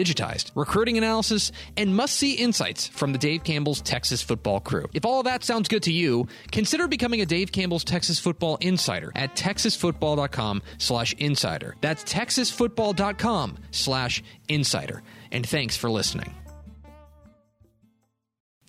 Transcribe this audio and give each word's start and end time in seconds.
digitized, 0.00 0.50
recruiting 0.54 0.96
analysis, 0.96 1.52
and 1.76 1.94
must 1.94 2.16
see 2.16 2.34
insights 2.34 2.88
from 2.88 3.12
the 3.12 3.18
Dave 3.18 3.44
Campbell's 3.44 3.82
Texas 3.82 4.22
football 4.22 4.60
crew. 4.60 4.86
If 4.94 5.04
all 5.04 5.22
that 5.24 5.44
sounds 5.44 5.68
good 5.68 5.82
to 5.84 5.92
you, 5.92 6.26
consider 6.50 6.88
becoming 6.88 7.20
a 7.20 7.26
Dave 7.26 7.52
Campbell's 7.52 7.84
Texas 7.84 8.18
football 8.18 8.56
insider 8.60 9.12
at 9.14 9.36
texasfootball.com 9.36 10.62
slash 10.78 11.12
insider. 11.14 11.76
That's 11.80 12.04
texasfootball.com 12.04 13.58
slash 13.70 14.22
insider. 14.48 15.02
And 15.32 15.46
thanks 15.46 15.76
for 15.76 15.90
listening. 15.90 16.34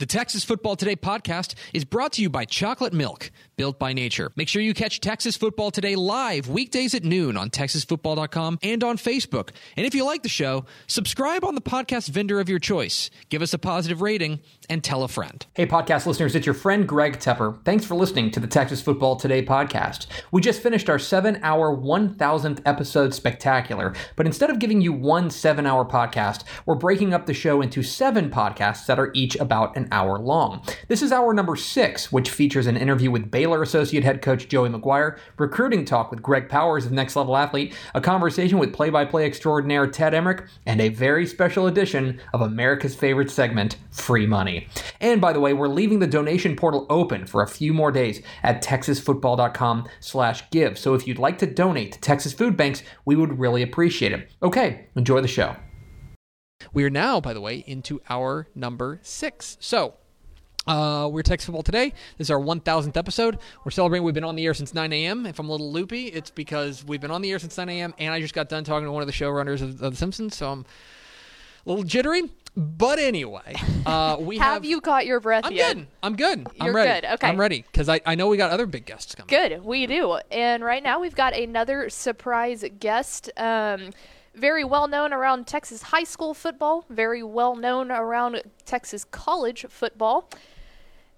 The 0.01 0.07
Texas 0.07 0.43
Football 0.43 0.75
Today 0.77 0.95
podcast 0.95 1.53
is 1.75 1.85
brought 1.85 2.13
to 2.13 2.23
you 2.23 2.29
by 2.31 2.45
Chocolate 2.45 2.91
Milk, 2.91 3.29
built 3.61 3.77
by 3.77 3.93
nature. 3.93 4.31
Make 4.35 4.47
sure 4.47 4.59
you 4.59 4.73
catch 4.73 5.01
Texas 5.01 5.37
Football 5.37 5.69
Today 5.69 5.95
live 5.95 6.49
weekdays 6.49 6.95
at 6.95 7.03
noon 7.03 7.37
on 7.37 7.51
texasfootball.com 7.51 8.57
and 8.63 8.83
on 8.83 8.97
Facebook. 8.97 9.51
And 9.77 9.85
if 9.85 9.93
you 9.93 10.03
like 10.03 10.23
the 10.23 10.29
show, 10.29 10.65
subscribe 10.87 11.45
on 11.45 11.53
the 11.53 11.61
podcast 11.61 12.09
vendor 12.09 12.39
of 12.39 12.49
your 12.49 12.57
choice. 12.57 13.11
Give 13.29 13.43
us 13.43 13.53
a 13.53 13.59
positive 13.59 14.01
rating 14.01 14.39
and 14.67 14.83
tell 14.83 15.03
a 15.03 15.07
friend. 15.07 15.45
Hey, 15.53 15.67
podcast 15.67 16.07
listeners, 16.07 16.33
it's 16.33 16.47
your 16.47 16.55
friend 16.55 16.87
Greg 16.87 17.19
Tepper. 17.19 17.63
Thanks 17.63 17.85
for 17.85 17.93
listening 17.93 18.31
to 18.31 18.39
the 18.39 18.47
Texas 18.47 18.81
Football 18.81 19.15
Today 19.15 19.45
podcast. 19.45 20.07
We 20.31 20.41
just 20.41 20.63
finished 20.63 20.89
our 20.89 20.97
seven 20.97 21.39
hour, 21.43 21.77
1000th 21.77 22.63
episode 22.65 23.13
spectacular, 23.13 23.93
but 24.15 24.25
instead 24.25 24.49
of 24.49 24.57
giving 24.57 24.81
you 24.81 24.91
one 24.91 25.29
seven 25.29 25.67
hour 25.67 25.85
podcast, 25.85 26.45
we're 26.65 26.73
breaking 26.73 27.13
up 27.13 27.27
the 27.27 27.35
show 27.35 27.61
into 27.61 27.83
seven 27.83 28.31
podcasts 28.31 28.87
that 28.87 28.97
are 28.97 29.11
each 29.13 29.35
about 29.35 29.77
an 29.77 29.87
hour 29.91 30.17
long. 30.17 30.63
This 30.87 31.03
is 31.03 31.11
hour 31.11 31.31
number 31.31 31.55
six, 31.55 32.11
which 32.11 32.31
features 32.31 32.65
an 32.65 32.75
interview 32.75 33.11
with 33.11 33.29
Baylor 33.29 33.50
Associate 33.59 34.03
Head 34.03 34.21
Coach 34.21 34.47
Joey 34.47 34.69
McGuire, 34.69 35.17
recruiting 35.37 35.83
talk 35.83 36.09
with 36.09 36.21
Greg 36.21 36.47
Powers 36.47 36.85
of 36.85 36.91
Next 36.91 37.15
Level 37.15 37.35
Athlete, 37.35 37.75
a 37.93 37.99
conversation 37.99 38.57
with 38.57 38.73
play 38.73 38.89
by 38.89 39.03
play 39.03 39.25
extraordinaire 39.25 39.87
Ted 39.87 40.13
Emmerich, 40.13 40.45
and 40.65 40.79
a 40.79 40.89
very 40.89 41.27
special 41.27 41.67
edition 41.67 42.21
of 42.33 42.41
America's 42.41 42.95
favorite 42.95 43.29
segment, 43.29 43.77
Free 43.91 44.25
Money. 44.25 44.67
And 45.01 45.19
by 45.19 45.33
the 45.33 45.39
way, 45.41 45.53
we're 45.53 45.67
leaving 45.67 45.99
the 45.99 46.07
donation 46.07 46.55
portal 46.55 46.85
open 46.89 47.25
for 47.25 47.41
a 47.41 47.47
few 47.47 47.73
more 47.73 47.91
days 47.91 48.21
at 48.43 48.63
texasfootball.com 48.63 49.89
slash 49.99 50.49
give. 50.51 50.77
So 50.79 50.93
if 50.93 51.05
you'd 51.05 51.19
like 51.19 51.37
to 51.39 51.45
donate 51.45 51.91
to 51.91 51.99
Texas 51.99 52.33
Food 52.33 52.55
Banks, 52.55 52.83
we 53.03 53.15
would 53.15 53.37
really 53.37 53.61
appreciate 53.61 54.13
it. 54.13 54.29
Okay, 54.41 54.87
enjoy 54.95 55.21
the 55.21 55.27
show. 55.27 55.55
We 56.73 56.83
are 56.83 56.89
now, 56.89 57.19
by 57.19 57.33
the 57.33 57.41
way, 57.41 57.63
into 57.67 58.01
our 58.09 58.47
number 58.55 58.99
six. 59.01 59.57
So, 59.59 59.95
uh, 60.67 61.09
we're 61.11 61.23
Texas 61.23 61.45
Football 61.45 61.63
today. 61.63 61.93
This 62.17 62.27
is 62.27 62.31
our 62.31 62.39
1000th 62.39 62.95
episode. 62.95 63.39
We're 63.65 63.71
celebrating. 63.71 64.03
We've 64.03 64.13
been 64.13 64.23
on 64.23 64.35
the 64.35 64.45
air 64.45 64.53
since 64.53 64.73
9 64.73 64.93
a.m. 64.93 65.25
If 65.25 65.39
I'm 65.39 65.49
a 65.49 65.51
little 65.51 65.71
loopy, 65.71 66.07
it's 66.07 66.29
because 66.29 66.85
we've 66.85 67.01
been 67.01 67.11
on 67.11 67.21
the 67.21 67.31
air 67.31 67.39
since 67.39 67.57
9 67.57 67.67
a.m. 67.69 67.93
and 67.97 68.13
I 68.13 68.21
just 68.21 68.33
got 68.33 68.47
done 68.47 68.63
talking 68.63 68.85
to 68.85 68.91
one 68.91 69.01
of 69.01 69.07
the 69.07 69.13
showrunners 69.13 69.61
of, 69.61 69.81
of 69.81 69.93
The 69.93 69.95
Simpsons, 69.95 70.37
so 70.37 70.51
I'm 70.51 70.65
a 71.65 71.69
little 71.69 71.83
jittery. 71.83 72.29
But 72.55 72.99
anyway, 72.99 73.55
uh, 73.85 74.17
we 74.19 74.37
have, 74.37 74.53
have, 74.53 74.65
you 74.65 74.81
caught 74.81 75.05
your 75.05 75.19
breath 75.19 75.45
I'm 75.45 75.53
yet? 75.53 75.77
good. 75.77 75.87
I'm 76.03 76.15
good. 76.15 76.47
I'm 76.59 76.65
You're 76.65 76.75
ready. 76.75 77.01
good. 77.01 77.13
Okay. 77.13 77.27
I'm 77.27 77.39
ready 77.39 77.63
because 77.71 77.87
I, 77.89 78.01
I 78.05 78.15
know 78.15 78.27
we 78.27 78.37
got 78.37 78.51
other 78.51 78.65
big 78.65 78.85
guests 78.85 79.15
coming. 79.15 79.27
Good, 79.29 79.63
we 79.63 79.87
do. 79.87 80.19
And 80.29 80.63
right 80.63 80.83
now 80.83 80.99
we've 80.99 81.15
got 81.15 81.33
another 81.33 81.89
surprise 81.89 82.65
guest. 82.79 83.31
Um, 83.37 83.91
very 84.35 84.63
well 84.63 84.87
known 84.87 85.13
around 85.13 85.47
Texas 85.47 85.81
high 85.81 86.03
school 86.03 86.33
football, 86.33 86.85
very 86.89 87.23
well 87.23 87.55
known 87.55 87.91
around 87.91 88.41
Texas 88.65 89.05
college 89.05 89.65
football. 89.69 90.29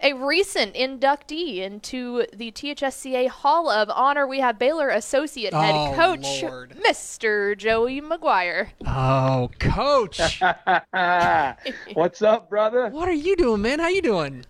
A 0.06 0.12
recent 0.12 0.74
inductee 0.76 1.60
into 1.60 2.26
the 2.34 2.52
THSCA 2.52 3.30
Hall 3.30 3.70
of 3.70 3.90
Honor, 3.90 4.28
we 4.28 4.42
have 4.42 4.60
Baylor 4.60 4.90
Associate 4.90 5.54
Head 5.54 5.74
Oh, 5.74 5.94
Coach 5.96 6.44
Lord. 6.44 6.76
Mr. 6.86 7.58
Joey 7.58 8.02
McGuire. 8.02 8.68
Oh, 8.86 9.50
Coach, 9.60 10.42
What's 11.94 12.22
up, 12.22 12.50
brother? 12.50 12.90
what 12.90 13.08
are 13.08 13.14
you 13.14 13.38
doing, 13.38 13.62
man? 13.62 13.80
How 13.80 13.88
you 13.88 14.02
doing? 14.02 14.46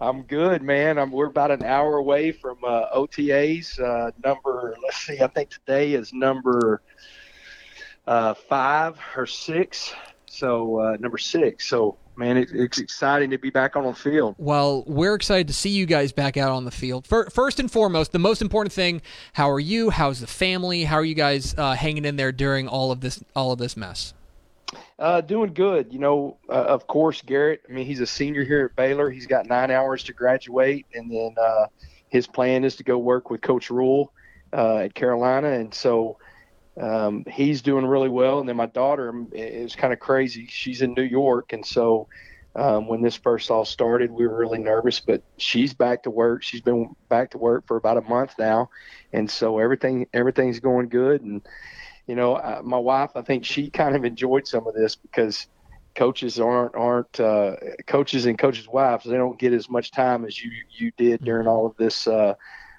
I'm 0.00 0.22
good, 0.22 0.62
man. 0.62 0.98
I'm, 0.98 1.12
we're 1.12 1.26
about 1.28 1.52
an 1.52 1.62
hour 1.62 1.98
away 1.98 2.32
from 2.32 2.58
uh, 2.64 2.90
OTAs. 2.92 3.78
Uh, 3.80 4.10
number, 4.24 4.76
let's 4.82 4.96
see, 4.96 5.20
I 5.20 5.28
think 5.28 5.50
today 5.50 5.92
is 5.94 6.12
number 6.12 6.82
uh, 8.08 8.34
five 8.34 8.98
or 9.16 9.26
six. 9.26 9.94
So 10.26 10.80
uh, 10.80 10.96
number 10.98 11.16
six. 11.18 11.68
So 11.68 11.96
man, 12.16 12.36
it, 12.36 12.50
it's 12.52 12.78
exciting 12.78 13.30
to 13.30 13.38
be 13.38 13.50
back 13.50 13.76
on 13.76 13.84
the 13.84 13.94
field. 13.94 14.34
Well, 14.38 14.84
we're 14.86 15.14
excited 15.14 15.48
to 15.48 15.54
see 15.54 15.70
you 15.70 15.86
guys 15.86 16.12
back 16.12 16.36
out 16.36 16.50
on 16.50 16.64
the 16.64 16.70
field. 16.70 17.06
First 17.06 17.60
and 17.60 17.70
foremost, 17.70 18.12
the 18.12 18.18
most 18.18 18.42
important 18.42 18.72
thing: 18.72 19.02
how 19.34 19.50
are 19.50 19.60
you? 19.60 19.90
How's 19.90 20.20
the 20.20 20.26
family? 20.26 20.84
How 20.84 20.96
are 20.96 21.04
you 21.04 21.14
guys 21.14 21.54
uh, 21.56 21.74
hanging 21.74 22.04
in 22.04 22.16
there 22.16 22.32
during 22.32 22.68
all 22.68 22.90
of 22.90 23.00
this 23.00 23.22
all 23.34 23.52
of 23.52 23.58
this 23.58 23.76
mess? 23.76 24.14
Uh, 24.98 25.20
doing 25.20 25.52
good. 25.52 25.92
You 25.92 25.98
know, 25.98 26.38
uh, 26.48 26.52
of 26.52 26.86
course, 26.86 27.22
Garrett. 27.22 27.62
I 27.68 27.72
mean, 27.72 27.86
he's 27.86 28.00
a 28.00 28.06
senior 28.06 28.44
here 28.44 28.64
at 28.64 28.76
Baylor. 28.76 29.10
He's 29.10 29.26
got 29.26 29.46
nine 29.46 29.70
hours 29.70 30.02
to 30.04 30.12
graduate, 30.12 30.86
and 30.94 31.10
then 31.10 31.34
uh, 31.40 31.66
his 32.08 32.26
plan 32.26 32.64
is 32.64 32.76
to 32.76 32.84
go 32.84 32.98
work 32.98 33.30
with 33.30 33.42
Coach 33.42 33.70
Rhule 33.70 34.12
uh, 34.52 34.78
at 34.78 34.94
Carolina. 34.94 35.50
And 35.50 35.72
so 35.72 36.18
um, 36.80 37.24
he's 37.30 37.62
doing 37.62 37.86
really 37.86 38.08
well. 38.08 38.40
And 38.40 38.48
then 38.48 38.56
my 38.56 38.66
daughter 38.66 39.12
is 39.32 39.74
kind 39.74 39.92
of 39.92 39.98
crazy. 39.98 40.46
She's 40.48 40.82
in 40.82 40.94
New 40.94 41.02
York, 41.02 41.52
and 41.52 41.64
so 41.64 42.08
um, 42.54 42.86
when 42.88 43.02
this 43.02 43.16
first 43.16 43.50
all 43.50 43.64
started, 43.64 44.10
we 44.10 44.26
were 44.26 44.36
really 44.36 44.58
nervous. 44.58 45.00
But 45.00 45.22
she's 45.36 45.74
back 45.74 46.02
to 46.04 46.10
work. 46.10 46.42
She's 46.42 46.62
been 46.62 46.94
back 47.08 47.30
to 47.30 47.38
work 47.38 47.66
for 47.66 47.76
about 47.76 47.98
a 47.98 48.02
month 48.02 48.34
now, 48.38 48.70
and 49.12 49.30
so 49.30 49.58
everything 49.58 50.06
everything's 50.12 50.60
going 50.60 50.88
good. 50.88 51.22
And 51.22 51.42
you 52.06 52.14
know, 52.14 52.60
my 52.64 52.78
wife, 52.78 53.10
I 53.16 53.22
think 53.22 53.44
she 53.44 53.70
kind 53.70 53.96
of 53.96 54.04
enjoyed 54.04 54.46
some 54.46 54.66
of 54.66 54.74
this 54.74 54.94
because 54.96 55.48
coaches 55.96 56.38
aren't 56.38 56.74
aren't 56.76 57.18
uh, 57.18 57.56
coaches 57.86 58.26
and 58.26 58.38
coaches' 58.38 58.68
wives. 58.68 59.04
They 59.04 59.16
don't 59.16 59.38
get 59.38 59.52
as 59.52 59.68
much 59.68 59.90
time 59.90 60.24
as 60.24 60.40
you 60.40 60.52
you 60.70 60.92
did 60.96 61.24
during 61.24 61.48
all 61.48 61.66
of 61.66 61.76
this 61.76 62.06
uh, 62.06 62.34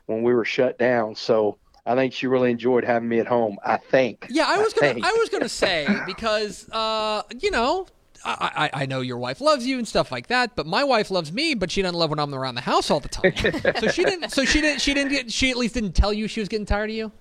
when 0.05 0.23
we 0.23 0.33
were 0.33 0.45
shut 0.45 0.77
down. 0.77 1.15
So 1.15 1.57
I 1.87 1.95
think 1.95 2.13
she 2.13 2.27
really 2.27 2.51
enjoyed 2.51 2.83
having 2.83 3.09
me 3.09 3.19
at 3.19 3.27
home. 3.27 3.57
I 3.63 3.77
think. 3.77 4.27
Yeah, 4.29 4.45
I 4.47 4.57
was 4.57 4.73
gonna 4.73 4.93
think. 4.93 5.05
I 5.05 5.11
was 5.13 5.29
gonna 5.29 5.49
say 5.49 5.87
because 6.05 6.69
uh, 6.69 7.23
you 7.39 7.51
know. 7.51 7.87
I, 8.25 8.69
I 8.73 8.81
I 8.81 8.85
know 8.87 9.01
your 9.01 9.19
wife 9.19 9.39
loves 9.39 9.65
you 9.65 9.77
and 9.77 9.87
stuff 9.87 10.11
like 10.11 10.27
that, 10.27 10.55
but 10.55 10.65
my 10.65 10.83
wife 10.83 11.11
loves 11.11 11.31
me, 11.31 11.53
but 11.53 11.69
she 11.69 11.83
doesn't 11.83 11.97
love 11.97 12.09
when 12.09 12.19
I'm 12.19 12.33
around 12.33 12.55
the 12.55 12.61
house 12.61 12.89
all 12.89 12.99
the 12.99 13.07
time. 13.07 13.31
so 13.79 13.87
she 13.89 14.03
didn't. 14.03 14.31
So 14.31 14.43
she 14.43 14.59
didn't. 14.59 14.81
She 14.81 14.93
didn't. 14.95 15.11
Get, 15.11 15.31
she 15.31 15.51
at 15.51 15.55
least 15.55 15.75
didn't 15.75 15.93
tell 15.93 16.11
you 16.11 16.27
she 16.27 16.39
was 16.39 16.49
getting 16.49 16.65
tired 16.65 16.89
of 16.89 16.95
you. 16.95 17.11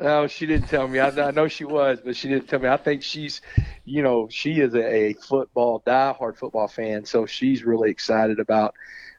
No, 0.00 0.26
she 0.26 0.46
didn't 0.46 0.68
tell 0.68 0.88
me. 0.88 0.98
I, 0.98 1.08
I 1.08 1.30
know 1.30 1.46
she 1.46 1.64
was, 1.64 2.00
but 2.04 2.16
she 2.16 2.28
didn't 2.28 2.48
tell 2.48 2.58
me. 2.58 2.68
I 2.68 2.76
think 2.76 3.02
she's, 3.02 3.40
you 3.84 4.02
know, 4.02 4.28
she 4.28 4.60
is 4.60 4.74
a, 4.74 4.84
a 4.84 5.12
football, 5.14 5.82
diehard 5.86 6.36
football 6.36 6.66
fan, 6.66 7.04
so 7.04 7.26
she's 7.26 7.62
really 7.62 7.90
excited 7.90 8.40
about 8.40 8.74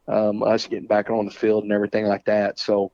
um, 0.07 0.43
us 0.43 0.67
getting 0.67 0.87
back 0.87 1.09
on 1.09 1.25
the 1.25 1.31
field 1.31 1.63
and 1.63 1.71
everything 1.71 2.05
like 2.05 2.25
that. 2.25 2.59
So, 2.59 2.91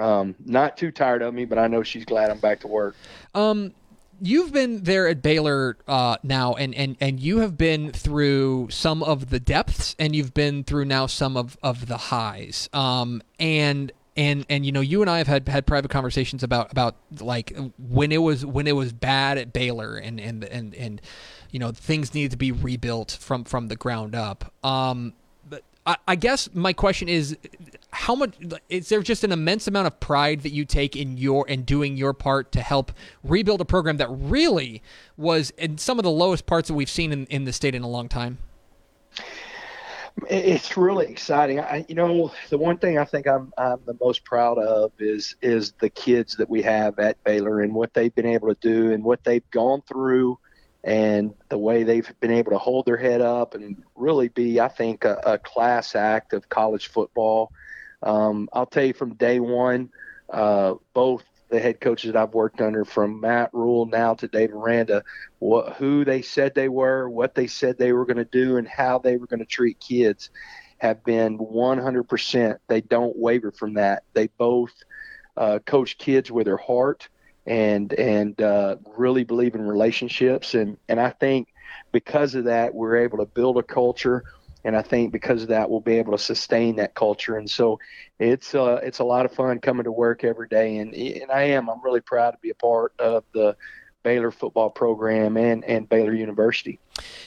um, 0.00 0.34
not 0.44 0.76
too 0.76 0.90
tired 0.90 1.22
of 1.22 1.34
me, 1.34 1.44
but 1.44 1.58
I 1.58 1.66
know 1.66 1.82
she's 1.82 2.04
glad 2.04 2.30
I'm 2.30 2.38
back 2.38 2.60
to 2.60 2.68
work. 2.68 2.96
Um, 3.34 3.72
you've 4.20 4.52
been 4.52 4.82
there 4.82 5.08
at 5.08 5.22
Baylor 5.22 5.76
uh, 5.86 6.16
now, 6.22 6.54
and, 6.54 6.74
and, 6.74 6.96
and 7.00 7.20
you 7.20 7.38
have 7.38 7.56
been 7.56 7.92
through 7.92 8.68
some 8.70 9.02
of 9.02 9.30
the 9.30 9.40
depths, 9.40 9.94
and 9.98 10.14
you've 10.14 10.34
been 10.34 10.64
through 10.64 10.86
now 10.86 11.06
some 11.06 11.36
of, 11.36 11.56
of 11.62 11.86
the 11.86 11.96
highs. 11.96 12.68
Um, 12.72 13.22
and 13.38 13.92
and 14.16 14.46
and 14.48 14.64
you 14.64 14.72
know, 14.72 14.80
you 14.80 15.02
and 15.02 15.10
I 15.10 15.18
have 15.18 15.26
had 15.26 15.48
had 15.48 15.66
private 15.66 15.90
conversations 15.90 16.42
about 16.42 16.72
about 16.72 16.96
like 17.20 17.54
when 17.78 18.12
it 18.12 18.18
was 18.18 18.46
when 18.46 18.66
it 18.66 18.72
was 18.72 18.92
bad 18.92 19.36
at 19.36 19.52
Baylor, 19.52 19.96
and 19.96 20.18
and 20.18 20.42
and 20.44 20.74
and 20.74 21.02
you 21.50 21.58
know 21.58 21.70
things 21.70 22.14
needed 22.14 22.30
to 22.30 22.36
be 22.38 22.50
rebuilt 22.50 23.18
from 23.20 23.44
from 23.44 23.68
the 23.68 23.76
ground 23.76 24.14
up. 24.14 24.52
Um, 24.64 25.12
but 25.48 25.62
I, 25.86 25.96
I 26.08 26.16
guess 26.16 26.48
my 26.54 26.72
question 26.72 27.08
is, 27.08 27.36
how 27.96 28.14
much 28.14 28.34
is 28.68 28.90
there 28.90 29.00
just 29.00 29.24
an 29.24 29.32
immense 29.32 29.66
amount 29.66 29.86
of 29.86 29.98
pride 30.00 30.42
that 30.42 30.52
you 30.52 30.66
take 30.66 30.94
in 30.94 31.16
your 31.16 31.46
and 31.48 31.64
doing 31.64 31.96
your 31.96 32.12
part 32.12 32.52
to 32.52 32.60
help 32.60 32.92
rebuild 33.24 33.58
a 33.62 33.64
program 33.64 33.96
that 33.96 34.08
really 34.10 34.82
was 35.16 35.48
in 35.56 35.78
some 35.78 35.98
of 35.98 36.02
the 36.02 36.10
lowest 36.10 36.44
parts 36.44 36.68
that 36.68 36.74
we've 36.74 36.90
seen 36.90 37.10
in, 37.10 37.24
in 37.26 37.46
the 37.46 37.54
state 37.54 37.74
in 37.74 37.82
a 37.82 37.88
long 37.88 38.06
time? 38.06 38.36
It's 40.28 40.76
really 40.76 41.06
exciting. 41.06 41.58
I, 41.58 41.86
you 41.88 41.94
know, 41.94 42.32
the 42.50 42.58
one 42.58 42.76
thing 42.76 42.98
I 42.98 43.04
think 43.04 43.26
I'm 43.26 43.52
I'm 43.56 43.78
the 43.86 43.96
most 43.98 44.24
proud 44.24 44.58
of 44.58 44.92
is 44.98 45.34
is 45.40 45.72
the 45.80 45.88
kids 45.88 46.36
that 46.36 46.50
we 46.50 46.60
have 46.62 46.98
at 46.98 47.22
Baylor 47.24 47.62
and 47.62 47.74
what 47.74 47.94
they've 47.94 48.14
been 48.14 48.26
able 48.26 48.54
to 48.54 48.60
do 48.60 48.92
and 48.92 49.02
what 49.02 49.24
they've 49.24 49.50
gone 49.50 49.82
through 49.88 50.38
and 50.84 51.32
the 51.48 51.58
way 51.58 51.82
they've 51.82 52.12
been 52.20 52.30
able 52.30 52.52
to 52.52 52.58
hold 52.58 52.84
their 52.84 52.98
head 52.98 53.22
up 53.22 53.54
and 53.54 53.82
really 53.94 54.28
be, 54.28 54.60
I 54.60 54.68
think, 54.68 55.04
a, 55.04 55.18
a 55.24 55.38
class 55.38 55.96
act 55.96 56.34
of 56.34 56.48
college 56.50 56.88
football. 56.88 57.52
Um, 58.02 58.48
I'll 58.52 58.66
tell 58.66 58.84
you 58.84 58.94
from 58.94 59.14
day 59.14 59.40
one, 59.40 59.90
uh, 60.30 60.74
both 60.94 61.24
the 61.48 61.60
head 61.60 61.80
coaches 61.80 62.12
that 62.12 62.20
I've 62.20 62.34
worked 62.34 62.60
under, 62.60 62.84
from 62.84 63.20
Matt 63.20 63.50
Rhule 63.52 63.86
now 63.86 64.14
to 64.14 64.28
Dave 64.28 64.52
Aranda, 64.52 65.04
what, 65.38 65.74
who 65.74 66.04
they 66.04 66.22
said 66.22 66.54
they 66.54 66.68
were, 66.68 67.08
what 67.08 67.34
they 67.34 67.46
said 67.46 67.78
they 67.78 67.92
were 67.92 68.04
going 68.04 68.16
to 68.16 68.24
do, 68.24 68.56
and 68.56 68.66
how 68.66 68.98
they 68.98 69.16
were 69.16 69.26
going 69.26 69.40
to 69.40 69.46
treat 69.46 69.78
kids 69.80 70.30
have 70.78 71.02
been 71.04 71.38
100%. 71.38 72.58
They 72.68 72.80
don't 72.80 73.16
waver 73.16 73.52
from 73.52 73.74
that. 73.74 74.02
They 74.12 74.28
both 74.38 74.72
uh, 75.36 75.60
coach 75.60 75.98
kids 75.98 76.30
with 76.30 76.46
their 76.46 76.56
heart 76.56 77.08
and 77.46 77.92
and 77.92 78.40
uh, 78.40 78.76
really 78.96 79.22
believe 79.24 79.54
in 79.54 79.62
relationships. 79.62 80.54
And 80.54 80.76
and 80.88 81.00
I 81.00 81.10
think 81.10 81.48
because 81.92 82.34
of 82.34 82.44
that, 82.44 82.74
we're 82.74 82.96
able 82.96 83.18
to 83.18 83.26
build 83.26 83.58
a 83.58 83.62
culture. 83.62 84.24
And 84.66 84.76
I 84.76 84.82
think 84.82 85.12
because 85.12 85.42
of 85.42 85.48
that, 85.48 85.70
we'll 85.70 85.80
be 85.80 85.98
able 85.98 86.12
to 86.12 86.18
sustain 86.18 86.76
that 86.76 86.94
culture. 86.94 87.36
And 87.38 87.48
so, 87.48 87.78
it's 88.18 88.54
uh, 88.54 88.80
it's 88.82 88.98
a 88.98 89.04
lot 89.04 89.24
of 89.24 89.32
fun 89.32 89.60
coming 89.60 89.84
to 89.84 89.92
work 89.92 90.24
every 90.24 90.48
day. 90.48 90.78
And 90.78 90.92
and 90.94 91.30
I 91.30 91.44
am. 91.44 91.70
I'm 91.70 91.82
really 91.82 92.00
proud 92.00 92.32
to 92.32 92.38
be 92.42 92.50
a 92.50 92.54
part 92.54 92.92
of 92.98 93.24
the 93.32 93.56
Baylor 94.06 94.30
football 94.30 94.70
program 94.70 95.36
and, 95.36 95.64
and 95.64 95.88
Baylor 95.88 96.14
University. 96.14 96.78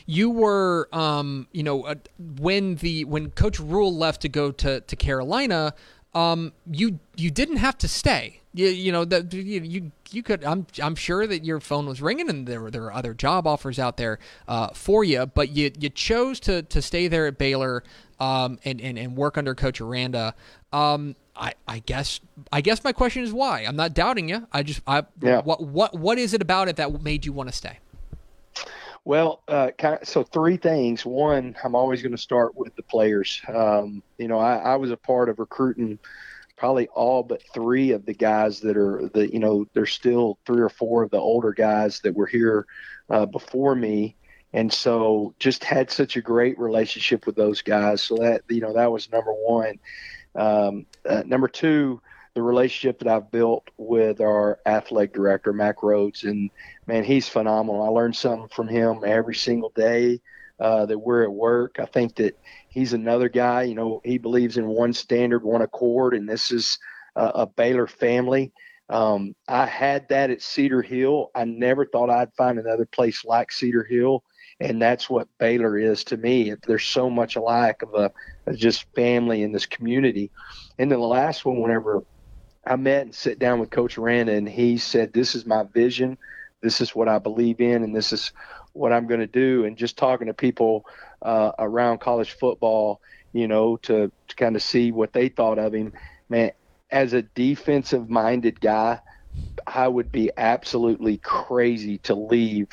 You 0.06 0.30
were, 0.30 0.88
um, 0.94 1.48
you 1.52 1.62
know, 1.62 1.84
uh, 1.84 1.96
when 2.40 2.76
the 2.76 3.04
when 3.04 3.32
Coach 3.32 3.60
Rhule 3.60 3.94
left 3.94 4.22
to 4.22 4.30
go 4.30 4.52
to 4.52 4.80
to 4.80 4.96
Carolina, 4.96 5.74
um, 6.14 6.54
you 6.72 7.00
you 7.18 7.32
didn't 7.32 7.58
have 7.58 7.78
to 7.80 7.90
stay. 7.90 8.40
You, 8.52 8.68
you 8.68 8.92
know 8.92 9.06
that 9.06 9.32
you, 9.32 9.62
you 9.62 9.92
you 10.10 10.24
could. 10.24 10.44
I'm 10.44 10.66
I'm 10.82 10.96
sure 10.96 11.28
that 11.28 11.46
your 11.46 11.60
phone 11.60 11.86
was 11.86 12.02
ringing 12.02 12.30
and 12.30 12.48
there 12.48 12.62
were 12.62 12.72
there 12.72 12.82
were 12.82 12.94
other 12.94 13.14
job 13.14 13.46
offers 13.46 13.78
out 13.78 13.98
there 13.98 14.18
uh, 14.48 14.70
for 14.70 15.04
you, 15.04 15.28
but 15.28 15.50
you 15.50 15.72
you 15.78 15.90
chose 15.90 16.40
to 16.42 16.64
to 16.64 16.82
stay 16.82 17.08
there 17.08 17.28
at 17.28 17.38
Baylor 17.38 17.84
um, 18.20 18.58
and, 18.66 18.82
and 18.82 18.98
and 18.98 19.16
work 19.16 19.38
under 19.38 19.54
Coach 19.54 19.80
Aranda. 19.82 20.34
Um, 20.74 21.16
I, 21.36 21.54
I 21.68 21.80
guess 21.80 22.20
I 22.52 22.62
guess 22.62 22.84
my 22.84 22.92
question 22.92 23.24
is 23.24 23.32
why. 23.32 23.62
I'm 23.62 23.76
not 23.76 23.94
doubting 23.94 24.30
you. 24.30 24.48
I 24.52 24.64
just 24.64 24.82
I 24.88 25.04
yeah. 25.22 25.42
what 25.42 25.64
what 25.64 25.98
what 25.98 26.18
is 26.18 26.34
it 26.34 26.42
about 26.42 26.68
it 26.68 26.76
that 26.78 27.04
made 27.04 27.26
you 27.26 27.34
want 27.34 27.50
to 27.50 27.56
stay? 27.56 27.78
Well, 29.06 29.42
uh, 29.48 29.72
so 30.04 30.24
three 30.24 30.58
things. 30.58 31.06
One, 31.06 31.56
I'm 31.64 31.74
always 31.74 32.02
going 32.02 32.12
to 32.12 32.18
start 32.18 32.56
with 32.56 32.76
the 32.76 32.84
players. 32.84 33.42
Um, 33.48 34.04
you 34.18 34.28
know, 34.28 34.38
I, 34.38 34.58
I, 34.58 34.76
was 34.76 34.92
a 34.92 34.98
part 34.98 35.30
of 35.30 35.40
recruiting 35.40 35.98
probably 36.60 36.88
all 36.90 37.24
but 37.24 37.42
three 37.54 37.92
of 37.92 38.06
the 38.06 38.14
guys 38.14 38.60
that 38.60 38.78
are 38.78 39.10
the 39.14 39.32
you 39.32 39.40
know 39.40 39.66
there's 39.74 39.94
still 39.94 40.38
three 40.46 40.62
or 40.62 40.70
four 40.70 41.02
of 41.04 41.10
the 41.10 41.18
older 41.18 41.54
guys 41.54 42.02
that 42.02 42.14
were 42.14 42.28
here 42.28 42.68
uh, 43.10 43.26
before 43.26 43.74
me. 43.74 44.16
And 44.52 44.74
so 44.74 45.34
just 45.40 45.64
had 45.64 45.92
such 45.92 46.18
a 46.18 46.22
great 46.22 46.60
relationship 46.60 47.26
with 47.26 47.36
those 47.36 47.62
guys. 47.62 48.02
So 48.02 48.18
that 48.18 48.42
you 48.50 48.62
know 48.62 48.74
that 48.74 48.92
was 48.92 49.12
number 49.12 49.32
one. 49.32 49.80
Um, 50.36 50.86
uh, 51.10 51.24
number 51.26 51.48
two 51.48 52.02
the 52.36 52.42
relationship 52.44 53.00
that 53.00 53.08
I've 53.08 53.32
built 53.32 53.68
with 53.78 54.22
our 54.22 54.60
athletic 54.66 55.14
director 55.14 55.52
Mack 55.52 55.78
Rhoades. 55.78 56.24
And 56.26 56.52
man 56.86 57.04
he's 57.04 57.28
phenomenal. 57.28 57.82
I 57.82 57.88
learned 57.88 58.16
something 58.16 58.50
from 58.50 58.68
him 58.68 59.02
every 59.06 59.36
single 59.36 59.72
day 59.76 60.20
uh, 60.60 60.86
that 60.86 61.00
we're 61.00 61.24
at 61.24 61.32
work 61.32 61.78
I 61.80 61.86
think 61.86 62.16
that 62.16 62.38
he's 62.70 62.94
another 62.94 63.30
guy. 63.30 63.64
You 63.64 63.76
know, 63.76 64.02
he 64.04 64.18
believes 64.18 64.58
in 64.58 64.68
one 64.68 64.94
standard, 64.94 65.44
one 65.44 65.62
accord, 65.62 66.14
and 66.14 66.30
this 66.30 66.52
is 66.52 66.80
uh, 67.16 67.32
a 67.36 67.48
Baylor 67.48 67.88
family. 67.88 68.54
Um, 68.90 69.36
I 69.48 69.66
had 69.66 70.08
that 70.10 70.30
at 70.32 70.42
Cedar 70.42 70.82
Hill. 70.82 71.30
I 71.36 71.46
never 71.46 71.86
thought 71.86 72.10
I'd 72.10 72.34
find 72.36 72.58
another 72.58 72.86
place 72.86 73.24
like 73.26 73.52
Cedar 73.52 73.84
Hill, 73.84 74.24
and 74.60 74.82
that's 74.82 75.10
what 75.10 75.28
Baylor 75.38 75.78
is 75.78 76.04
to 76.06 76.18
me. 76.18 76.54
There's 76.66 76.86
so 76.86 77.10
much 77.10 77.36
alike 77.36 77.82
of 77.84 77.94
a, 77.94 78.12
a 78.48 78.54
just 78.54 78.86
family 78.96 79.44
in 79.44 79.52
this 79.52 79.66
community. 79.66 80.32
And 80.80 80.92
then 80.92 81.00
the 81.00 81.06
last 81.06 81.46
one, 81.46 81.62
whenever 81.62 82.04
I 82.66 82.76
met 82.76 83.04
and 83.04 83.14
sit 83.16 83.40
down 83.40 83.60
with 83.60 83.70
Coach 83.70 83.98
Aranda, 83.98 84.34
and 84.34 84.50
he 84.50 84.78
said, 84.78 85.14
"This 85.14 85.36
is 85.36 85.46
my 85.46 85.64
vision. 85.64 86.18
This 86.62 86.82
is 86.82 86.96
what 86.96 87.08
I 87.08 87.20
believe 87.20 87.62
in, 87.62 87.84
and 87.84 87.96
this 87.96 88.12
is 88.12 88.34
what 88.74 88.94
I'm 88.94 89.08
going 89.08 89.20
to 89.20 89.28
do." 89.28 89.66
And 89.66 89.78
just 89.78 89.98
talking 89.98 90.28
to 90.28 90.34
people 90.34 90.86
uh, 91.22 91.52
around 91.60 92.00
college 92.00 92.32
football, 92.32 93.02
you 93.34 93.48
know, 93.48 93.78
to, 93.78 94.12
to 94.28 94.36
kind 94.36 94.56
of 94.56 94.62
see 94.62 94.92
what 94.92 95.14
they 95.14 95.30
thought 95.30 95.60
of 95.60 95.74
him. 95.74 95.94
Man, 96.30 96.52
as 96.92 97.14
a 97.14 97.22
defensive 97.22 98.10
minded 98.10 98.60
guy, 98.60 99.00
I 99.68 99.88
would 99.88 100.12
be 100.12 100.32
absolutely 100.38 101.18
crazy 101.18 102.00
to 102.00 102.16
leave 102.16 102.68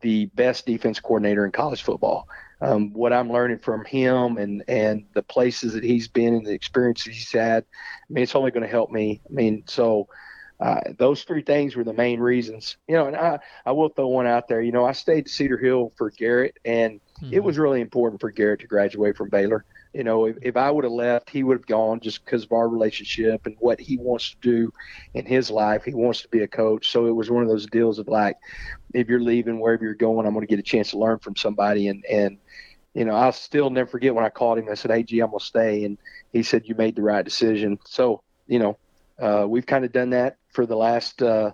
the 0.00 0.26
best 0.26 0.66
defense 0.66 1.00
coordinator 1.00 1.44
in 1.44 1.52
college 1.52 1.82
football. 1.82 2.28
Um, 2.60 2.92
what 2.92 3.12
I'm 3.12 3.30
learning 3.30 3.58
from 3.58 3.84
him 3.84 4.38
and, 4.38 4.64
and 4.68 5.04
the 5.12 5.22
places 5.22 5.74
that 5.74 5.84
he's 5.84 6.08
been 6.08 6.34
and 6.34 6.46
the 6.46 6.52
experiences 6.52 7.14
he's 7.14 7.32
had, 7.32 7.64
I 7.64 8.12
mean, 8.12 8.22
it's 8.22 8.34
only 8.34 8.50
going 8.50 8.62
to 8.62 8.68
help 8.68 8.90
me. 8.90 9.20
I 9.28 9.32
mean, 9.32 9.64
so 9.66 10.08
uh, 10.58 10.80
those 10.96 11.22
three 11.24 11.42
things 11.42 11.76
were 11.76 11.84
the 11.84 11.92
main 11.92 12.20
reasons. 12.20 12.76
You 12.88 12.96
know, 12.96 13.06
and 13.06 13.16
I, 13.16 13.38
I 13.64 13.72
will 13.72 13.88
throw 13.88 14.08
one 14.08 14.26
out 14.26 14.48
there. 14.48 14.60
You 14.60 14.72
know, 14.72 14.84
I 14.84 14.92
stayed 14.92 15.26
at 15.26 15.30
Cedar 15.30 15.58
Hill 15.58 15.92
for 15.96 16.10
Garrett, 16.10 16.58
and 16.64 17.00
mm-hmm. 17.20 17.34
it 17.34 17.44
was 17.44 17.58
really 17.58 17.80
important 17.80 18.20
for 18.20 18.30
Garrett 18.30 18.60
to 18.60 18.66
graduate 18.66 19.16
from 19.16 19.28
Baylor. 19.28 19.64
You 19.92 20.04
know, 20.04 20.26
if, 20.26 20.36
if 20.42 20.56
I 20.56 20.70
would 20.70 20.84
have 20.84 20.92
left, 20.92 21.30
he 21.30 21.42
would 21.42 21.58
have 21.58 21.66
gone 21.66 22.00
just 22.00 22.24
because 22.24 22.44
of 22.44 22.52
our 22.52 22.68
relationship 22.68 23.46
and 23.46 23.56
what 23.58 23.80
he 23.80 23.96
wants 23.96 24.30
to 24.30 24.36
do 24.40 24.72
in 25.14 25.24
his 25.24 25.50
life. 25.50 25.84
He 25.84 25.94
wants 25.94 26.22
to 26.22 26.28
be 26.28 26.40
a 26.40 26.48
coach. 26.48 26.90
So 26.90 27.06
it 27.06 27.14
was 27.14 27.30
one 27.30 27.42
of 27.42 27.48
those 27.48 27.66
deals 27.66 27.98
of 27.98 28.08
like, 28.08 28.36
if 28.92 29.08
you're 29.08 29.20
leaving, 29.20 29.58
wherever 29.58 29.84
you're 29.84 29.94
going, 29.94 30.26
I'm 30.26 30.34
going 30.34 30.46
to 30.46 30.50
get 30.50 30.58
a 30.58 30.62
chance 30.62 30.90
to 30.90 30.98
learn 30.98 31.18
from 31.18 31.36
somebody. 31.36 31.88
And, 31.88 32.04
and, 32.06 32.38
you 32.92 33.04
know, 33.04 33.14
I'll 33.14 33.32
still 33.32 33.70
never 33.70 33.88
forget 33.88 34.14
when 34.14 34.24
I 34.24 34.30
called 34.30 34.58
him. 34.58 34.68
I 34.70 34.74
said, 34.74 34.90
Hey, 34.90 35.02
G, 35.02 35.20
I'm 35.20 35.30
going 35.30 35.38
to 35.38 35.44
stay. 35.44 35.84
And 35.84 35.96
he 36.32 36.42
said, 36.42 36.62
You 36.66 36.74
made 36.74 36.96
the 36.96 37.02
right 37.02 37.24
decision. 37.24 37.78
So, 37.86 38.22
you 38.46 38.58
know, 38.58 38.78
uh, 39.18 39.46
we've 39.48 39.66
kind 39.66 39.84
of 39.84 39.92
done 39.92 40.10
that 40.10 40.36
for 40.56 40.66
the 40.66 40.74
last, 40.74 41.22
uh, 41.22 41.52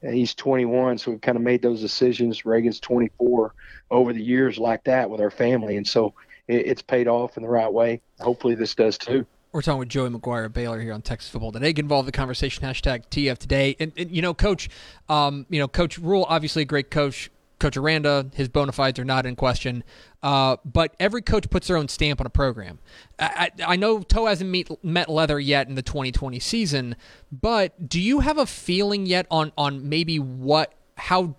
he's 0.00 0.34
21, 0.34 0.98
so 0.98 1.10
we've 1.10 1.20
kind 1.20 1.36
of 1.36 1.42
made 1.42 1.60
those 1.60 1.80
decisions. 1.80 2.46
Reagan's 2.46 2.78
24 2.80 3.52
over 3.90 4.12
the 4.12 4.22
years 4.22 4.56
like 4.56 4.84
that 4.84 5.10
with 5.10 5.20
our 5.20 5.32
family. 5.32 5.76
And 5.76 5.86
so 5.86 6.14
it, 6.46 6.66
it's 6.66 6.80
paid 6.80 7.08
off 7.08 7.36
in 7.36 7.42
the 7.42 7.48
right 7.48 7.70
way. 7.70 8.00
Hopefully 8.20 8.54
this 8.54 8.74
does 8.74 8.96
too. 8.96 9.26
We're 9.52 9.62
talking 9.62 9.80
with 9.80 9.88
Joey 9.88 10.10
McGuire 10.10 10.52
Baylor 10.52 10.80
here 10.80 10.92
on 10.92 11.02
Texas 11.02 11.30
Football 11.30 11.50
Today. 11.50 11.72
Get 11.72 11.84
involved 11.84 12.06
in 12.06 12.12
the 12.12 12.16
conversation. 12.16 12.64
Hashtag 12.64 13.06
TF 13.10 13.38
Today. 13.38 13.74
And, 13.80 13.92
and 13.96 14.10
you 14.10 14.22
know, 14.22 14.32
Coach, 14.32 14.68
um, 15.08 15.46
you 15.50 15.58
know, 15.58 15.66
Coach 15.66 15.98
Rhule, 15.98 16.24
obviously 16.28 16.62
a 16.62 16.66
great 16.66 16.90
coach. 16.90 17.30
Coach 17.58 17.76
Aranda, 17.76 18.30
his 18.34 18.48
bona 18.48 18.72
fides 18.72 18.98
are 18.98 19.04
not 19.04 19.24
in 19.26 19.36
question. 19.36 19.82
Uh, 20.22 20.56
but 20.64 20.94
every 21.00 21.22
coach 21.22 21.48
puts 21.48 21.68
their 21.68 21.76
own 21.76 21.88
stamp 21.88 22.20
on 22.20 22.26
a 22.26 22.30
program. 22.30 22.78
I, 23.18 23.50
I, 23.58 23.72
I 23.72 23.76
know 23.76 24.00
Toe 24.00 24.26
hasn't 24.26 24.50
meet, 24.50 24.68
met 24.84 25.08
leather 25.08 25.40
yet 25.40 25.68
in 25.68 25.74
the 25.74 25.82
2020 25.82 26.38
season, 26.40 26.96
but 27.32 27.88
do 27.88 28.00
you 28.00 28.20
have 28.20 28.38
a 28.38 28.46
feeling 28.46 29.06
yet 29.06 29.26
on 29.30 29.52
on 29.56 29.88
maybe 29.88 30.18
what 30.18 30.74
how 30.96 31.34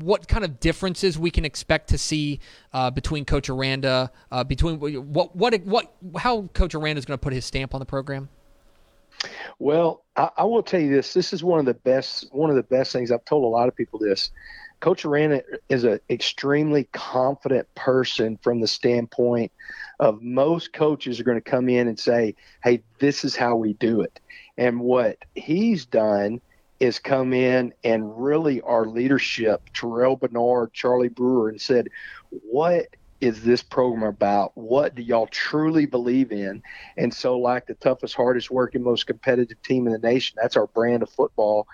what 0.00 0.26
kind 0.26 0.44
of 0.44 0.58
differences 0.58 1.18
we 1.18 1.30
can 1.30 1.44
expect 1.44 1.88
to 1.90 1.98
see 1.98 2.40
uh, 2.72 2.90
between 2.90 3.24
Coach 3.24 3.48
Aranda, 3.48 4.10
uh, 4.30 4.42
between 4.44 4.78
what 4.80 5.36
what 5.36 5.60
what 5.64 5.94
how 6.16 6.42
Coach 6.54 6.74
Aranda 6.74 6.98
is 6.98 7.04
going 7.04 7.18
to 7.18 7.22
put 7.22 7.32
his 7.32 7.44
stamp 7.44 7.74
on 7.74 7.80
the 7.80 7.86
program? 7.86 8.28
Well, 9.58 10.02
I, 10.16 10.30
I, 10.38 10.44
will 10.44 10.62
tell 10.62 10.80
you 10.80 10.92
this. 10.92 11.12
This 11.12 11.32
is 11.32 11.44
one 11.44 11.60
of 11.60 11.66
the 11.66 11.74
best 11.74 12.32
one 12.32 12.50
of 12.50 12.56
the 12.56 12.62
best 12.62 12.92
things 12.92 13.12
I've 13.12 13.24
told 13.24 13.44
a 13.44 13.48
lot 13.48 13.68
of 13.68 13.76
people. 13.76 13.98
This 13.98 14.30
Coach 14.82 15.06
Aranda 15.06 15.42
is 15.70 15.84
an 15.84 16.00
extremely 16.10 16.84
confident 16.92 17.66
person 17.74 18.38
from 18.42 18.60
the 18.60 18.66
standpoint 18.66 19.52
of 20.00 20.20
most 20.20 20.74
coaches 20.74 21.18
are 21.18 21.24
going 21.24 21.38
to 21.38 21.50
come 21.50 21.70
in 21.70 21.88
and 21.88 21.98
say, 21.98 22.34
"Hey, 22.62 22.82
this 22.98 23.24
is 23.24 23.36
how 23.36 23.56
we 23.56 23.72
do 23.74 24.02
it," 24.02 24.20
and 24.58 24.80
what 24.80 25.16
he's 25.34 25.86
done 25.86 26.40
is 26.80 26.98
come 26.98 27.32
in 27.32 27.72
and 27.84 28.20
really 28.20 28.60
our 28.62 28.84
leadership, 28.86 29.62
Terrel 29.72 30.18
Bernard, 30.18 30.72
Charlie 30.72 31.08
Brewer, 31.08 31.48
and 31.48 31.60
said, 31.60 31.86
what 32.30 32.88
is 33.20 33.44
this 33.44 33.62
program 33.62 34.02
about? 34.02 34.50
What 34.56 34.96
do 34.96 35.02
y'all 35.02 35.28
truly 35.28 35.86
believe 35.86 36.32
in? 36.32 36.60
And 36.96 37.14
so, 37.14 37.38
like 37.38 37.66
the 37.66 37.74
toughest, 37.74 38.16
hardest 38.16 38.50
working, 38.50 38.82
most 38.82 39.06
competitive 39.06 39.62
team 39.62 39.86
in 39.86 39.92
the 39.92 39.98
nation, 40.00 40.36
that's 40.42 40.56
our 40.56 40.66
brand 40.66 41.04
of 41.04 41.10
football. 41.10 41.68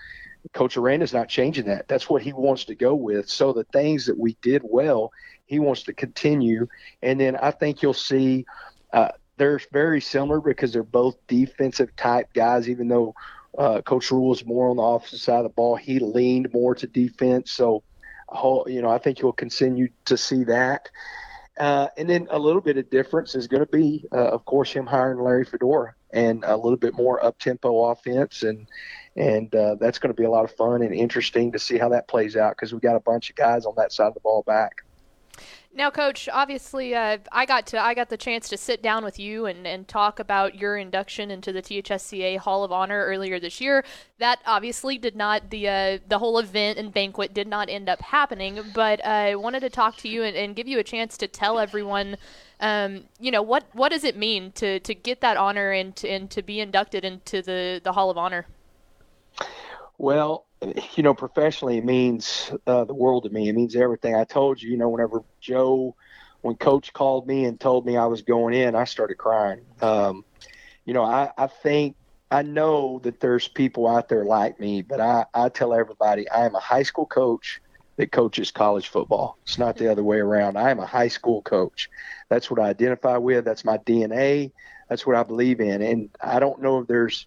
Coach 0.52 0.76
Aranda's 0.76 1.12
not 1.12 1.28
changing 1.28 1.66
that. 1.66 1.88
That's 1.88 2.08
what 2.08 2.22
he 2.22 2.32
wants 2.32 2.64
to 2.66 2.74
go 2.74 2.94
with. 2.94 3.28
So 3.28 3.52
the 3.52 3.64
things 3.64 4.06
that 4.06 4.18
we 4.18 4.36
did 4.42 4.62
well, 4.64 5.12
he 5.46 5.58
wants 5.58 5.84
to 5.84 5.92
continue. 5.92 6.68
And 7.02 7.20
then 7.20 7.36
I 7.36 7.50
think 7.50 7.82
you'll 7.82 7.94
see 7.94 8.46
uh, 8.92 9.10
they're 9.36 9.60
very 9.72 10.00
similar 10.00 10.40
because 10.40 10.72
they're 10.72 10.82
both 10.82 11.16
defensive 11.26 11.94
type 11.96 12.32
guys, 12.34 12.68
even 12.68 12.88
though 12.88 13.14
uh, 13.56 13.80
Coach 13.82 14.10
Rhule 14.10 14.28
was 14.28 14.44
more 14.44 14.70
on 14.70 14.76
the 14.76 14.82
offensive 14.82 15.20
side 15.20 15.38
of 15.38 15.44
the 15.44 15.48
ball. 15.50 15.76
He 15.76 15.98
leaned 15.98 16.52
more 16.52 16.74
to 16.74 16.86
defense. 16.86 17.52
So, 17.52 17.82
you 18.66 18.82
know, 18.82 18.90
I 18.90 18.98
think 18.98 19.20
you'll 19.20 19.32
continue 19.32 19.88
to 20.06 20.16
see 20.16 20.44
that. 20.44 20.88
Uh, 21.58 21.88
and 21.96 22.08
then 22.08 22.28
a 22.30 22.38
little 22.38 22.60
bit 22.60 22.76
of 22.76 22.88
difference 22.90 23.34
is 23.34 23.48
going 23.48 23.64
to 23.64 23.70
be, 23.70 24.04
uh, 24.12 24.28
of 24.28 24.44
course, 24.44 24.72
him 24.72 24.86
hiring 24.86 25.20
Larry 25.20 25.44
Fedora. 25.44 25.94
And 26.12 26.44
a 26.44 26.56
little 26.56 26.76
bit 26.76 26.94
more 26.94 27.24
up 27.24 27.38
tempo 27.38 27.84
offense, 27.86 28.42
and 28.42 28.66
and 29.16 29.54
uh, 29.54 29.76
that's 29.80 29.98
going 29.98 30.14
to 30.14 30.20
be 30.20 30.24
a 30.24 30.30
lot 30.30 30.44
of 30.44 30.52
fun 30.52 30.82
and 30.82 30.94
interesting 30.94 31.52
to 31.52 31.58
see 31.58 31.78
how 31.78 31.88
that 31.88 32.08
plays 32.08 32.36
out 32.36 32.56
because 32.56 32.72
we 32.72 32.80
got 32.80 32.96
a 32.96 33.00
bunch 33.00 33.30
of 33.30 33.36
guys 33.36 33.66
on 33.66 33.74
that 33.76 33.92
side 33.92 34.06
of 34.06 34.14
the 34.14 34.20
ball 34.20 34.42
back. 34.46 34.84
Now, 35.78 35.92
Coach, 35.92 36.28
obviously, 36.32 36.92
uh, 36.92 37.18
I 37.30 37.46
got 37.46 37.64
to 37.68 37.80
I 37.80 37.94
got 37.94 38.08
the 38.08 38.16
chance 38.16 38.48
to 38.48 38.56
sit 38.56 38.82
down 38.82 39.04
with 39.04 39.16
you 39.16 39.46
and, 39.46 39.64
and 39.64 39.86
talk 39.86 40.18
about 40.18 40.56
your 40.56 40.76
induction 40.76 41.30
into 41.30 41.52
the 41.52 41.62
THSCA 41.62 42.38
Hall 42.38 42.64
of 42.64 42.72
Honor 42.72 43.04
earlier 43.04 43.38
this 43.38 43.60
year. 43.60 43.84
That 44.18 44.40
obviously 44.44 44.98
did 44.98 45.14
not 45.14 45.50
the 45.50 45.68
uh, 45.68 45.98
the 46.08 46.18
whole 46.18 46.40
event 46.40 46.80
and 46.80 46.92
banquet 46.92 47.32
did 47.32 47.46
not 47.46 47.68
end 47.68 47.88
up 47.88 48.02
happening. 48.02 48.58
But 48.74 49.06
I 49.06 49.36
wanted 49.36 49.60
to 49.60 49.70
talk 49.70 49.96
to 49.98 50.08
you 50.08 50.24
and, 50.24 50.36
and 50.36 50.56
give 50.56 50.66
you 50.66 50.80
a 50.80 50.82
chance 50.82 51.16
to 51.18 51.28
tell 51.28 51.60
everyone, 51.60 52.16
um, 52.58 53.04
you 53.20 53.30
know, 53.30 53.40
what 53.40 53.66
what 53.72 53.90
does 53.90 54.02
it 54.02 54.16
mean 54.16 54.50
to, 54.56 54.80
to 54.80 54.94
get 54.96 55.20
that 55.20 55.36
honor 55.36 55.70
and 55.70 55.94
to, 55.94 56.08
and 56.08 56.28
to 56.30 56.42
be 56.42 56.58
inducted 56.58 57.04
into 57.04 57.40
the, 57.40 57.80
the 57.84 57.92
Hall 57.92 58.10
of 58.10 58.18
Honor. 58.18 58.46
Well, 59.96 60.47
you 60.96 61.02
know, 61.02 61.14
professionally, 61.14 61.78
it 61.78 61.84
means 61.84 62.50
uh, 62.66 62.84
the 62.84 62.94
world 62.94 63.24
to 63.24 63.30
me. 63.30 63.48
It 63.48 63.54
means 63.54 63.76
everything. 63.76 64.14
I 64.14 64.24
told 64.24 64.60
you, 64.60 64.70
you 64.70 64.76
know, 64.76 64.88
whenever 64.88 65.22
Joe, 65.40 65.94
when 66.42 66.56
Coach 66.56 66.92
called 66.92 67.26
me 67.26 67.44
and 67.44 67.58
told 67.58 67.86
me 67.86 67.96
I 67.96 68.06
was 68.06 68.22
going 68.22 68.54
in, 68.54 68.74
I 68.74 68.84
started 68.84 69.16
crying. 69.18 69.64
Um, 69.80 70.24
you 70.84 70.94
know, 70.94 71.04
I, 71.04 71.30
I 71.36 71.46
think 71.46 71.96
I 72.30 72.42
know 72.42 73.00
that 73.04 73.20
there's 73.20 73.48
people 73.48 73.86
out 73.86 74.08
there 74.08 74.24
like 74.24 74.58
me, 74.58 74.82
but 74.82 75.00
I, 75.00 75.26
I 75.34 75.48
tell 75.48 75.72
everybody 75.74 76.28
I 76.28 76.46
am 76.46 76.54
a 76.54 76.60
high 76.60 76.82
school 76.82 77.06
coach 77.06 77.60
that 77.96 78.12
coaches 78.12 78.50
college 78.50 78.88
football. 78.88 79.38
It's 79.44 79.58
not 79.58 79.76
the 79.76 79.90
other 79.90 80.04
way 80.04 80.18
around. 80.18 80.56
I 80.56 80.70
am 80.70 80.78
a 80.78 80.86
high 80.86 81.08
school 81.08 81.42
coach. 81.42 81.88
That's 82.30 82.50
what 82.50 82.60
I 82.60 82.68
identify 82.68 83.16
with. 83.16 83.44
That's 83.44 83.64
my 83.64 83.78
DNA. 83.78 84.52
That's 84.88 85.06
what 85.06 85.16
I 85.16 85.22
believe 85.22 85.60
in. 85.60 85.82
And 85.82 86.10
I 86.20 86.38
don't 86.38 86.62
know 86.62 86.80
if 86.80 86.86
there's 86.86 87.26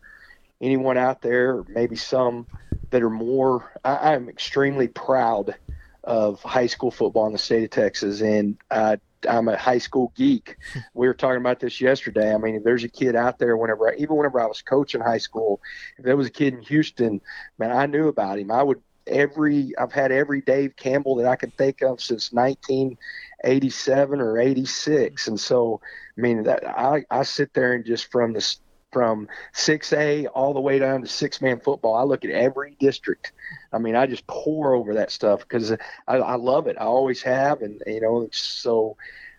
anyone 0.61 0.97
out 0.97 1.21
there, 1.21 1.63
maybe 1.67 1.95
some 1.95 2.47
that 2.91 3.01
are 3.01 3.09
more. 3.09 3.71
I, 3.83 4.13
am 4.13 4.29
extremely 4.29 4.87
proud 4.87 5.55
of 6.03 6.41
high 6.41 6.67
school 6.67 6.91
football 6.91 7.25
in 7.27 7.33
the 7.33 7.39
state 7.39 7.63
of 7.63 7.69
Texas, 7.71 8.21
and 8.21 8.57
I, 8.69 8.97
I'm 9.27 9.47
a 9.47 9.57
high 9.57 9.79
school 9.79 10.13
geek. 10.15 10.57
We 10.93 11.07
were 11.07 11.13
talking 11.13 11.39
about 11.39 11.59
this 11.59 11.81
yesterday. 11.81 12.33
I 12.33 12.37
mean, 12.37 12.55
if 12.55 12.63
there's 12.63 12.83
a 12.83 12.89
kid 12.89 13.15
out 13.15 13.39
there, 13.39 13.57
whenever 13.57 13.89
I, 13.89 13.95
even 13.95 14.15
whenever 14.15 14.39
I 14.39 14.45
was 14.45 14.61
coaching 14.61 15.01
high 15.01 15.17
school, 15.17 15.61
if 15.97 16.05
there 16.05 16.17
was 16.17 16.27
a 16.27 16.31
kid 16.31 16.53
in 16.53 16.61
Houston, 16.63 17.21
man, 17.57 17.71
I 17.71 17.85
knew 17.85 18.07
about 18.07 18.39
him. 18.39 18.51
I 18.51 18.61
would 18.61 18.81
every 19.07 19.73
I've 19.77 19.91
had 19.91 20.11
every 20.11 20.41
Dave 20.41 20.75
Campbell 20.75 21.15
that 21.15 21.25
I 21.25 21.35
can 21.35 21.51
think 21.51 21.81
of 21.81 22.01
since 22.01 22.31
1987 22.31 24.21
or 24.21 24.37
86, 24.37 25.27
and 25.27 25.39
so 25.39 25.81
I 26.17 26.21
mean 26.21 26.43
that 26.43 26.67
I 26.67 27.03
I 27.09 27.23
sit 27.23 27.53
there 27.53 27.73
and 27.73 27.85
just 27.85 28.11
from 28.11 28.33
the 28.33 28.55
from 28.91 29.27
6A 29.53 30.27
all 30.33 30.53
the 30.53 30.59
way 30.59 30.79
down 30.79 31.01
to 31.01 31.07
six 31.07 31.41
man 31.41 31.59
football. 31.59 31.95
I 31.95 32.03
look 32.03 32.25
at 32.25 32.31
every 32.31 32.75
district. 32.79 33.31
I 33.71 33.79
mean, 33.79 33.95
I 33.95 34.05
just 34.05 34.27
pour 34.27 34.73
over 34.73 34.95
that 34.95 35.11
stuff 35.11 35.39
because 35.39 35.71
I, 35.71 35.77
I, 36.07 36.35
love 36.35 36.67
it. 36.67 36.75
I 36.79 36.83
always 36.83 37.21
have. 37.21 37.61
And, 37.61 37.81
you 37.87 38.01
know, 38.01 38.27
so 38.31 38.97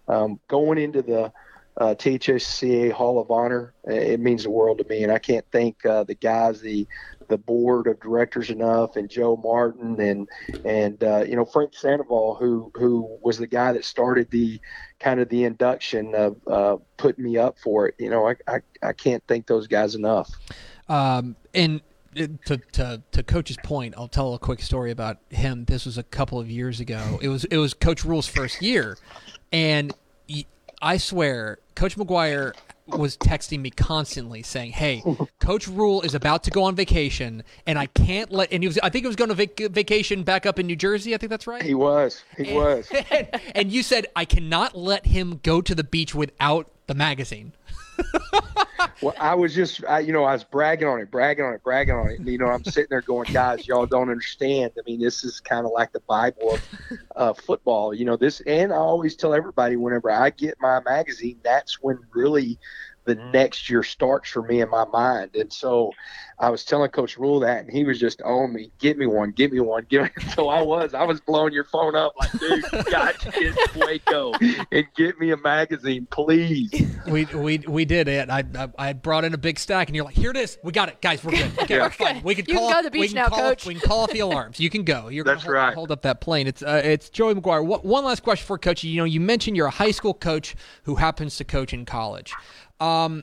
um, 0.08 0.40
going 0.48 0.78
into 0.78 1.02
the 1.02 1.32
uh, 1.76 1.94
THSCA 1.94 2.92
Hall 2.92 3.20
of 3.20 3.30
Honor, 3.30 3.72
it 3.84 4.20
means 4.20 4.44
the 4.44 4.50
world 4.50 4.78
to 4.78 4.88
me. 4.88 5.02
And 5.02 5.12
I 5.12 5.18
can't 5.18 5.44
thank 5.52 5.84
uh, 5.84 6.04
the 6.04 6.14
guys, 6.14 6.60
the 6.60 6.86
the 7.32 7.38
board 7.38 7.86
of 7.86 7.98
directors 7.98 8.50
enough, 8.50 8.96
and 8.96 9.08
Joe 9.08 9.40
Martin, 9.42 9.98
and 9.98 10.28
and 10.66 11.02
uh, 11.02 11.24
you 11.26 11.34
know 11.34 11.46
Frank 11.46 11.74
Sandoval, 11.74 12.34
who 12.34 12.70
who 12.74 13.18
was 13.22 13.38
the 13.38 13.46
guy 13.46 13.72
that 13.72 13.86
started 13.86 14.30
the 14.30 14.60
kind 15.00 15.18
of 15.18 15.30
the 15.30 15.44
induction 15.44 16.14
of 16.14 16.36
uh, 16.46 16.76
putting 16.98 17.24
me 17.24 17.38
up 17.38 17.58
for 17.58 17.88
it. 17.88 17.94
You 17.98 18.10
know, 18.10 18.28
I, 18.28 18.36
I, 18.46 18.60
I 18.82 18.92
can't 18.92 19.22
thank 19.26 19.46
those 19.46 19.66
guys 19.66 19.94
enough. 19.94 20.30
Um, 20.90 21.36
and 21.54 21.80
to, 22.14 22.58
to 22.72 23.02
to 23.12 23.22
coach's 23.22 23.56
point, 23.64 23.94
I'll 23.96 24.08
tell 24.08 24.34
a 24.34 24.38
quick 24.38 24.60
story 24.60 24.90
about 24.90 25.16
him. 25.30 25.64
This 25.64 25.86
was 25.86 25.96
a 25.96 26.02
couple 26.02 26.38
of 26.38 26.50
years 26.50 26.80
ago. 26.80 27.18
It 27.22 27.28
was 27.28 27.44
it 27.46 27.56
was 27.56 27.72
Coach 27.72 28.04
Rhule's 28.04 28.28
first 28.28 28.60
year, 28.60 28.98
and 29.50 29.94
I 30.82 30.98
swear, 30.98 31.60
Coach 31.76 31.96
McGuire 31.96 32.52
was 32.86 33.16
texting 33.16 33.60
me 33.60 33.70
constantly 33.70 34.42
saying, 34.42 34.72
"Hey, 34.72 35.02
Coach 35.40 35.68
Rhule 35.68 36.02
is 36.02 36.14
about 36.14 36.44
to 36.44 36.50
go 36.50 36.64
on 36.64 36.74
vacation, 36.74 37.42
and 37.66 37.78
I 37.78 37.86
can't 37.86 38.32
let." 38.32 38.52
And 38.52 38.62
he 38.62 38.68
was, 38.68 38.78
I 38.82 38.88
think 38.88 39.04
he 39.04 39.06
was 39.06 39.16
going 39.16 39.28
to 39.28 39.34
vac- 39.34 39.72
vacation 39.72 40.22
back 40.22 40.46
up 40.46 40.58
in 40.58 40.66
New 40.66 40.76
Jersey. 40.76 41.14
I 41.14 41.18
think 41.18 41.30
that's 41.30 41.46
right. 41.46 41.62
He 41.62 41.74
was. 41.74 42.22
He 42.36 42.48
and, 42.48 42.56
was. 42.56 42.88
And, 43.10 43.28
and 43.54 43.72
you 43.72 43.82
said, 43.82 44.06
"I 44.16 44.24
cannot 44.24 44.76
let 44.76 45.06
him 45.06 45.40
go 45.42 45.60
to 45.60 45.74
the 45.74 45.84
beach 45.84 46.14
without 46.14 46.68
the 46.86 46.94
magazine." 46.94 47.52
well, 49.00 49.14
I 49.18 49.34
was 49.34 49.54
just, 49.54 49.84
I, 49.86 50.00
you 50.00 50.12
know, 50.12 50.24
I 50.24 50.32
was 50.32 50.44
bragging 50.44 50.86
on 50.86 51.00
it, 51.00 51.10
bragging 51.10 51.44
on 51.44 51.54
it, 51.54 51.62
bragging 51.62 51.94
on 51.94 52.10
it. 52.10 52.20
And, 52.20 52.28
you 52.28 52.38
know, 52.38 52.46
I'm 52.46 52.64
sitting 52.64 52.88
there 52.90 53.02
going, 53.02 53.28
guys, 53.32 53.66
y'all 53.66 53.86
don't 53.86 54.10
understand. 54.10 54.72
I 54.78 54.82
mean, 54.86 55.00
this 55.00 55.24
is 55.24 55.40
kind 55.40 55.66
of 55.66 55.72
like 55.72 55.92
the 55.92 56.00
Bible 56.00 56.54
of 56.54 56.62
uh, 57.16 57.34
football. 57.34 57.94
You 57.94 58.04
know, 58.04 58.16
this, 58.16 58.40
and 58.42 58.72
I 58.72 58.76
always 58.76 59.16
tell 59.16 59.34
everybody 59.34 59.76
whenever 59.76 60.10
I 60.10 60.30
get 60.30 60.56
my 60.60 60.80
magazine, 60.84 61.38
that's 61.42 61.82
when 61.82 61.98
really 62.14 62.58
the 63.04 63.14
next 63.14 63.68
year 63.68 63.82
starts 63.82 64.30
for 64.30 64.42
me 64.42 64.60
in 64.60 64.70
my 64.70 64.84
mind. 64.86 65.34
And 65.34 65.52
so 65.52 65.92
I 66.38 66.50
was 66.50 66.64
telling 66.64 66.90
Coach 66.90 67.18
Rhule 67.18 67.40
that, 67.40 67.64
and 67.64 67.70
he 67.70 67.84
was 67.84 68.00
just 68.00 68.20
on 68.22 68.52
me, 68.52 68.72
"Get 68.78 68.98
me 68.98 69.06
one, 69.06 69.30
get 69.30 69.52
me 69.52 69.60
one, 69.60 69.86
give 69.88 70.02
me." 70.02 70.08
So 70.34 70.48
I 70.48 70.62
was, 70.62 70.94
I 70.94 71.04
was 71.04 71.20
blowing 71.20 71.52
your 71.52 71.64
phone 71.64 71.94
up 71.94 72.14
like, 72.18 72.32
"Dude, 72.32 72.64
you 72.72 72.82
got 72.84 73.20
to 73.20 73.30
get 73.30 73.76
Waco 73.76 74.32
and 74.72 74.86
get 74.96 75.18
me 75.20 75.30
a 75.30 75.36
magazine, 75.36 76.06
please." 76.10 76.70
We 77.06 77.26
we 77.26 77.58
we 77.58 77.84
did 77.84 78.08
it. 78.08 78.30
I, 78.30 78.44
I, 78.56 78.68
I 78.78 78.92
brought 78.92 79.24
in 79.24 79.34
a 79.34 79.38
big 79.38 79.58
stack, 79.58 79.88
and 79.88 79.94
you're 79.94 80.04
like, 80.04 80.14
"Here 80.14 80.30
it 80.30 80.36
is. 80.36 80.58
We 80.64 80.72
got 80.72 80.88
it, 80.88 81.00
guys. 81.00 81.22
We're 81.22 81.32
good. 81.32 81.58
Okay, 81.60 81.76
yeah. 81.76 81.82
we're 81.82 81.90
fine. 81.90 82.22
We 82.22 82.34
can 82.34 82.46
you 82.48 82.54
call 82.54 82.68
can 82.68 82.76
go 82.76 82.82
to 82.82 82.84
the 82.84 82.90
beach 82.90 83.00
we 83.00 83.08
can 83.08 83.14
now, 83.16 83.28
call 83.28 83.38
Coach. 83.38 83.62
Off, 83.62 83.66
we 83.66 83.74
can 83.74 83.88
call 83.88 84.00
off 84.00 84.10
the 84.10 84.20
alarms. 84.20 84.58
You 84.58 84.70
can 84.70 84.84
go. 84.84 85.08
You're 85.08 85.24
That's 85.24 85.42
hold, 85.42 85.54
right. 85.54 85.74
Hold 85.74 85.90
up 85.90 86.02
that 86.02 86.20
plane. 86.20 86.46
It's 86.46 86.62
uh, 86.62 86.80
it's 86.82 87.08
Joey 87.08 87.34
McGuire. 87.34 87.64
What, 87.64 87.84
one 87.84 88.04
last 88.04 88.22
question 88.22 88.46
for 88.46 88.58
Coach. 88.58 88.82
You 88.82 88.96
know, 88.96 89.04
you 89.04 89.20
mentioned 89.20 89.56
you're 89.56 89.66
a 89.66 89.70
high 89.70 89.90
school 89.90 90.14
coach 90.14 90.56
who 90.84 90.96
happens 90.96 91.36
to 91.36 91.44
coach 91.44 91.72
in 91.72 91.84
college. 91.84 92.32
Um, 92.82 93.22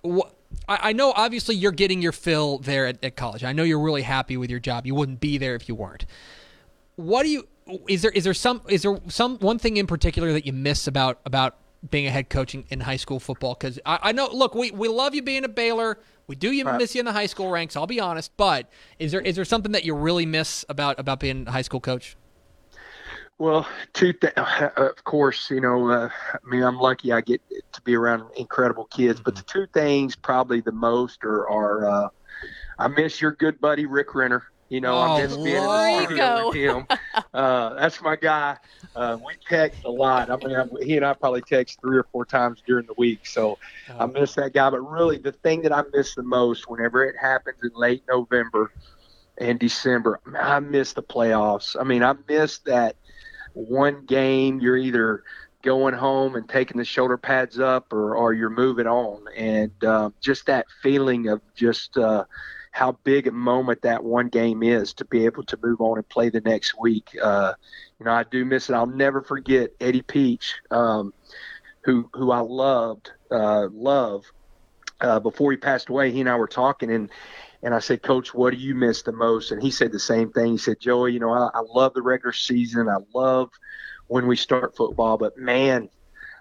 what 0.00 0.34
I 0.68 0.92
know 0.92 1.12
obviously 1.14 1.54
you're 1.54 1.70
getting 1.72 2.00
your 2.00 2.12
fill 2.12 2.58
there 2.58 2.86
at, 2.86 3.04
at, 3.04 3.16
college. 3.16 3.44
I 3.44 3.52
know 3.52 3.62
you're 3.62 3.80
really 3.80 4.02
happy 4.02 4.36
with 4.36 4.50
your 4.50 4.58
job. 4.58 4.86
You 4.86 4.94
wouldn't 4.94 5.20
be 5.20 5.36
there 5.36 5.54
if 5.54 5.68
you 5.68 5.74
weren't. 5.74 6.06
What 6.96 7.24
do 7.24 7.28
you 7.28 7.48
is 7.88 8.02
there 8.02 8.10
is 8.12 8.24
there 8.24 8.34
some 8.34 8.62
is 8.68 8.82
there 8.82 8.98
some 9.08 9.38
one 9.38 9.58
thing 9.58 9.76
in 9.76 9.86
particular 9.86 10.32
that 10.32 10.46
you 10.46 10.52
miss 10.52 10.86
about 10.86 11.20
about 11.24 11.56
being 11.90 12.06
a 12.06 12.10
head 12.10 12.28
coach 12.30 12.54
in, 12.54 12.64
in 12.70 12.80
high 12.80 12.96
school 12.96 13.20
football? 13.20 13.54
Because 13.54 13.78
I, 13.84 13.98
I, 14.02 14.12
know 14.12 14.28
look 14.32 14.54
we, 14.54 14.70
we 14.70 14.88
love 14.88 15.14
you 15.14 15.22
being 15.22 15.44
a 15.44 15.48
Baylor. 15.48 15.98
We 16.26 16.36
do 16.36 16.50
you 16.50 16.64
miss 16.64 16.94
you 16.94 17.00
in 17.00 17.04
the 17.04 17.12
high 17.12 17.26
school 17.26 17.50
ranks. 17.50 17.76
I'll 17.76 17.86
be 17.86 18.00
honest, 18.00 18.34
but 18.36 18.70
is 18.98 19.12
there 19.12 19.20
is 19.20 19.36
there 19.36 19.44
something 19.44 19.72
that 19.72 19.84
you 19.84 19.94
really 19.94 20.26
miss 20.26 20.64
about 20.68 20.98
about 20.98 21.20
being 21.20 21.46
a 21.46 21.52
high 21.52 21.62
school 21.62 21.80
coach? 21.80 22.16
Well, 23.40 23.66
two 23.94 24.12
th- 24.12 24.34
of 24.34 25.02
course, 25.04 25.48
you 25.48 25.62
know, 25.62 25.88
uh, 25.88 26.10
I 26.34 26.38
mean, 26.46 26.62
I'm 26.62 26.78
lucky 26.78 27.10
I 27.10 27.22
get 27.22 27.40
to 27.72 27.80
be 27.80 27.96
around 27.96 28.24
incredible 28.36 28.84
kids, 28.84 29.18
but 29.24 29.34
the 29.34 29.42
two 29.42 29.66
things 29.72 30.14
probably 30.14 30.60
the 30.60 30.72
most 30.72 31.24
are, 31.24 31.48
are 31.48 31.88
uh, 31.88 32.08
I 32.78 32.88
miss 32.88 33.18
your 33.18 33.32
good 33.32 33.58
buddy 33.58 33.86
Rick 33.86 34.14
Renner. 34.14 34.44
You 34.68 34.82
know, 34.82 34.94
oh, 34.94 35.00
I 35.00 35.22
miss 35.22 35.38
being 35.38 35.56
in 35.56 35.62
the 35.62 36.04
studio 36.04 36.48
with 36.48 36.54
him. 36.54 36.86
Uh, 37.32 37.74
that's 37.74 38.02
my 38.02 38.14
guy. 38.14 38.58
Uh, 38.94 39.16
we 39.24 39.32
text 39.48 39.80
a 39.86 39.90
lot. 39.90 40.30
I 40.30 40.36
mean, 40.36 40.54
I, 40.54 40.66
he 40.82 40.96
and 40.96 41.06
I 41.06 41.14
probably 41.14 41.40
text 41.40 41.78
three 41.80 41.96
or 41.96 42.06
four 42.12 42.26
times 42.26 42.62
during 42.66 42.84
the 42.84 42.94
week, 42.98 43.26
so 43.26 43.58
I 43.88 44.04
miss 44.04 44.34
that 44.34 44.52
guy. 44.52 44.68
But 44.68 44.80
really, 44.80 45.16
the 45.16 45.32
thing 45.32 45.62
that 45.62 45.72
I 45.72 45.82
miss 45.94 46.14
the 46.14 46.22
most, 46.22 46.68
whenever 46.68 47.04
it 47.04 47.16
happens 47.18 47.56
in 47.62 47.70
late 47.74 48.02
November 48.06 48.70
and 49.38 49.58
December, 49.58 50.20
I 50.38 50.60
miss 50.60 50.92
the 50.92 51.02
playoffs. 51.02 51.74
I 51.80 51.84
mean, 51.84 52.02
I 52.02 52.14
miss 52.28 52.58
that 52.66 52.96
one 53.54 54.04
game 54.06 54.60
you're 54.60 54.76
either 54.76 55.22
going 55.62 55.94
home 55.94 56.36
and 56.36 56.48
taking 56.48 56.78
the 56.78 56.84
shoulder 56.84 57.18
pads 57.18 57.58
up 57.58 57.92
or, 57.92 58.16
or 58.16 58.32
you're 58.32 58.50
moving 58.50 58.86
on. 58.86 59.24
And 59.36 59.84
uh, 59.84 60.10
just 60.20 60.46
that 60.46 60.66
feeling 60.82 61.28
of 61.28 61.42
just 61.54 61.98
uh, 61.98 62.24
how 62.70 62.92
big 63.04 63.26
a 63.26 63.32
moment 63.32 63.82
that 63.82 64.02
one 64.02 64.28
game 64.28 64.62
is 64.62 64.94
to 64.94 65.04
be 65.04 65.26
able 65.26 65.44
to 65.44 65.58
move 65.62 65.80
on 65.80 65.98
and 65.98 66.08
play 66.08 66.30
the 66.30 66.40
next 66.40 66.78
week. 66.78 67.16
Uh, 67.20 67.52
you 68.00 68.06
know 68.06 68.12
i 68.12 68.24
do 68.24 68.44
miss 68.44 68.68
it. 68.68 68.74
I'll 68.74 68.86
never 68.86 69.20
forget 69.22 69.70
eddie 69.80 70.02
peach 70.02 70.56
um, 70.70 71.12
who 71.82 72.08
who 72.14 72.32
i 72.32 72.40
loved 72.40 73.12
uh, 73.30 73.68
love 73.70 74.24
uh, 75.00 75.20
before 75.20 75.52
he 75.52 75.56
passed 75.56 75.88
away 75.88 76.10
he 76.10 76.20
and 76.20 76.28
i 76.28 76.34
were 76.34 76.48
talking 76.48 76.90
and 76.90 77.10
and 77.62 77.74
I 77.74 77.78
said, 77.78 78.02
Coach, 78.02 78.32
what 78.32 78.52
do 78.52 78.56
you 78.56 78.74
miss 78.74 79.02
the 79.02 79.12
most? 79.12 79.50
And 79.50 79.62
he 79.62 79.70
said 79.70 79.92
the 79.92 80.00
same 80.00 80.32
thing. 80.32 80.52
He 80.52 80.58
said, 80.58 80.80
Joey, 80.80 81.12
you 81.12 81.20
know, 81.20 81.32
I, 81.32 81.50
I 81.54 81.60
love 81.60 81.94
the 81.94 82.02
regular 82.02 82.32
season. 82.32 82.88
I 82.88 82.98
love 83.14 83.50
when 84.06 84.26
we 84.26 84.36
start 84.36 84.76
football, 84.76 85.18
but 85.18 85.36
man, 85.36 85.88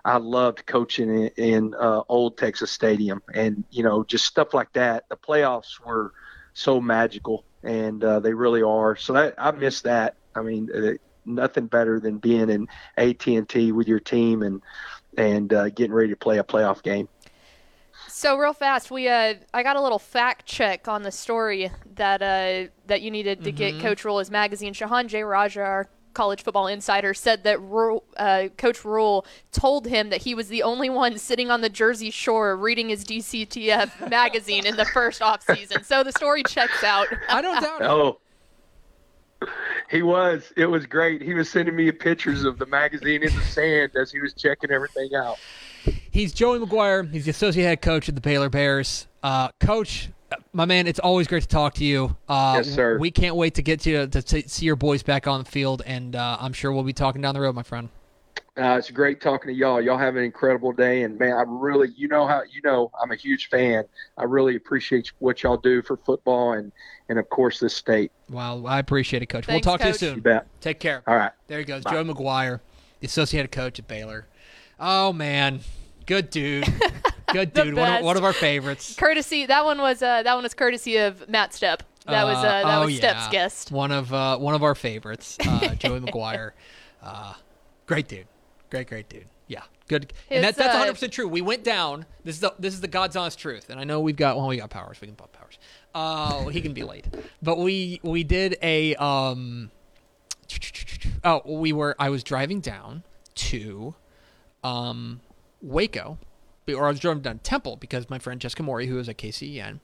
I 0.06 0.18
loved 0.18 0.66
coaching 0.66 1.10
in, 1.10 1.28
in 1.36 1.76
uh, 1.76 2.02
Old 2.08 2.38
Texas 2.38 2.72
Stadium, 2.72 3.22
and 3.34 3.66
you 3.70 3.84
know, 3.84 4.04
just 4.04 4.26
stuff 4.26 4.54
like 4.54 4.72
that. 4.74 5.04
The 5.10 5.18
playoffs 5.18 5.80
were 5.86 6.14
so 6.54 6.80
magical, 6.80 7.44
and 7.64 8.04
uh, 8.04 8.20
they 8.22 8.34
really 8.34 8.64
are. 8.64 8.96
So 8.96 9.14
that, 9.14 9.36
I 9.38 9.52
miss 9.52 9.82
that. 9.82 10.16
I 10.36 10.42
mean, 10.42 10.70
uh, 10.74 10.94
nothing 11.26 11.68
better 11.68 12.00
than 12.00 12.18
being 12.18 12.50
in 12.50 12.68
AT 12.98 13.28
and 13.28 13.48
T 13.48 13.72
with 13.72 13.88
your 13.88 14.00
team 14.00 14.42
and 14.42 14.62
and 15.18 15.54
uh, 15.54 15.70
getting 15.70 15.94
ready 15.94 16.10
to 16.10 16.16
play 16.16 16.38
a 16.38 16.44
playoff 16.44 16.82
game. 16.82 17.10
So 18.20 18.36
real 18.36 18.52
fast, 18.52 18.92
we 18.92 19.08
uh, 19.08 19.36
I 19.54 19.64
got 19.64 19.78
a 19.78 19.82
little 19.82 19.98
fact 19.98 20.46
check 20.46 20.90
on 20.90 21.04
the 21.04 21.12
story 21.12 21.72
that 21.96 22.22
uh, 22.22 22.70
that 22.88 23.02
you 23.02 23.12
needed 23.12 23.46
to 23.46 23.52
get 23.54 23.80
Coach 23.80 24.04
Rhule 24.04 24.20
his 24.20 24.30
magazine. 24.30 24.74
Shehan 24.74 25.08
Jeyarajah, 25.08 25.64
our 25.64 25.90
college 26.14 26.44
football 26.44 26.68
insider, 26.68 27.14
said 27.14 27.46
that 27.46 27.62
Rhule, 27.62 28.04
uh, 28.18 28.50
Coach 28.58 28.84
Rhule 28.84 29.26
told 29.54 29.88
him 29.88 30.10
that 30.10 30.24
he 30.24 30.36
was 30.36 30.50
the 30.50 30.64
only 30.64 30.90
one 30.90 31.18
sitting 31.18 31.50
on 31.50 31.62
the 31.62 31.70
Jersey 31.70 32.10
Shore 32.10 32.58
reading 32.58 32.90
his 32.90 33.06
DCTF 33.06 34.10
magazine 34.10 34.66
in 34.66 34.76
the 34.76 34.84
first 34.84 35.22
off 35.22 35.42
season. 35.44 35.86
So 35.86 36.04
the 36.04 36.12
story 36.12 36.44
checks 36.44 36.84
out. 36.84 37.08
I 37.30 37.42
don't 37.42 37.64
doubt 37.64 37.82
it. 37.82 37.88
Oh. 37.88 38.20
He 39.90 40.02
was. 40.02 40.52
It 40.58 40.66
was 40.66 40.86
great. 40.86 41.22
He 41.22 41.34
was 41.34 41.50
sending 41.50 41.74
me 41.74 41.90
pictures 41.94 42.44
of 42.44 42.60
the 42.60 42.66
magazine 42.66 43.24
in 43.24 43.34
the 43.34 43.44
sand 43.44 43.92
as 43.96 44.12
he 44.12 44.20
was 44.20 44.34
checking 44.34 44.72
everything 44.72 45.16
out. 45.16 45.38
He's 46.12 46.34
Joey 46.34 46.60
McGuire. 46.60 47.10
He's 47.12 47.26
the 47.26 47.32
associate 47.32 47.64
head 47.64 47.82
coach 47.82 48.10
of 48.10 48.16
the 48.16 48.22
Baylor 48.22 48.50
Bears. 48.50 49.08
Uh, 49.24 49.50
coach, 49.60 50.10
my 50.54 50.66
man, 50.66 50.88
it's 50.88 51.00
always 51.00 51.28
great 51.28 51.44
to 51.44 51.48
talk 51.48 51.76
to 51.76 51.86
you. 51.86 52.16
Uh, 52.28 52.56
Yes, 52.58 52.70
sir. 52.74 52.98
We 53.00 53.12
can't 53.12 53.36
wait 53.36 53.56
to 53.56 53.62
get 53.62 53.86
you 53.86 54.08
to, 54.08 54.22
to 54.22 54.50
see 54.50 54.66
your 54.66 54.76
boys 54.76 55.04
back 55.04 55.28
on 55.28 55.44
the 55.44 55.50
field, 55.50 55.82
and 55.86 56.16
uh, 56.16 56.38
I'm 56.40 56.54
sure 56.54 56.72
we'll 56.72 56.84
be 56.84 56.94
talking 56.94 57.22
down 57.22 57.34
the 57.34 57.42
road, 57.42 57.56
my 57.56 57.64
friend. 57.64 57.90
Uh, 58.58 58.76
it's 58.78 58.92
great 58.92 59.22
talking 59.22 59.48
to 59.48 59.54
y'all. 59.54 59.80
Y'all 59.80 59.98
have 59.98 60.18
an 60.18 60.24
incredible 60.24 60.74
day, 60.74 61.04
and 61.04 61.18
man, 61.18 61.32
I 61.32 61.44
really, 61.48 61.90
you 61.96 62.10
know 62.10 62.28
how 62.28 62.42
you 62.52 62.62
know 62.62 62.92
I'm 63.02 63.12
a 63.12 63.16
huge 63.16 63.48
fan. 63.48 63.86
I 64.18 64.24
really 64.24 64.58
appreciate 64.58 65.14
what 65.20 65.44
y'all 65.44 65.56
do 65.56 65.82
for 65.82 65.96
football 65.96 66.54
and 66.54 66.74
and 67.08 67.18
of 67.20 67.30
course 67.30 67.60
this 67.62 67.74
state. 67.74 68.12
Wow, 68.30 68.66
I 68.66 68.80
appreciate 68.80 69.24
it, 69.24 69.28
coach. 69.28 69.46
Thanks, 69.46 69.66
we'll 69.66 69.78
talk 69.78 69.82
Coach. 69.82 70.00
to 70.00 70.06
you 70.06 70.10
You 70.10 70.16
soon. 70.16 70.22
bet. 70.24 70.48
Take 70.60 70.80
care. 70.82 71.04
All 71.08 71.16
right. 71.16 71.32
There 71.48 71.60
he 71.60 71.64
goes, 71.64 71.84
Bye. 71.86 71.92
Joe 71.92 72.04
McGuire, 72.04 72.60
the 73.00 73.08
associate 73.08 73.42
head 73.44 73.52
coach 73.54 73.80
at 73.80 73.88
Baylor. 73.88 74.28
Oh 74.80 75.12
man, 75.12 75.60
good 76.06 76.30
dude, 76.30 76.66
good 77.34 77.54
dude. 77.54 77.76
One 77.76 77.94
of, 77.96 78.04
one 78.04 78.18
of 78.18 78.24
our 78.24 78.34
favorites. 78.34 78.96
Courtesy 78.96 79.46
that 79.46 79.66
one 79.66 79.80
was 79.80 80.02
uh, 80.02 80.24
that 80.24 80.34
one 80.34 80.44
was 80.44 80.54
courtesy 80.54 80.98
of 80.98 81.28
Matt 81.28 81.52
Stepp. 81.52 81.82
That 82.06 82.24
was 82.24 82.38
uh, 82.38 82.42
that 82.42 82.78
oh, 82.78 82.86
was 82.86 82.96
Stepp's 82.96 83.26
yeah. 83.26 83.32
guest. 83.32 83.72
One 83.72 83.92
of 83.92 84.14
uh, 84.14 84.38
one 84.38 84.56
of 84.56 84.64
our 84.64 84.76
favorites, 84.76 85.38
uh, 85.46 85.76
Joey 85.80 86.00
McGuire. 86.00 86.52
Uh, 87.04 87.34
great 87.86 88.08
dude, 88.08 88.28
great 88.70 88.88
great 88.88 89.10
dude. 89.10 89.26
Yeah, 89.48 89.64
good. 89.88 90.14
and 90.30 90.46
His, 90.46 90.56
that, 90.56 90.64
that's 90.64 90.76
uh, 90.76 90.80
100 90.80 90.94
percent 90.94 91.14
true. 91.14 91.28
We 91.28 91.42
went 91.42 91.64
down. 91.64 92.06
This 92.24 92.36
is 92.36 92.42
the 92.42 92.54
this 92.58 92.74
is 92.74 92.82
the 92.82 92.88
God's 92.88 93.16
honest 93.16 93.38
truth. 93.40 93.70
And 93.70 93.80
I 93.80 93.84
know 93.84 94.00
we've 94.00 94.16
got 94.16 94.38
well, 94.38 94.48
we 94.48 94.58
got 94.58 94.70
powers. 94.70 95.02
We 95.02 95.08
can 95.08 95.16
pop 95.16 95.34
powers. 95.34 95.58
Uh, 95.94 96.48
he 96.48 96.62
can 96.62 96.74
be 96.74 96.84
late, 96.84 97.06
but 97.42 97.58
we 97.58 98.00
we 98.04 98.24
did 98.24 98.58
a 98.62 98.96
um. 98.96 99.72
Oh, 101.24 101.42
we 101.46 101.74
were. 101.74 101.96
I 102.00 102.10
was 102.10 102.24
driving 102.24 102.62
down 102.62 103.04
to, 103.36 103.96
um, 104.64 105.22
Waco, 105.62 106.18
or 106.68 106.86
I 106.86 106.90
was 106.90 107.00
driving 107.00 107.24
down 107.24 107.40
Temple 107.40 107.76
because 107.78 108.10
my 108.10 108.20
friend 108.20 108.40
Jessica 108.40 108.64
Mori, 108.64 108.88
who 108.88 109.00
is 109.00 109.10
at 109.10 109.18
KCEN, 109.18 109.80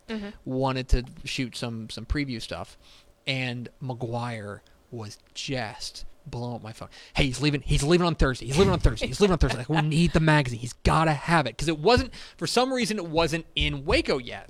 wanted 0.45 0.87
to 0.89 1.03
shoot 1.23 1.55
some 1.55 1.89
some 1.89 2.05
preview 2.05 2.41
stuff, 2.41 2.77
and 3.25 3.69
McGuire 3.81 4.59
was 4.91 5.17
just 5.33 6.05
blowing 6.27 6.55
up 6.55 6.63
my 6.63 6.73
phone. 6.73 6.89
Hey, 7.15 7.25
he's 7.25 7.41
leaving. 7.41 7.61
He's 7.61 7.83
leaving 7.83 8.05
on 8.05 8.15
Thursday. 8.15 8.45
He's 8.45 8.57
leaving 8.57 8.73
on 8.73 8.79
Thursday. 8.79 9.07
He's 9.07 9.19
leaving 9.19 9.33
on 9.33 9.39
Thursday. 9.39 9.57
Like, 9.59 9.69
we 9.69 9.81
need 9.81 10.13
the 10.13 10.19
magazine. 10.19 10.59
He's 10.59 10.73
got 10.73 11.05
to 11.05 11.13
have 11.13 11.45
it 11.47 11.55
because 11.55 11.67
it 11.67 11.79
wasn't 11.79 12.11
for 12.37 12.47
some 12.47 12.71
reason 12.73 12.97
it 12.97 13.07
wasn't 13.07 13.45
in 13.55 13.85
Waco 13.85 14.17
yet. 14.19 14.49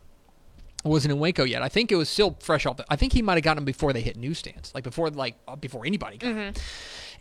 It 0.83 0.87
wasn't 0.89 1.13
in 1.13 1.19
Waco 1.19 1.43
yet. 1.45 1.61
I 1.63 1.69
think 1.69 1.91
it 1.91 1.95
was 1.95 2.09
still 2.09 2.37
fresh 2.41 2.65
off. 2.65 2.77
The, 2.77 2.85
I 2.89 2.95
think 2.95 3.11
he 3.13 3.21
might 3.23 3.35
have 3.35 3.43
gotten 3.43 3.57
them 3.57 3.65
before 3.65 3.91
they 3.91 4.01
hit 4.01 4.17
newsstands, 4.17 4.71
like 4.75 4.83
before 4.83 5.09
like 5.09 5.35
uh, 5.47 5.55
before 5.55 5.85
anybody 5.85 6.17
got. 6.17 6.27
them. 6.27 6.37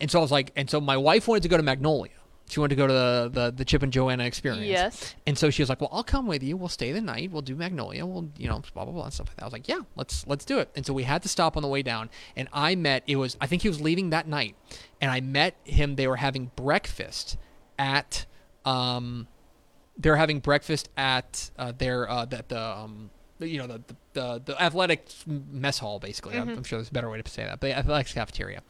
And 0.00 0.10
so 0.10 0.18
I 0.18 0.22
was 0.22 0.30
like, 0.32 0.50
and 0.56 0.68
so 0.68 0.80
my 0.80 0.96
wife 0.96 1.26
wanted 1.28 1.44
to 1.44 1.48
go 1.48 1.56
to 1.56 1.62
Magnolia. 1.62 2.10
She 2.48 2.60
wanted 2.60 2.76
to 2.76 2.76
go 2.76 2.86
to 2.86 2.92
the 2.92 3.30
the, 3.32 3.50
the 3.50 3.64
Chip 3.64 3.82
and 3.82 3.92
Joanna 3.92 4.24
experience. 4.24 4.66
Yes. 4.66 5.14
And 5.26 5.36
so 5.36 5.50
she 5.50 5.62
was 5.62 5.68
like, 5.68 5.80
"Well, 5.80 5.90
I'll 5.92 6.04
come 6.04 6.26
with 6.26 6.42
you. 6.42 6.56
We'll 6.56 6.68
stay 6.68 6.92
the 6.92 7.00
night. 7.00 7.30
We'll 7.30 7.42
do 7.42 7.56
Magnolia. 7.56 8.04
We'll, 8.04 8.28
you 8.36 8.48
know, 8.48 8.62
blah 8.74 8.84
blah 8.84 8.92
blah 8.92 9.04
and 9.04 9.12
stuff 9.12 9.28
like 9.28 9.36
that." 9.36 9.42
I 9.42 9.46
was 9.46 9.52
like, 9.52 9.68
"Yeah, 9.68 9.80
let's 9.96 10.26
let's 10.26 10.44
do 10.44 10.58
it." 10.58 10.70
And 10.76 10.84
so 10.84 10.92
we 10.92 11.04
had 11.04 11.22
to 11.22 11.28
stop 11.28 11.56
on 11.56 11.62
the 11.62 11.68
way 11.68 11.82
down, 11.82 12.10
and 12.36 12.48
I 12.52 12.74
met. 12.74 13.02
It 13.06 13.16
was 13.16 13.36
I 13.40 13.46
think 13.46 13.62
he 13.62 13.68
was 13.68 13.80
leaving 13.80 14.10
that 14.10 14.28
night, 14.28 14.56
and 15.00 15.10
I 15.10 15.20
met 15.20 15.56
him. 15.64 15.96
They 15.96 16.06
were 16.06 16.16
having 16.16 16.50
breakfast 16.54 17.38
at, 17.78 18.26
um, 18.64 19.26
they're 19.96 20.16
having 20.16 20.40
breakfast 20.40 20.90
at 20.96 21.50
uh, 21.58 21.72
their 21.76 22.08
uh, 22.08 22.24
the, 22.26 22.44
the 22.46 22.60
um. 22.60 23.10
You 23.40 23.58
know 23.58 23.66
the, 23.66 23.82
the 23.88 23.96
the 24.12 24.42
the 24.44 24.62
athletic 24.62 25.08
mess 25.26 25.78
hall 25.78 25.98
basically. 25.98 26.36
I'm, 26.38 26.48
I'm 26.48 26.62
sure 26.62 26.78
there's 26.78 26.88
a 26.88 26.92
better 26.92 27.10
way 27.10 27.20
to 27.20 27.30
say 27.30 27.42
that, 27.42 27.58
but 27.58 27.66
the 27.66 27.76
athletics 27.76 28.14
cafeteria, 28.14 28.62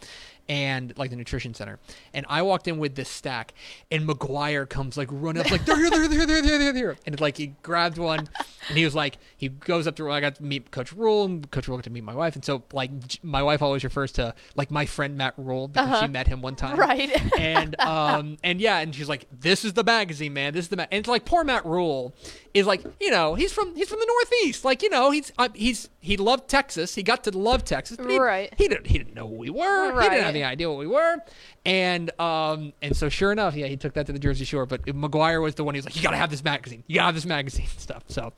and 0.48 0.96
like 0.98 1.10
the 1.10 1.16
nutrition 1.16 1.54
center. 1.54 1.78
And 2.12 2.26
I 2.28 2.42
walked 2.42 2.68
in 2.68 2.78
with 2.78 2.94
this 2.94 3.08
stack, 3.08 3.54
and 3.90 4.08
McGuire 4.08 4.68
comes 4.68 4.96
like 4.96 5.08
running 5.10 5.44
up 5.44 5.50
like 5.50 5.64
they're 5.64 5.76
here, 5.76 5.90
they're 5.90 6.08
here, 6.08 6.08
they're 6.08 6.18
here, 6.26 6.26
they're 6.26 6.42
here, 6.42 6.58
they're 6.58 6.74
here. 6.74 6.96
And 7.06 7.20
like 7.20 7.36
he 7.36 7.48
grabbed 7.62 7.98
one, 7.98 8.28
and 8.68 8.78
he 8.78 8.84
was 8.84 8.94
like 8.94 9.18
he 9.36 9.48
goes 9.48 9.86
up 9.86 9.96
to 9.96 10.10
I 10.10 10.20
got 10.20 10.36
to 10.36 10.42
meet 10.44 10.70
Coach 10.70 10.92
Rhule, 10.92 11.24
and 11.24 11.50
Coach 11.50 11.68
Rhule 11.68 11.78
got 11.78 11.84
to 11.84 11.90
meet 11.90 12.04
my 12.04 12.14
wife, 12.14 12.34
and 12.34 12.44
so 12.44 12.62
like 12.72 12.90
my 13.22 13.42
wife 13.42 13.62
always 13.62 13.84
refers 13.84 14.12
to 14.12 14.34
like 14.54 14.70
my 14.70 14.86
friend 14.86 15.16
Matt 15.16 15.34
Rhule 15.36 15.68
because 15.68 16.00
she 16.00 16.08
met 16.08 16.26
him 16.26 16.42
one 16.42 16.56
time, 16.56 16.76
Right. 16.78 17.10
and 17.38 17.78
um 17.80 18.36
and 18.42 18.60
yeah, 18.60 18.78
and 18.80 18.94
she's 18.94 19.08
like, 19.08 19.26
"This 19.32 19.64
is 19.64 19.72
the 19.72 19.84
magazine, 19.84 20.32
man. 20.32 20.52
This 20.52 20.66
is 20.66 20.68
the 20.68 20.76
ma-. 20.76 20.86
and 20.90 21.00
it's 21.00 21.08
like 21.08 21.24
poor 21.24 21.44
Matt 21.44 21.64
Rhule 21.64 22.14
is 22.52 22.66
like 22.66 22.84
you 23.00 23.10
know 23.10 23.34
he's 23.34 23.52
from 23.52 23.74
he's 23.74 23.88
from 23.88 24.00
the 24.00 24.06
Northeast, 24.06 24.64
like 24.64 24.82
you 24.82 24.90
know 24.90 25.10
he's 25.10 25.32
uh, 25.38 25.48
he's 25.54 25.88
he 26.04 26.16
loved 26.16 26.48
Texas, 26.48 26.94
he 26.94 27.02
got 27.02 27.24
to 27.24 27.30
love 27.36 27.64
Texas, 27.64 27.96
but 27.96 28.10
he, 28.10 28.18
Right. 28.18 28.52
he 28.58 28.68
didn't 28.68 28.86
he 28.86 28.98
didn't 28.98 29.14
know 29.14 29.26
who 29.26 29.34
we 29.36 29.50
were, 29.50 29.92
Right. 29.92 30.02
he 30.04 30.08
didn't 30.10 30.24
have 30.26 30.34
any 30.34 30.44
idea 30.44 30.68
what 30.68 30.78
we 30.78 30.86
were, 30.86 31.16
and 31.64 32.10
um 32.20 32.72
and 32.82 32.96
so 32.96 33.08
sure 33.08 33.32
enough, 33.32 33.54
yeah, 33.56 33.66
he 33.66 33.76
took 33.76 33.94
that 33.94 34.06
to 34.06 34.12
the 34.12 34.18
Jersey 34.18 34.44
Shore, 34.44 34.66
but 34.66 34.82
McGuire 34.86 35.40
was 35.42 35.54
the 35.54 35.64
one 35.64 35.74
who's 35.74 35.84
like, 35.84 35.96
you 35.96 36.02
gotta 36.02 36.16
have 36.16 36.30
this 36.30 36.44
magazine, 36.44 36.84
you 36.86 36.96
gotta 36.96 37.06
have 37.06 37.14
this 37.14 37.26
magazine 37.26 37.66
stuff. 37.78 38.04
So, 38.08 38.32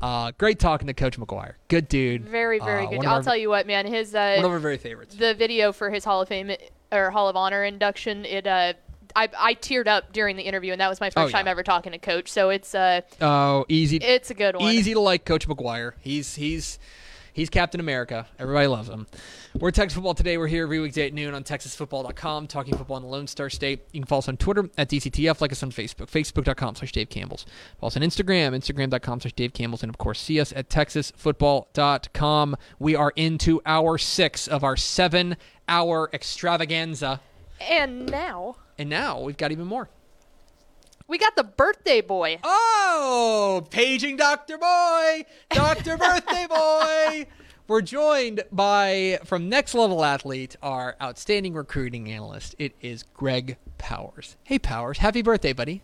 uh, 0.00 0.32
great 0.38 0.58
talking 0.58 0.88
to 0.88 0.94
Coach 0.94 1.18
McGuire, 1.18 1.54
good 1.68 1.88
dude, 1.88 2.28
Very 2.28 2.58
very 2.58 2.86
Uh, 2.86 2.90
good. 2.90 3.04
I'll 3.06 3.14
our- 3.16 3.22
tell 3.22 3.36
you 3.36 3.48
what, 3.48 3.66
man. 3.66 3.86
His 3.86 4.14
uh, 4.14 4.34
one 4.36 4.44
of 4.44 4.50
our 4.50 4.58
very 4.58 4.78
favorites. 4.78 5.14
the 5.14 5.34
video 5.34 5.72
for 5.72 5.90
his 5.90 6.04
Hall 6.04 6.20
of 6.22 6.28
Fame 6.28 6.50
or 6.90 7.10
Hall 7.10 7.28
of 7.28 7.36
Honor 7.36 7.62
induction, 7.64 8.24
it 8.24 8.46
uh, 8.46 8.72
I, 9.14 9.28
I 9.38 9.54
teared 9.54 9.88
up 9.88 10.12
during 10.14 10.36
the 10.36 10.42
interview, 10.42 10.72
and 10.72 10.80
that 10.80 10.88
was 10.88 10.98
my 10.98 11.10
first 11.10 11.18
Oh, 11.18 11.26
yeah. 11.26 11.32
time 11.32 11.46
ever 11.46 11.62
talking 11.62 11.92
to 11.92 11.98
Coach. 11.98 12.30
So 12.30 12.48
it's 12.48 12.74
uh, 12.74 13.02
Oh, 13.20 13.66
easy. 13.68 13.98
it's 13.98 14.30
a 14.30 14.34
good 14.34 14.56
one. 14.56 14.72
Easy 14.72 14.94
to 14.94 15.00
like 15.00 15.26
Coach 15.26 15.46
McGuire. 15.46 15.92
He's 16.00 16.34
he's 16.36 16.78
he's 17.32 17.50
Captain 17.50 17.80
America. 17.80 18.26
Everybody 18.38 18.66
loves 18.66 18.88
him. 18.88 19.06
We're 19.58 19.70
Texas 19.70 19.94
Football 19.94 20.14
today. 20.14 20.38
We're 20.38 20.46
here 20.46 20.64
every 20.64 20.80
weekday 20.80 21.06
at 21.06 21.14
noon 21.14 21.34
on 21.34 21.44
TexasFootball.com, 21.44 22.46
talking 22.46 22.76
football 22.76 22.96
in 22.96 23.02
the 23.02 23.08
Lone 23.08 23.26
Star 23.26 23.50
State. 23.50 23.82
You 23.92 24.00
can 24.00 24.06
follow 24.06 24.20
us 24.20 24.28
on 24.28 24.36
Twitter 24.36 24.70
at 24.78 24.88
DCTF, 24.88 25.40
like 25.40 25.52
us 25.52 25.62
on 25.62 25.70
Facebook, 25.70 26.10
Facebook.com 26.10 26.76
slash 26.76 26.92
Dave 26.92 27.08
Campbell's. 27.08 27.44
Follow 27.80 27.88
us 27.88 27.96
on 27.96 28.02
Instagram, 28.02 28.54
Instagram.com 28.56 29.20
slash 29.20 29.32
Dave 29.34 29.52
Campbell's, 29.52 29.82
and 29.82 29.90
of 29.90 29.98
course, 29.98 30.20
see 30.20 30.40
us 30.40 30.52
at 30.54 30.68
TexasFootball.com. 30.68 32.56
We 32.78 32.94
are 32.96 33.12
into 33.16 33.60
hour 33.66 33.98
six 33.98 34.48
of 34.48 34.64
our 34.64 34.76
seven 34.76 35.36
hour 35.68 36.10
extravaganza. 36.12 37.20
and 37.60 38.06
now 38.10 38.56
And 38.78 38.88
now 38.90 39.20
we've 39.20 39.36
got 39.36 39.52
even 39.52 39.66
more. 39.66 39.88
We 41.08 41.18
got 41.18 41.36
the 41.36 41.44
birthday 41.44 42.00
boy. 42.00 42.38
Oh, 42.44 43.66
paging 43.70 44.16
Dr. 44.16 44.58
Boy, 44.58 45.24
Dr. 45.50 45.96
Birthday 45.96 46.46
Boy. 46.48 47.26
We're 47.68 47.80
joined 47.80 48.42
by, 48.50 49.20
from 49.24 49.48
Next 49.48 49.74
Level 49.74 50.04
Athlete, 50.04 50.56
our 50.62 50.96
outstanding 51.00 51.54
recruiting 51.54 52.10
analyst. 52.10 52.54
It 52.58 52.74
is 52.80 53.04
Greg 53.14 53.56
Powers. 53.78 54.36
Hey, 54.44 54.58
Powers. 54.58 54.98
Happy 54.98 55.22
birthday, 55.22 55.52
buddy. 55.52 55.82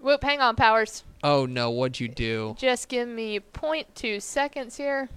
Whoop, 0.00 0.24
hang 0.24 0.40
on, 0.40 0.56
Powers. 0.56 1.04
Oh, 1.22 1.46
no. 1.46 1.70
What'd 1.70 2.00
you 2.00 2.08
do? 2.08 2.56
Just 2.58 2.88
give 2.88 3.06
me 3.06 3.38
0.2 3.38 4.20
seconds 4.20 4.76
here. 4.76 5.08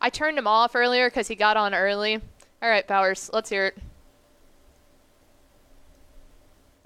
I 0.00 0.10
turned 0.10 0.36
him 0.36 0.46
off 0.46 0.74
earlier 0.74 1.08
because 1.08 1.28
he 1.28 1.34
got 1.34 1.56
on 1.56 1.74
early. 1.74 2.16
All 2.60 2.68
right, 2.68 2.86
Powers, 2.86 3.30
let's 3.32 3.48
hear 3.48 3.66
it. 3.66 3.78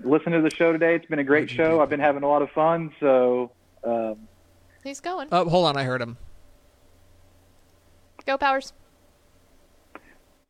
Listen 0.03 0.33
to 0.33 0.41
the 0.41 0.51
show 0.51 0.73
today. 0.73 0.95
It's 0.95 1.07
been 1.07 1.19
a 1.19 1.25
great 1.25 1.49
show. 1.51 1.81
I've 1.81 1.91
been 1.91 2.01
having 2.01 2.23
a 2.23 2.29
lot 2.29 2.43
of 2.43 2.51
fun. 2.51 2.93
So, 3.01 3.53
um, 3.85 4.17
He's 4.85 5.01
going. 5.01 5.29
Oh, 5.33 5.49
hold 5.49 5.67
on. 5.67 5.77
I 5.77 5.85
heard 5.85 6.01
him. 6.01 6.17
Go, 8.25 8.37
Powers. 8.37 8.73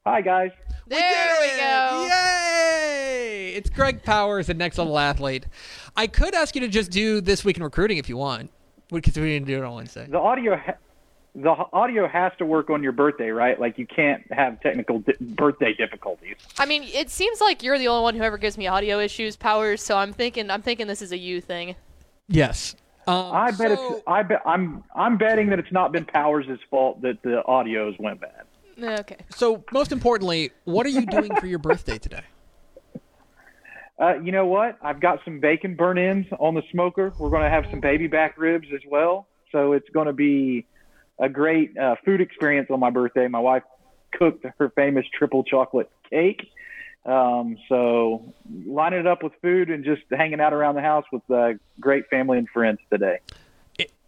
hi 0.06 0.20
guys. 0.22 0.50
There 0.86 1.36
we 1.40 1.60
go. 1.60 2.08
Yay! 2.10 3.52
It's 3.54 3.68
Greg 3.68 4.02
Powers, 4.02 4.46
the 4.46 4.54
Next 4.54 4.78
Level 4.78 4.98
Athlete. 4.98 5.46
I 5.96 6.06
could 6.06 6.34
ask 6.34 6.54
you 6.54 6.60
to 6.62 6.68
just 6.68 6.90
do 6.90 7.20
This 7.20 7.44
Week 7.44 7.56
in 7.56 7.62
Recruiting 7.62 7.98
if 7.98 8.08
you 8.08 8.16
want. 8.16 8.50
Because 8.88 9.16
we 9.16 9.24
didn't 9.32 9.48
do 9.48 9.58
it 9.58 9.64
on 9.64 9.74
Wednesday. 9.74 10.06
The 10.08 10.18
audio, 10.18 10.56
ha- 10.56 10.74
the 11.36 11.54
audio 11.72 12.08
has 12.08 12.32
to 12.38 12.46
work 12.46 12.70
on 12.70 12.82
your 12.82 12.92
birthday, 12.92 13.28
right? 13.28 13.60
Like 13.60 13.76
you 13.78 13.86
can't 13.86 14.24
have 14.32 14.58
technical 14.62 15.00
di- 15.00 15.12
birthday 15.20 15.74
difficulties. 15.74 16.36
I 16.58 16.64
mean, 16.64 16.82
it 16.84 17.10
seems 17.10 17.42
like 17.42 17.62
you're 17.62 17.78
the 17.78 17.88
only 17.88 18.02
one 18.02 18.14
who 18.14 18.22
ever 18.22 18.38
gives 18.38 18.56
me 18.56 18.66
audio 18.66 18.98
issues, 18.98 19.36
Powers. 19.36 19.82
So 19.82 19.98
I'm 19.98 20.14
thinking, 20.14 20.50
I'm 20.50 20.62
thinking 20.62 20.86
this 20.86 21.02
is 21.02 21.12
a 21.12 21.18
you 21.18 21.42
thing. 21.42 21.76
Yes. 22.26 22.74
Um, 23.06 23.30
I 23.32 23.50
bet 23.50 23.76
so- 23.76 23.96
it's. 23.96 24.02
I 24.06 24.22
bet 24.22 24.40
I'm. 24.46 24.82
I'm 24.94 25.18
betting 25.18 25.50
that 25.50 25.58
it's 25.58 25.70
not 25.70 25.92
been 25.92 26.06
Powers' 26.06 26.46
fault 26.70 27.02
that 27.02 27.22
the 27.22 27.42
audios 27.46 28.00
went 28.00 28.20
bad. 28.20 28.44
Okay. 29.00 29.18
So, 29.30 29.62
most 29.72 29.92
importantly, 29.92 30.50
what 30.64 30.86
are 30.86 30.90
you 30.90 31.06
doing 31.06 31.34
for 31.36 31.46
your 31.46 31.58
birthday 31.58 31.98
today? 31.98 32.22
Uh, 33.98 34.12
you 34.22 34.30
know 34.30 34.44
what? 34.44 34.76
I've 34.82 35.00
got 35.00 35.20
some 35.24 35.40
bacon 35.40 35.74
burn 35.74 35.96
ins 35.96 36.26
on 36.38 36.52
the 36.54 36.60
smoker. 36.70 37.14
We're 37.18 37.30
going 37.30 37.44
to 37.44 37.48
have 37.48 37.64
some 37.70 37.80
baby 37.80 38.06
back 38.06 38.36
ribs 38.36 38.68
as 38.74 38.82
well. 38.86 39.26
So 39.52 39.72
it's 39.72 39.88
going 39.88 40.06
to 40.06 40.12
be 40.12 40.66
a 41.18 41.28
great 41.28 41.76
uh, 41.76 41.96
food 42.04 42.20
experience 42.20 42.68
on 42.70 42.80
my 42.80 42.90
birthday. 42.90 43.28
My 43.28 43.40
wife 43.40 43.62
cooked 44.12 44.46
her 44.58 44.70
famous 44.70 45.06
triple 45.12 45.44
chocolate 45.44 45.90
cake. 46.10 46.50
Um, 47.04 47.56
so 47.68 48.34
lining 48.66 49.00
it 49.00 49.06
up 49.06 49.22
with 49.22 49.32
food 49.40 49.70
and 49.70 49.84
just 49.84 50.02
hanging 50.10 50.40
out 50.40 50.52
around 50.52 50.74
the 50.74 50.80
house 50.80 51.04
with 51.12 51.22
uh, 51.30 51.52
great 51.80 52.08
family 52.08 52.38
and 52.38 52.48
friends 52.48 52.80
today. 52.90 53.20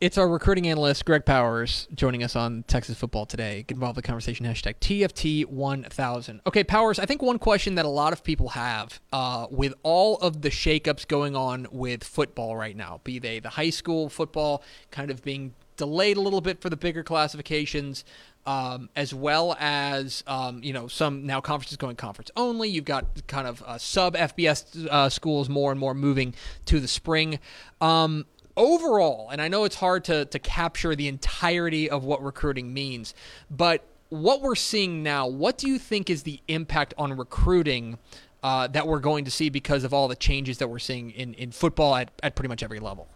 It's 0.01 0.17
our 0.17 0.29
recruiting 0.29 0.69
analyst, 0.69 1.05
Greg 1.05 1.25
Powers, 1.25 1.89
joining 1.93 2.23
us 2.23 2.37
on 2.37 2.63
Texas 2.69 2.97
Football 2.97 3.27
today. 3.27 3.65
Get 3.67 3.75
involved 3.75 3.99
in 3.99 4.03
the 4.03 4.07
conversation. 4.07 4.47
Hashtag 4.47 4.77
TFT1000. 4.79 6.41
Okay, 6.47 6.63
Powers, 6.63 7.01
I 7.01 7.05
think 7.05 7.21
one 7.21 7.41
question 7.41 7.75
that 7.75 7.85
a 7.85 7.89
lot 7.89 8.13
of 8.13 8.23
people 8.23 8.51
have 8.51 9.01
uh, 9.13 9.49
with 9.51 9.75
all 9.83 10.17
of 10.19 10.43
the 10.43 10.51
shakeups 10.51 11.09
going 11.09 11.35
on 11.35 11.67
with 11.73 12.05
football 12.05 12.57
right 12.57 12.77
now, 12.77 13.01
be 13.03 13.19
they 13.19 13.41
the 13.41 13.49
high 13.51 13.71
school 13.71 14.09
football 14.09 14.63
kind 14.93 15.11
of 15.11 15.23
being 15.25 15.55
delayed 15.79 16.19
a 16.19 16.21
little 16.21 16.43
bit 16.43 16.61
for 16.61 16.69
the 16.69 16.77
bigger 16.77 17.03
classifications, 17.03 18.05
um, 18.45 18.91
as 18.95 19.15
well 19.15 19.57
as 19.59 20.23
um, 20.27 20.63
you 20.63 20.75
know 20.75 20.89
some 20.89 21.25
now 21.25 21.41
conferences 21.41 21.79
going 21.79 21.97
conference 21.97 22.31
only. 22.37 22.69
You've 22.69 22.85
got 22.85 23.27
kind 23.27 23.49
of 23.49 23.63
uh, 23.63 23.79
sub 23.79 24.15
FBS 24.15 24.87
uh, 24.87 25.09
schools 25.09 25.49
more 25.49 25.71
and 25.71 25.81
more 25.81 25.95
moving 25.95 26.35
to 26.67 26.81
the 26.81 26.89
spring. 26.89 27.39
Um, 27.81 28.27
overall, 28.57 29.31
and 29.31 29.41
I 29.41 29.49
know 29.49 29.65
it's 29.65 29.77
hard 29.77 30.05
to 30.05 30.27
to 30.27 30.39
capture 30.39 30.95
the 30.95 31.09
entirety 31.09 31.89
of 31.89 32.05
what 32.05 32.23
recruiting 32.23 32.75
means, 32.75 33.15
but 33.51 33.87
what 34.11 34.41
we're 34.41 34.55
seeing 34.55 35.03
now, 35.03 35.27
what 35.27 35.59
do 35.59 35.69
you 35.69 35.79
think 35.79 36.11
is 36.11 36.25
the 36.25 36.41
impact 36.49 36.93
on 36.99 37.17
recruiting? 37.17 37.99
Uh, 38.41 38.69
that 38.69 38.87
we're 38.87 39.01
going 39.01 39.25
to 39.25 39.33
see 39.33 39.49
because 39.49 39.83
of 39.83 39.93
all 39.93 40.07
the 40.07 40.15
changes 40.15 40.59
that 40.59 40.69
we're 40.69 40.79
seeing 40.79 41.11
in, 41.11 41.35
in 41.35 41.51
football 41.51 41.97
at, 41.97 42.09
at 42.23 42.37
pretty 42.37 42.47
much 42.49 42.63
every 42.63 42.79
level. 42.79 43.09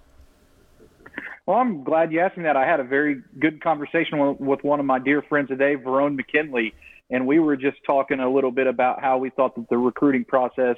Well, 1.52 1.60
I'm 1.60 1.84
glad 1.84 2.12
you 2.12 2.20
asked 2.20 2.38
me 2.38 2.44
that. 2.44 2.56
I 2.56 2.66
had 2.66 2.80
a 2.80 2.82
very 2.82 3.20
good 3.38 3.62
conversation 3.62 4.38
with, 4.38 4.64
one 4.64 4.80
of 4.80 4.86
my 4.86 4.98
dear 4.98 5.20
friends 5.20 5.48
today, 5.48 5.76
Verone 5.76 6.16
McKinley, 6.16 6.72
and 7.10 7.26
we 7.26 7.40
were 7.40 7.58
just 7.58 7.76
talking 7.86 8.20
a 8.20 8.32
little 8.32 8.50
bit 8.50 8.66
about 8.66 9.02
how 9.02 9.18
we 9.18 9.28
thought 9.28 9.54
that 9.56 9.68
the 9.68 9.76
recruiting 9.76 10.24
process 10.24 10.76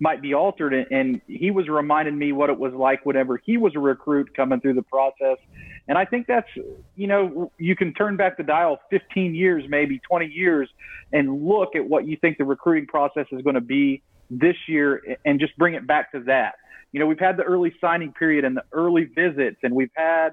might 0.00 0.20
be 0.20 0.34
altered. 0.34 0.72
And 0.90 1.20
he 1.28 1.52
was 1.52 1.68
reminding 1.68 2.18
me 2.18 2.32
what 2.32 2.50
it 2.50 2.58
was 2.58 2.72
like 2.74 3.06
whenever 3.06 3.40
he 3.44 3.56
was 3.56 3.76
a 3.76 3.78
recruit 3.78 4.34
coming 4.34 4.60
through 4.60 4.74
the 4.74 4.82
process. 4.82 5.38
And 5.86 5.96
I 5.96 6.04
think 6.04 6.26
that's, 6.26 6.48
you 6.96 7.06
know, 7.06 7.52
you 7.56 7.76
can 7.76 7.94
turn 7.94 8.16
back 8.16 8.36
the 8.36 8.42
dial 8.42 8.80
15 8.90 9.32
years, 9.32 9.62
maybe 9.68 10.00
20 10.08 10.26
years, 10.26 10.68
and 11.12 11.46
look 11.46 11.76
at 11.76 11.88
what 11.88 12.04
you 12.04 12.16
think 12.16 12.38
the 12.38 12.44
recruiting 12.44 12.88
process 12.88 13.26
is 13.30 13.42
going 13.42 13.54
to 13.54 13.60
be 13.60 14.02
this 14.28 14.56
year 14.66 15.18
and 15.24 15.38
just 15.38 15.56
bring 15.56 15.74
it 15.74 15.86
back 15.86 16.10
to 16.10 16.20
that 16.24 16.56
you 16.92 17.00
know, 17.00 17.06
we've 17.06 17.20
had 17.20 17.36
the 17.36 17.42
early 17.42 17.74
signing 17.80 18.12
period 18.12 18.44
and 18.44 18.56
the 18.56 18.64
early 18.72 19.04
visits, 19.04 19.58
and 19.62 19.74
we've 19.74 19.90
had 19.94 20.30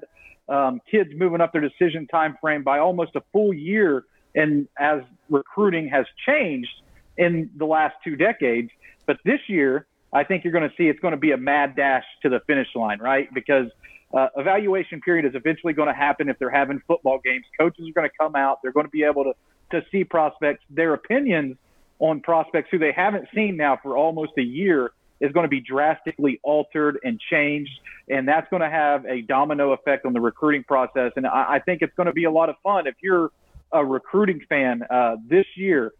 um, 0.48 0.80
kids 0.90 1.10
moving 1.14 1.40
up 1.40 1.52
their 1.52 1.60
decision 1.60 2.06
time 2.06 2.36
frame 2.40 2.62
by 2.62 2.78
almost 2.78 3.16
a 3.16 3.22
full 3.32 3.52
year. 3.52 4.04
And 4.34 4.68
as 4.78 5.00
recruiting 5.28 5.88
has 5.88 6.06
changed 6.26 6.70
in 7.16 7.50
the 7.56 7.66
last 7.66 7.94
two 8.02 8.16
decades, 8.16 8.70
but 9.06 9.18
this 9.24 9.40
year, 9.46 9.86
I 10.12 10.24
think 10.24 10.44
you're 10.44 10.52
going 10.52 10.68
to 10.68 10.74
see 10.76 10.84
it's 10.84 11.00
going 11.00 11.12
to 11.12 11.18
be 11.18 11.32
a 11.32 11.36
mad 11.36 11.76
dash 11.76 12.04
to 12.22 12.28
the 12.28 12.40
finish 12.46 12.68
line, 12.74 13.00
right? 13.00 13.32
Because 13.32 13.66
uh, 14.12 14.28
evaluation 14.36 15.00
period 15.00 15.24
is 15.24 15.34
eventually 15.34 15.72
going 15.72 15.88
to 15.88 15.94
happen 15.94 16.28
if 16.28 16.38
they're 16.38 16.50
having 16.50 16.80
football 16.86 17.20
games. 17.24 17.44
Coaches 17.58 17.88
are 17.88 17.92
going 17.92 18.08
to 18.08 18.16
come 18.18 18.36
out. 18.36 18.60
They're 18.62 18.72
going 18.72 18.86
to 18.86 18.90
be 18.90 19.04
able 19.04 19.24
to 19.24 19.32
to 19.70 19.84
see 19.90 20.04
prospects. 20.04 20.62
Their 20.70 20.94
opinions 20.94 21.56
on 21.98 22.20
prospects 22.20 22.68
who 22.70 22.78
they 22.78 22.92
haven't 22.92 23.28
seen 23.34 23.56
now 23.56 23.78
for 23.82 23.96
almost 23.96 24.32
a 24.38 24.42
year 24.42 24.92
is 25.20 25.32
going 25.32 25.44
to 25.44 25.48
be 25.48 25.60
drastically 25.60 26.40
altered 26.42 26.98
and 27.04 27.20
changed, 27.20 27.72
and 28.08 28.26
that's 28.26 28.48
going 28.50 28.62
to 28.62 28.70
have 28.70 29.04
a 29.06 29.22
domino 29.22 29.72
effect 29.72 30.04
on 30.06 30.12
the 30.12 30.20
recruiting 30.20 30.64
process. 30.64 31.12
And 31.16 31.26
I, 31.26 31.54
I 31.54 31.58
think 31.60 31.82
it's 31.82 31.94
going 31.94 32.06
to 32.06 32.12
be 32.12 32.24
a 32.24 32.30
lot 32.30 32.48
of 32.48 32.56
fun 32.62 32.86
if 32.86 32.94
you're 33.02 33.30
a 33.72 33.84
recruiting 33.84 34.40
fan 34.48 34.82
uh, 34.90 35.16
this 35.28 35.46
year. 35.56 35.92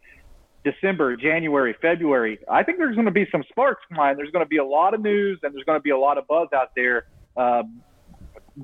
December, 0.65 1.15
January, 1.15 1.77
February. 1.83 2.39
I 2.51 2.63
think 2.63 2.79
there's 2.79 2.95
going 2.95 3.05
to 3.05 3.13
be 3.13 3.27
some 3.31 3.45
sparks 3.51 3.83
flying. 3.95 4.17
There's 4.17 4.31
going 4.31 4.45
to 4.45 4.49
be 4.49 4.57
a 4.57 4.65
lot 4.65 4.95
of 4.95 5.03
news 5.03 5.39
and 5.43 5.55
there's 5.55 5.65
going 5.65 5.79
to 5.79 5.83
be 5.83 5.91
a 5.91 5.99
lot 5.99 6.17
of 6.17 6.27
buzz 6.27 6.49
out 6.55 6.71
there 6.75 7.05
uh, 7.37 7.65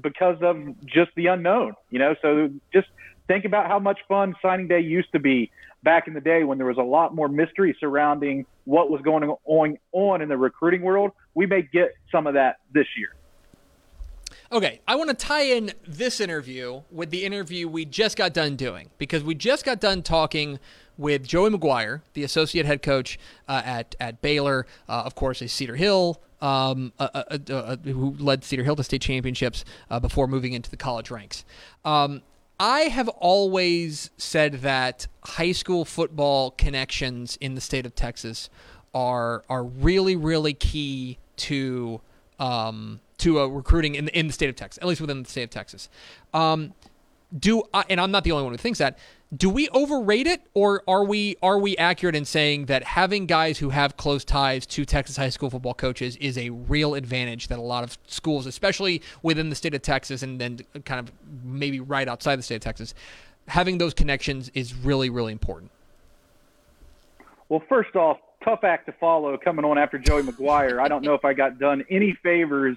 because 0.01 0.39
of 0.41 0.57
just 0.87 1.11
the 1.15 1.27
unknown. 1.27 1.75
You 1.91 1.99
know, 1.99 2.15
so 2.23 2.51
just 2.73 2.89
think 3.31 3.45
about 3.45 3.69
how 3.69 3.79
much 3.79 4.01
fun 4.09 4.35
signing 4.43 4.67
day 4.67 4.81
used 4.81 5.13
to 5.13 5.21
be 5.21 5.53
back 5.85 6.09
in 6.09 6.15
the 6.15 6.21
day 6.21 6.43
when 6.43 6.59
there 6.59 6.67
was 6.67 6.79
a 6.79 6.83
lot 6.83 7.15
more 7.15 7.29
mystery 7.29 7.77
surrounding 7.79 8.45
what 8.65 8.91
was 8.91 9.01
going 9.03 9.23
on 9.45 9.79
on 9.93 10.21
in 10.21 10.29
the 10.29 10.37
recruiting 10.37 10.83
world. 10.83 11.13
We 11.35 11.47
may 11.47 11.63
get 11.63 11.95
some 12.11 12.27
of 12.27 12.35
that 12.35 12.57
this 12.75 12.87
year. 12.99 13.15
Okay, 14.51 14.81
I 14.89 14.97
want 14.97 15.11
to 15.11 15.15
tie 15.15 15.45
in 15.45 15.71
this 15.87 16.19
interview 16.19 16.83
with 16.91 17.11
the 17.11 17.25
interview 17.25 17.69
we 17.69 17.85
just 17.85 18.17
got 18.17 18.33
done 18.33 18.57
doing 18.57 18.91
because 18.99 19.23
we 19.23 19.37
just 19.37 19.65
got 19.65 19.79
done 19.79 20.03
talking 20.03 20.59
with 20.99 21.25
Joey 21.25 21.51
McGuire, 21.51 22.03
the 22.15 22.25
associate 22.25 22.67
head 22.67 22.83
coach 22.83 23.17
uh, 23.49 23.63
at 23.65 23.95
at 24.01 24.21
Baylor, 24.23 24.67
uh, 24.89 25.03
of 25.07 25.15
course, 25.15 25.41
a 25.41 25.47
Cedar 25.47 25.77
Hill, 25.77 26.21
um, 26.41 26.93
uh 26.99 27.77
who 27.85 28.17
led 28.19 28.43
Cedar 28.43 28.65
Hill 28.65 28.75
to 28.75 28.83
state 28.83 29.03
championships 29.03 29.65
uh, 29.89 30.01
before 30.01 30.27
moving 30.27 30.53
into 30.53 30.69
the 30.69 30.77
college 30.77 31.13
ranks. 31.13 31.45
Um, 31.85 32.23
I 32.61 32.83
have 32.83 33.09
always 33.09 34.11
said 34.19 34.61
that 34.61 35.07
high 35.25 35.53
school 35.53 35.87
football 35.87 36.51
connections 36.51 37.39
in 37.41 37.55
the 37.55 37.61
state 37.61 37.87
of 37.87 37.95
Texas 37.95 38.51
are 38.93 39.45
are 39.49 39.65
really 39.65 40.15
really 40.15 40.53
key 40.53 41.19
to 41.37 42.03
um, 42.39 43.01
to 43.17 43.39
a 43.39 43.49
recruiting 43.49 43.95
in 43.95 44.09
in 44.09 44.27
the 44.27 44.33
state 44.35 44.51
of 44.51 44.57
Texas, 44.57 44.79
at 44.83 44.87
least 44.87 45.01
within 45.01 45.23
the 45.23 45.29
state 45.29 45.45
of 45.45 45.51
Texas. 45.51 45.89
Um, 46.35 46.75
do 47.39 47.63
I, 47.73 47.85
and 47.89 48.01
I'm 48.01 48.11
not 48.11 48.25
the 48.25 48.33
only 48.33 48.45
one 48.45 48.53
who 48.53 48.59
thinks 48.59 48.79
that. 48.79 48.99
Do 49.37 49.49
we 49.49 49.69
overrate 49.69 50.27
it, 50.27 50.43
or 50.55 50.83
are 50.89 51.05
we 51.05 51.37
are 51.41 51.59
we 51.59 51.77
accurate 51.77 52.17
in 52.17 52.25
saying 52.25 52.67
that 52.67 52.83
having 52.83 53.27
guys 53.27 53.59
who 53.59 53.71
have 53.71 53.97
close 53.97 54.25
ties 54.25 54.67
to 54.67 54.85
Texas 54.85 55.17
high 55.17 55.29
school 55.29 55.51
football 55.51 55.75
coaches 55.75 56.17
is 56.17 56.37
a 56.37 56.51
real 56.51 56.95
advantage 56.95 57.47
that 57.49 57.59
a 57.59 57.63
lot 57.63 57.85
of 57.85 57.97
schools, 58.09 58.47
especially 58.47 59.03
within 59.23 59.49
the 59.49 59.55
state 59.55 59.75
of 59.75 59.83
Texas, 59.83 60.25
and 60.25 60.41
then 60.41 60.61
kind 60.85 60.99
of 60.99 61.13
maybe 61.45 61.79
right 61.79 62.09
outside 62.09 62.37
the 62.37 62.43
state 62.43 62.57
of 62.57 62.63
Texas, 62.63 62.93
having 63.47 63.79
those 63.79 63.95
connections 63.95 64.51
is 64.55 64.75
really 64.75 65.11
really 65.11 65.33
important. 65.33 65.71
Well, 67.49 67.63
first 67.69 67.95
off, 67.95 68.19
tough 68.45 68.65
act 68.65 68.87
to 68.87 68.93
follow 68.93 69.37
coming 69.37 69.65
on 69.65 69.79
after 69.79 69.99
Joey 69.99 70.23
McGuire. 70.23 70.81
I 70.81 70.89
don't 70.89 71.05
know 71.05 71.15
if 71.15 71.25
I 71.25 71.35
got 71.35 71.59
done 71.59 71.85
any 71.89 72.19
favors 72.23 72.77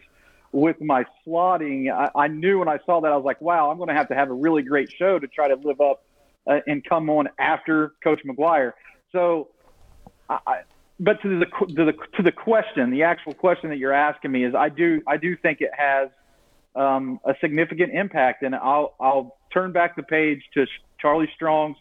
with 0.53 0.79
my 0.79 1.03
slotting. 1.25 1.91
I, 1.91 2.09
I 2.15 2.27
knew 2.27 2.59
when 2.59 2.69
I 2.69 2.79
saw 2.85 3.01
that, 3.01 3.11
I 3.11 3.15
was 3.17 3.25
like, 3.25 3.41
wow, 3.41 3.69
I'm 3.69 3.77
going 3.77 3.89
to 3.89 3.95
have 3.95 4.07
to 4.09 4.15
have 4.15 4.29
a 4.29 4.33
really 4.33 4.61
great 4.61 4.89
show 4.91 5.19
to 5.19 5.27
try 5.27 5.49
to 5.49 5.55
live 5.55 5.81
up 5.81 6.05
uh, 6.47 6.59
and 6.67 6.85
come 6.85 7.09
on 7.09 7.27
after 7.39 7.93
Coach 8.03 8.21
McGuire. 8.23 8.73
So, 9.11 9.49
I, 10.29 10.61
but 10.99 11.21
to 11.23 11.39
the, 11.39 11.45
to 11.75 11.85
the 11.85 11.93
to 12.17 12.23
the 12.23 12.31
question, 12.31 12.91
the 12.91 13.03
actual 13.03 13.33
question 13.33 13.69
that 13.71 13.77
you're 13.77 13.93
asking 13.93 14.31
me 14.31 14.45
is, 14.45 14.55
I 14.55 14.69
do 14.69 15.01
I 15.07 15.17
do 15.17 15.35
think 15.35 15.59
it 15.59 15.71
has 15.75 16.09
um, 16.75 17.19
a 17.25 17.33
significant 17.41 17.93
impact, 17.93 18.43
and 18.43 18.55
I'll 18.55 18.95
I'll 18.99 19.37
turn 19.51 19.71
back 19.71 19.95
the 19.95 20.03
page 20.03 20.41
to 20.53 20.65
Charlie 20.99 21.29
Strong's 21.35 21.77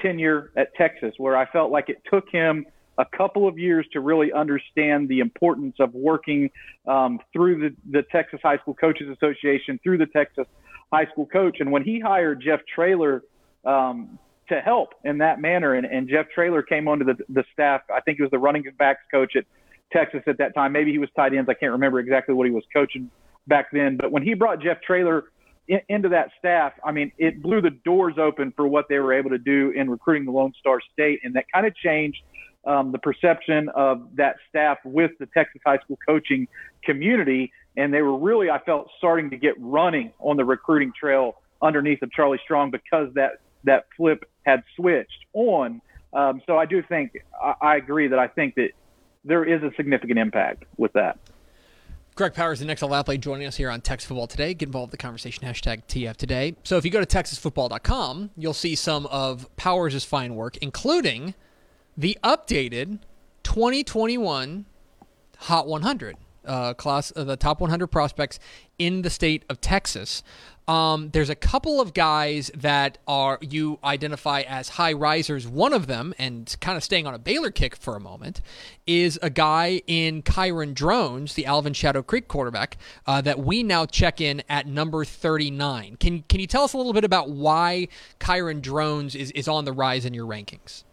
tenure 0.00 0.50
at 0.56 0.74
Texas, 0.74 1.14
where 1.18 1.36
I 1.36 1.46
felt 1.46 1.70
like 1.70 1.88
it 1.88 2.02
took 2.10 2.28
him 2.30 2.66
a 2.98 3.04
couple 3.16 3.48
of 3.48 3.58
years 3.58 3.86
to 3.92 4.00
really 4.00 4.32
understand 4.32 5.08
the 5.08 5.20
importance 5.20 5.76
of 5.80 5.92
working 5.94 6.50
um, 6.86 7.18
through 7.32 7.60
the, 7.60 7.76
the 7.90 8.02
Texas 8.12 8.40
High 8.42 8.58
School 8.58 8.74
Coaches 8.74 9.08
Association, 9.10 9.80
through 9.82 9.98
the 9.98 10.06
Texas 10.06 10.46
High 10.92 11.06
School 11.06 11.26
Coach. 11.26 11.56
And 11.60 11.72
when 11.72 11.82
he 11.82 11.98
hired 11.98 12.40
Jeff 12.40 12.60
Traylor 12.72 13.22
um, 13.64 14.18
to 14.48 14.60
help 14.60 14.90
in 15.04 15.18
that 15.18 15.40
manner, 15.40 15.74
and, 15.74 15.86
and 15.86 16.08
Jeff 16.08 16.26
Traylor 16.32 16.62
came 16.62 16.86
onto 16.86 17.04
the, 17.04 17.16
the 17.28 17.44
staff, 17.52 17.80
I 17.92 18.00
think 18.00 18.18
he 18.18 18.22
was 18.22 18.30
the 18.30 18.38
running 18.38 18.64
backs 18.78 19.02
coach 19.10 19.34
at 19.36 19.44
Texas 19.92 20.22
at 20.26 20.38
that 20.38 20.54
time. 20.54 20.72
Maybe 20.72 20.92
he 20.92 20.98
was 20.98 21.08
tight 21.16 21.34
ends. 21.34 21.48
I 21.50 21.54
can't 21.54 21.72
remember 21.72 21.98
exactly 21.98 22.34
what 22.34 22.46
he 22.46 22.52
was 22.52 22.64
coaching 22.72 23.10
back 23.48 23.66
then. 23.72 23.96
But 23.96 24.12
when 24.12 24.22
he 24.22 24.34
brought 24.34 24.60
Jeff 24.60 24.80
Traylor 24.82 25.24
in, 25.66 25.80
into 25.88 26.10
that 26.10 26.28
staff, 26.38 26.74
I 26.84 26.92
mean, 26.92 27.10
it 27.18 27.42
blew 27.42 27.60
the 27.60 27.70
doors 27.70 28.14
open 28.18 28.52
for 28.54 28.68
what 28.68 28.86
they 28.88 28.98
were 29.00 29.12
able 29.12 29.30
to 29.30 29.38
do 29.38 29.72
in 29.74 29.90
recruiting 29.90 30.26
the 30.26 30.32
Lone 30.32 30.52
Star 30.60 30.78
State. 30.92 31.20
And 31.24 31.34
that 31.34 31.46
kind 31.52 31.66
of 31.66 31.74
changed– 31.74 32.18
um, 32.66 32.92
the 32.92 32.98
perception 32.98 33.68
of 33.74 34.08
that 34.16 34.36
staff 34.48 34.78
with 34.84 35.12
the 35.18 35.26
Texas 35.26 35.60
high 35.64 35.78
school 35.78 35.98
coaching 36.06 36.48
community. 36.82 37.52
And 37.76 37.92
they 37.92 38.02
were 38.02 38.16
really, 38.16 38.50
I 38.50 38.60
felt, 38.60 38.88
starting 38.98 39.30
to 39.30 39.36
get 39.36 39.54
running 39.58 40.12
on 40.20 40.36
the 40.36 40.44
recruiting 40.44 40.92
trail 40.98 41.36
underneath 41.62 42.02
of 42.02 42.12
Charlie 42.12 42.40
Strong 42.44 42.70
because 42.70 43.12
that, 43.14 43.40
that 43.64 43.86
flip 43.96 44.28
had 44.44 44.62
switched 44.76 45.24
on. 45.32 45.80
Um, 46.12 46.42
so 46.46 46.56
I 46.56 46.66
do 46.66 46.82
think, 46.82 47.12
I, 47.42 47.54
I 47.60 47.76
agree 47.76 48.08
that 48.08 48.18
I 48.18 48.28
think 48.28 48.54
that 48.54 48.70
there 49.24 49.44
is 49.44 49.62
a 49.62 49.74
significant 49.76 50.18
impact 50.18 50.64
with 50.76 50.92
that. 50.92 51.18
Greg 52.14 52.32
Powers, 52.32 52.60
the 52.60 52.64
next 52.64 52.80
athlete, 52.84 53.20
joining 53.20 53.44
us 53.44 53.56
here 53.56 53.68
on 53.68 53.80
Texas 53.80 54.06
Football 54.06 54.28
Today. 54.28 54.54
Get 54.54 54.68
involved 54.68 54.90
in 54.90 54.92
the 54.92 54.98
conversation, 54.98 55.42
hashtag 55.48 55.82
TF 55.88 56.16
Today. 56.16 56.54
So 56.62 56.76
if 56.76 56.84
you 56.84 56.92
go 56.92 57.04
to 57.04 57.06
texasfootball.com, 57.06 58.30
you'll 58.36 58.54
see 58.54 58.76
some 58.76 59.06
of 59.06 59.48
Powers' 59.56 60.04
fine 60.04 60.36
work, 60.36 60.56
including 60.58 61.34
the 61.96 62.18
updated 62.22 63.00
2021 63.42 64.66
Hot 65.38 65.66
100 65.66 66.16
uh, 66.46 66.74
class, 66.74 67.12
uh, 67.14 67.24
the 67.24 67.36
top 67.36 67.60
100 67.60 67.88
prospects 67.88 68.38
in 68.78 69.02
the 69.02 69.10
state 69.10 69.44
of 69.48 69.60
Texas. 69.60 70.22
Um, 70.66 71.10
there's 71.10 71.28
a 71.28 71.34
couple 71.34 71.80
of 71.80 71.92
guys 71.92 72.50
that 72.54 72.96
are 73.06 73.38
you 73.42 73.78
identify 73.84 74.40
as 74.40 74.70
high 74.70 74.94
risers. 74.94 75.46
One 75.46 75.74
of 75.74 75.86
them, 75.86 76.14
and 76.18 76.56
kind 76.62 76.78
of 76.78 76.84
staying 76.84 77.06
on 77.06 77.12
a 77.12 77.18
Baylor 77.18 77.50
kick 77.50 77.76
for 77.76 77.94
a 77.96 78.00
moment, 78.00 78.40
is 78.86 79.18
a 79.20 79.28
guy 79.28 79.82
in 79.86 80.22
Kyron 80.22 80.72
Drones, 80.72 81.34
the 81.34 81.44
Alvin 81.44 81.74
Shadow 81.74 82.02
Creek 82.02 82.28
quarterback, 82.28 82.78
uh, 83.06 83.20
that 83.20 83.40
we 83.40 83.62
now 83.62 83.84
check 83.84 84.22
in 84.22 84.42
at 84.48 84.66
number 84.66 85.04
39. 85.04 85.96
Can 85.96 86.22
can 86.22 86.40
you 86.40 86.46
tell 86.46 86.64
us 86.64 86.72
a 86.72 86.78
little 86.78 86.94
bit 86.94 87.04
about 87.04 87.28
why 87.28 87.88
Kyron 88.18 88.62
Drones 88.62 89.14
is, 89.14 89.30
is 89.32 89.48
on 89.48 89.66
the 89.66 89.72
rise 89.72 90.06
in 90.06 90.14
your 90.14 90.26
rankings? 90.26 90.84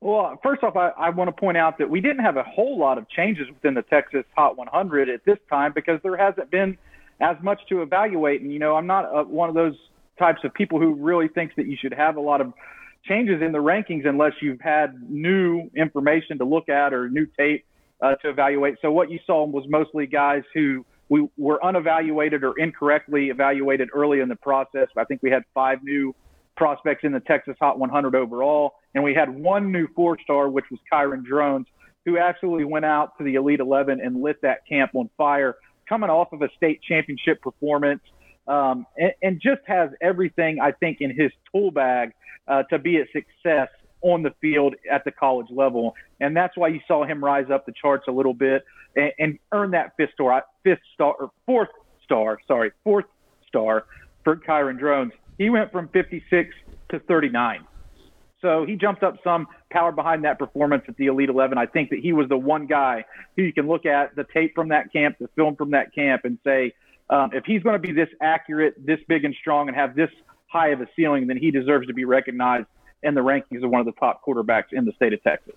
Well, 0.00 0.38
first 0.42 0.62
off, 0.62 0.76
I, 0.76 0.90
I 0.98 1.10
want 1.10 1.28
to 1.28 1.32
point 1.38 1.58
out 1.58 1.78
that 1.78 1.90
we 1.90 2.00
didn't 2.00 2.24
have 2.24 2.36
a 2.36 2.42
whole 2.42 2.78
lot 2.78 2.96
of 2.96 3.08
changes 3.08 3.48
within 3.48 3.74
the 3.74 3.82
Texas 3.82 4.24
Hot 4.34 4.56
100 4.56 5.08
at 5.08 5.24
this 5.24 5.38
time 5.50 5.72
because 5.74 6.00
there 6.02 6.16
hasn't 6.16 6.50
been– 6.50 6.78
as 7.20 7.36
much 7.42 7.60
to 7.68 7.82
evaluate. 7.82 8.40
And 8.40 8.52
you 8.52 8.58
know, 8.58 8.76
I'm 8.76 8.86
not 8.86 9.04
a, 9.04 9.24
one 9.24 9.48
of 9.48 9.54
those 9.54 9.76
types 10.18 10.40
of 10.44 10.52
people 10.54 10.78
who 10.78 10.94
really 10.94 11.28
thinks 11.28 11.54
that 11.56 11.66
you 11.66 11.76
should 11.80 11.94
have 11.94 12.16
a 12.16 12.20
lot 12.20 12.40
of 12.40 12.52
changes 13.04 13.40
in 13.42 13.52
the 13.52 13.58
rankings 13.58 14.06
unless 14.06 14.32
you've 14.42 14.60
had 14.60 14.98
new 15.08 15.70
information 15.76 16.38
to 16.38 16.44
look 16.44 16.68
at 16.68 16.92
or 16.92 17.08
new 17.08 17.26
tape 17.38 17.64
uh, 18.02 18.14
to 18.16 18.28
evaluate. 18.28 18.76
So 18.82 18.90
what 18.90 19.10
you 19.10 19.18
saw 19.26 19.46
was 19.46 19.64
mostly 19.68 20.06
guys 20.06 20.42
who 20.54 20.84
we 21.08 21.26
were 21.36 21.58
unevaluated 21.62 22.44
or 22.44 22.58
incorrectly 22.58 23.30
evaluated 23.30 23.88
early 23.94 24.20
in 24.20 24.28
the 24.28 24.36
process. 24.36 24.88
I 24.96 25.04
think 25.04 25.22
we 25.22 25.30
had 25.30 25.42
five 25.54 25.82
new 25.82 26.14
prospects 26.56 27.04
in 27.04 27.12
the 27.12 27.20
Texas 27.20 27.56
Hot 27.60 27.78
100 27.78 28.14
overall, 28.14 28.74
and 28.94 29.04
we 29.04 29.14
had 29.14 29.28
one 29.28 29.72
new 29.72 29.86
four-star, 29.94 30.48
which 30.48 30.66
was 30.70 30.80
Kyron 30.92 31.24
Drones, 31.24 31.66
who 32.04 32.18
actually 32.18 32.64
went 32.64 32.84
out 32.84 33.16
to 33.18 33.24
the 33.24 33.34
Elite 33.34 33.60
11 33.60 34.00
and 34.00 34.22
lit 34.22 34.40
that 34.42 34.66
camp 34.66 34.92
on 34.94 35.10
fire 35.16 35.56
coming 35.88 36.10
off 36.10 36.32
of 36.32 36.42
a 36.42 36.48
state 36.56 36.80
championship 36.82 37.42
performance, 37.42 38.00
um, 38.46 38.86
and, 38.96 39.12
and, 39.22 39.40
just 39.40 39.60
has 39.66 39.90
everything 40.00 40.60
I 40.60 40.72
think 40.72 40.98
in 41.00 41.10
his 41.14 41.30
tool 41.52 41.70
bag 41.70 42.12
uh, 42.48 42.62
to 42.64 42.78
be 42.78 42.98
a 42.98 43.04
success 43.12 43.68
on 44.02 44.22
the 44.22 44.30
field 44.40 44.74
at 44.90 45.04
the 45.04 45.10
college 45.10 45.48
level, 45.50 45.94
and 46.20 46.34
that's 46.34 46.56
why 46.56 46.68
you 46.68 46.80
saw 46.88 47.04
him 47.04 47.22
rise 47.22 47.50
up 47.52 47.66
the 47.66 47.72
charts 47.72 48.04
a 48.08 48.12
little 48.12 48.32
bit 48.32 48.64
and, 48.96 49.12
and 49.18 49.38
earn 49.52 49.72
that 49.72 49.92
fifth 49.96 50.12
star, 50.14 50.44
fifth 50.62 50.80
star, 50.94 51.14
or 51.18 51.30
fourth 51.44 51.68
star, 52.04 52.38
sorry, 52.46 52.70
fourth 52.82 53.04
star 53.46 53.84
for 54.24 54.36
Kyron 54.36 54.78
Drones. 54.78 55.12
He 55.38 55.50
went 55.50 55.70
from 55.72 55.88
56 55.88 56.54
to 56.90 56.98
39. 57.00 57.66
So 58.42 58.64
he 58.64 58.76
jumped 58.76 59.02
up 59.02 59.16
some 59.22 59.46
power 59.70 59.92
behind 59.92 60.24
that 60.24 60.38
performance 60.38 60.84
at 60.88 60.96
the 60.96 61.06
Elite 61.06 61.28
11. 61.28 61.58
I 61.58 61.66
think 61.66 61.90
that 61.90 61.98
he 61.98 62.12
was 62.12 62.28
the 62.28 62.38
one 62.38 62.66
guy 62.66 63.04
who 63.36 63.42
you 63.42 63.52
can 63.52 63.68
look 63.68 63.86
at 63.86 64.16
the 64.16 64.24
tape 64.24 64.54
from 64.54 64.68
that 64.68 64.92
camp, 64.92 65.16
the 65.20 65.28
film 65.36 65.56
from 65.56 65.72
that 65.72 65.94
camp, 65.94 66.24
and 66.24 66.38
say, 66.44 66.72
um, 67.10 67.30
if 67.32 67.44
he's 67.44 67.62
going 67.62 67.74
to 67.74 67.86
be 67.86 67.92
this 67.92 68.08
accurate, 68.20 68.74
this 68.84 68.98
big 69.08 69.24
and 69.24 69.34
strong, 69.40 69.68
and 69.68 69.76
have 69.76 69.94
this 69.94 70.10
high 70.46 70.68
of 70.68 70.80
a 70.80 70.86
ceiling, 70.96 71.26
then 71.26 71.36
he 71.36 71.50
deserves 71.50 71.86
to 71.88 71.94
be 71.94 72.04
recognized 72.04 72.66
in 73.02 73.14
the 73.14 73.20
rankings 73.20 73.62
of 73.62 73.70
one 73.70 73.80
of 73.80 73.86
the 73.86 73.92
top 73.92 74.24
quarterbacks 74.24 74.72
in 74.72 74.84
the 74.84 74.92
state 74.92 75.12
of 75.12 75.22
Texas. 75.22 75.54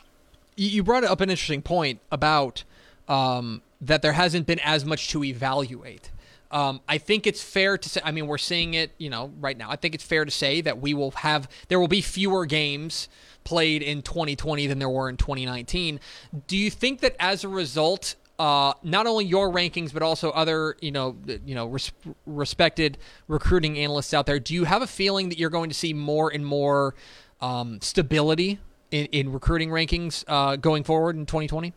You 0.56 0.84
brought 0.84 1.04
up 1.04 1.22
an 1.22 1.30
interesting 1.30 1.62
point 1.62 2.00
about 2.12 2.64
um, 3.08 3.62
that 3.82 4.02
there 4.02 4.14
hasn't 4.14 4.46
been 4.46 4.60
as 4.60 4.86
much 4.86 5.10
to 5.10 5.24
evaluate. 5.24 6.12
Um, 6.54 6.82
I 6.88 7.00
think 7.00 7.26
it's 7.26 7.42
fair 7.42 7.80
to 7.80 7.90
say. 7.90 8.00
I 8.04 8.12
mean, 8.12 8.28
we're 8.28 8.38
seeing 8.38 8.76
it, 8.76 8.92
you 9.00 9.10
know, 9.10 9.34
right 9.40 9.58
now. 9.58 9.72
I 9.72 9.76
think 9.76 9.96
it's 9.96 10.04
fair 10.04 10.24
to 10.24 10.32
say 10.32 10.62
that 10.62 10.80
we 10.80 10.94
will 10.94 11.12
have 11.12 11.50
there 11.68 11.80
will 11.80 11.88
be 11.88 12.00
fewer 12.02 12.46
games 12.46 13.10
played 13.44 13.82
in 13.82 14.04
2020 14.04 14.68
than 14.68 14.78
there 14.78 14.88
were 14.88 15.10
in 15.10 15.18
2019. 15.18 16.00
Do 16.46 16.56
you 16.56 16.70
think 16.70 17.02
that 17.02 17.16
as 17.20 17.44
a 17.44 17.50
result, 17.50 18.16
uh, 18.38 18.74
not 18.84 19.08
only 19.08 19.26
your 19.26 19.52
rankings 19.52 19.92
but 19.92 20.04
also 20.04 20.30
other, 20.30 20.78
you 20.80 20.92
know, 20.92 21.18
you 21.44 21.56
know, 21.56 21.66
res- 21.66 21.92
respected 22.28 23.00
recruiting 23.28 23.78
analysts 23.80 24.14
out 24.14 24.28
there, 24.28 24.40
do 24.40 24.54
you 24.54 24.66
have 24.66 24.84
a 24.84 24.88
feeling 24.88 25.30
that 25.30 25.40
you're 25.40 25.50
going 25.50 25.72
to 25.72 25.76
see 25.76 25.92
more 25.92 26.32
and 26.32 26.46
more 26.46 26.94
um, 27.42 27.82
stability 27.82 28.60
in, 28.92 29.08
in 29.08 29.32
recruiting 29.32 29.70
rankings 29.70 30.24
uh, 30.28 30.56
going 30.56 30.84
forward 30.84 31.16
in 31.16 31.26
2020? 31.26 31.74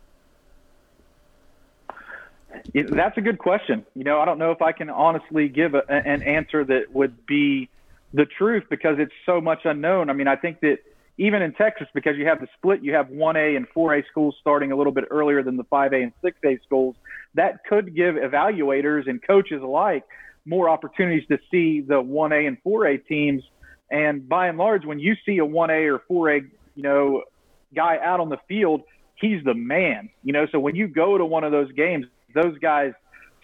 That's 2.73 3.17
a 3.17 3.21
good 3.21 3.37
question. 3.37 3.85
You 3.93 4.03
know, 4.03 4.19
I 4.19 4.25
don't 4.25 4.39
know 4.39 4.51
if 4.51 4.61
I 4.61 4.71
can 4.71 4.89
honestly 4.89 5.49
give 5.49 5.73
a, 5.73 5.83
an 5.89 6.23
answer 6.23 6.63
that 6.63 6.93
would 6.93 7.25
be 7.25 7.69
the 8.13 8.25
truth 8.25 8.63
because 8.69 8.97
it's 8.99 9.13
so 9.25 9.41
much 9.41 9.59
unknown. 9.65 10.09
I 10.09 10.13
mean, 10.13 10.27
I 10.27 10.35
think 10.35 10.61
that 10.61 10.79
even 11.17 11.41
in 11.41 11.53
Texas, 11.53 11.87
because 11.93 12.15
you 12.17 12.25
have 12.27 12.39
the 12.39 12.47
split, 12.57 12.83
you 12.83 12.93
have 12.93 13.07
1A 13.07 13.57
and 13.57 13.67
4A 13.75 14.07
schools 14.09 14.35
starting 14.39 14.71
a 14.71 14.75
little 14.75 14.93
bit 14.93 15.05
earlier 15.09 15.43
than 15.43 15.57
the 15.57 15.63
5A 15.65 16.03
and 16.03 16.13
6A 16.23 16.61
schools. 16.63 16.95
That 17.33 17.65
could 17.65 17.95
give 17.95 18.15
evaluators 18.15 19.09
and 19.09 19.21
coaches 19.21 19.61
alike 19.61 20.03
more 20.45 20.69
opportunities 20.69 21.27
to 21.27 21.39
see 21.51 21.81
the 21.81 22.01
1A 22.01 22.47
and 22.47 22.57
4A 22.63 23.05
teams. 23.07 23.43
And 23.91 24.27
by 24.27 24.47
and 24.47 24.57
large, 24.57 24.85
when 24.85 24.99
you 24.99 25.15
see 25.25 25.39
a 25.39 25.45
1A 25.45 25.99
or 26.09 26.29
4A, 26.29 26.49
you 26.75 26.83
know, 26.83 27.23
guy 27.75 27.97
out 28.01 28.19
on 28.19 28.29
the 28.29 28.37
field, 28.47 28.83
he's 29.15 29.43
the 29.43 29.53
man. 29.53 30.09
You 30.23 30.33
know, 30.33 30.45
so 30.51 30.59
when 30.59 30.75
you 30.75 30.87
go 30.87 31.17
to 31.17 31.25
one 31.25 31.43
of 31.43 31.51
those 31.51 31.71
games, 31.71 32.05
those 32.33 32.57
guys 32.59 32.93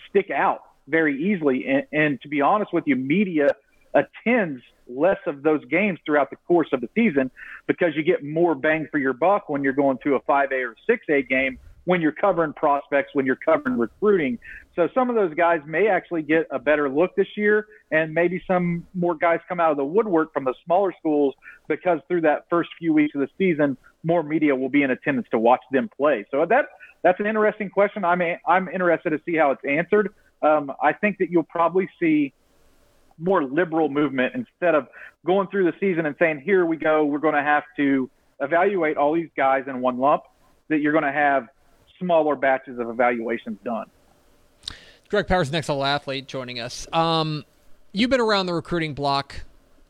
stick 0.09 0.29
out 0.29 0.61
very 0.87 1.31
easily. 1.31 1.65
And, 1.67 1.83
and 1.91 2.21
to 2.21 2.27
be 2.27 2.41
honest 2.41 2.73
with 2.73 2.85
you, 2.87 2.95
media 2.95 3.49
attends 3.93 4.61
less 4.87 5.19
of 5.27 5.43
those 5.43 5.63
games 5.65 5.99
throughout 6.05 6.29
the 6.29 6.35
course 6.47 6.67
of 6.73 6.81
the 6.81 6.89
season 6.95 7.31
because 7.67 7.95
you 7.95 8.03
get 8.03 8.23
more 8.23 8.55
bang 8.55 8.87
for 8.91 8.97
your 8.97 9.13
buck 9.13 9.49
when 9.49 9.63
you're 9.63 9.73
going 9.73 9.97
to 10.03 10.15
a 10.15 10.19
5A 10.21 10.51
or 10.51 10.75
6A 10.89 11.27
game 11.29 11.57
when 11.85 12.01
you're 12.01 12.13
covering 12.13 12.53
prospects, 12.53 13.09
when 13.13 13.25
you're 13.25 13.35
covering 13.35 13.77
recruiting. 13.77 14.39
So 14.75 14.87
some 14.93 15.09
of 15.09 15.15
those 15.15 15.33
guys 15.33 15.59
may 15.65 15.87
actually 15.87 16.21
get 16.21 16.47
a 16.49 16.59
better 16.59 16.89
look 16.89 17.15
this 17.15 17.27
year, 17.35 17.67
and 17.91 18.13
maybe 18.13 18.41
some 18.47 18.87
more 18.93 19.15
guys 19.15 19.39
come 19.49 19.59
out 19.59 19.71
of 19.71 19.77
the 19.77 19.85
woodwork 19.85 20.33
from 20.33 20.45
the 20.45 20.53
smaller 20.65 20.93
schools 20.97 21.35
because 21.67 21.99
through 22.07 22.21
that 22.21 22.45
first 22.49 22.69
few 22.79 22.93
weeks 22.93 23.15
of 23.15 23.21
the 23.21 23.29
season, 23.37 23.77
more 24.03 24.23
media 24.23 24.55
will 24.55 24.69
be 24.69 24.83
in 24.83 24.91
attendance 24.91 25.27
to 25.31 25.39
watch 25.39 25.61
them 25.71 25.89
play. 25.95 26.25
So 26.31 26.45
that 26.45 26.65
that's 27.03 27.19
an 27.19 27.25
interesting 27.25 27.69
question. 27.69 28.03
I'm 28.05 28.21
I'm 28.45 28.67
interested 28.69 29.11
to 29.11 29.21
see 29.25 29.35
how 29.35 29.51
it's 29.51 29.63
answered. 29.67 30.13
Um, 30.41 30.71
I 30.81 30.93
think 30.93 31.19
that 31.19 31.29
you'll 31.29 31.43
probably 31.43 31.89
see 31.99 32.33
more 33.17 33.43
liberal 33.43 33.89
movement 33.89 34.33
instead 34.35 34.75
of 34.75 34.87
going 35.25 35.47
through 35.47 35.65
the 35.65 35.77
season 35.79 36.05
and 36.05 36.15
saying, 36.19 36.41
"Here 36.41 36.65
we 36.65 36.77
go, 36.77 37.05
we're 37.05 37.19
going 37.19 37.35
to 37.35 37.43
have 37.43 37.63
to 37.77 38.09
evaluate 38.39 38.97
all 38.97 39.13
these 39.13 39.29
guys 39.37 39.65
in 39.67 39.81
one 39.81 39.97
lump." 39.97 40.23
That 40.69 40.79
you're 40.79 40.93
going 40.93 41.03
to 41.03 41.11
have 41.11 41.47
smaller 41.99 42.35
batches 42.35 42.79
of 42.79 42.89
evaluations 42.89 43.59
done. 43.63 43.87
Greg 45.09 45.27
Powers, 45.27 45.51
next 45.51 45.69
level 45.69 45.85
athlete, 45.85 46.27
joining 46.27 46.59
us. 46.59 46.87
Um, 46.91 47.45
you've 47.91 48.09
been 48.09 48.21
around 48.21 48.47
the 48.47 48.53
recruiting 48.53 48.93
block 48.93 49.43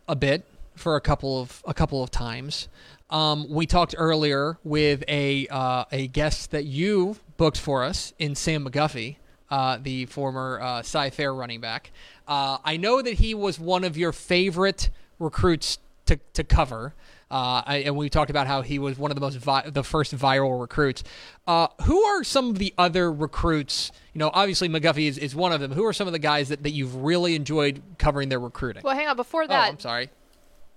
a 0.08 0.16
bit 0.16 0.46
for 0.76 0.96
a 0.96 1.02
couple 1.02 1.40
of 1.40 1.64
a 1.66 1.74
couple 1.74 2.04
of 2.04 2.12
times. 2.12 2.68
Um, 3.14 3.46
we 3.48 3.68
talked 3.68 3.94
earlier 3.96 4.58
with 4.64 5.04
a 5.08 5.48
uh, 5.48 5.86
a 5.92 6.08
guest 6.08 6.50
that 6.50 6.66
you 6.66 7.18
booked 7.38 7.60
for 7.60 7.84
us 7.84 8.12
in 8.18 8.34
Sam 8.34 8.66
McGuffie, 8.68 9.18
uh, 9.52 9.78
the 9.80 10.08
former 10.08 10.60
uh, 10.60 10.82
Cy 10.82 11.12
Fair 11.12 11.32
running 11.32 11.62
back. 11.62 11.92
Uh, 12.28 12.58
I 12.66 12.78
know 12.78 13.04
that 13.04 13.14
he 13.14 13.36
was 13.36 13.60
one 13.60 13.84
of 13.84 13.96
your 13.98 14.14
favorite 14.14 14.90
recruits 15.20 15.78
to, 16.08 16.20
to 16.34 16.44
cover. 16.44 16.96
Uh, 17.30 17.62
and 17.68 17.96
we 17.96 18.10
talked 18.10 18.30
about 18.30 18.46
how 18.48 18.62
he 18.62 18.78
was 18.80 18.98
one 18.98 19.10
of 19.10 19.16
the 19.16 19.22
most 19.22 19.38
vi- 19.38 19.70
the 19.70 19.84
first 19.84 20.16
viral 20.16 20.60
recruits. 20.60 21.04
Uh, 21.48 21.68
who 21.84 22.04
are 22.04 22.24
some 22.24 22.50
of 22.50 22.58
the 22.58 22.74
other 22.78 23.12
recruits? 23.12 23.92
You 24.14 24.20
know, 24.20 24.32
obviously 24.34 24.70
McGuffie 24.70 25.08
is, 25.08 25.18
is 25.20 25.36
one 25.36 25.52
of 25.52 25.60
them. 25.60 25.72
Who 25.72 25.86
are 25.86 25.94
some 25.94 26.08
of 26.08 26.14
the 26.14 26.20
guys 26.20 26.50
that, 26.50 26.64
that 26.64 26.72
you've 26.72 26.96
really 26.96 27.36
enjoyed 27.36 27.82
covering 27.98 28.30
their 28.30 28.40
recruiting? 28.40 28.84
Well, 28.84 28.96
hang 28.96 29.08
on. 29.08 29.16
Before 29.16 29.48
that, 29.48 29.66
oh, 29.68 29.70
I'm 29.70 29.80
sorry. 29.80 30.10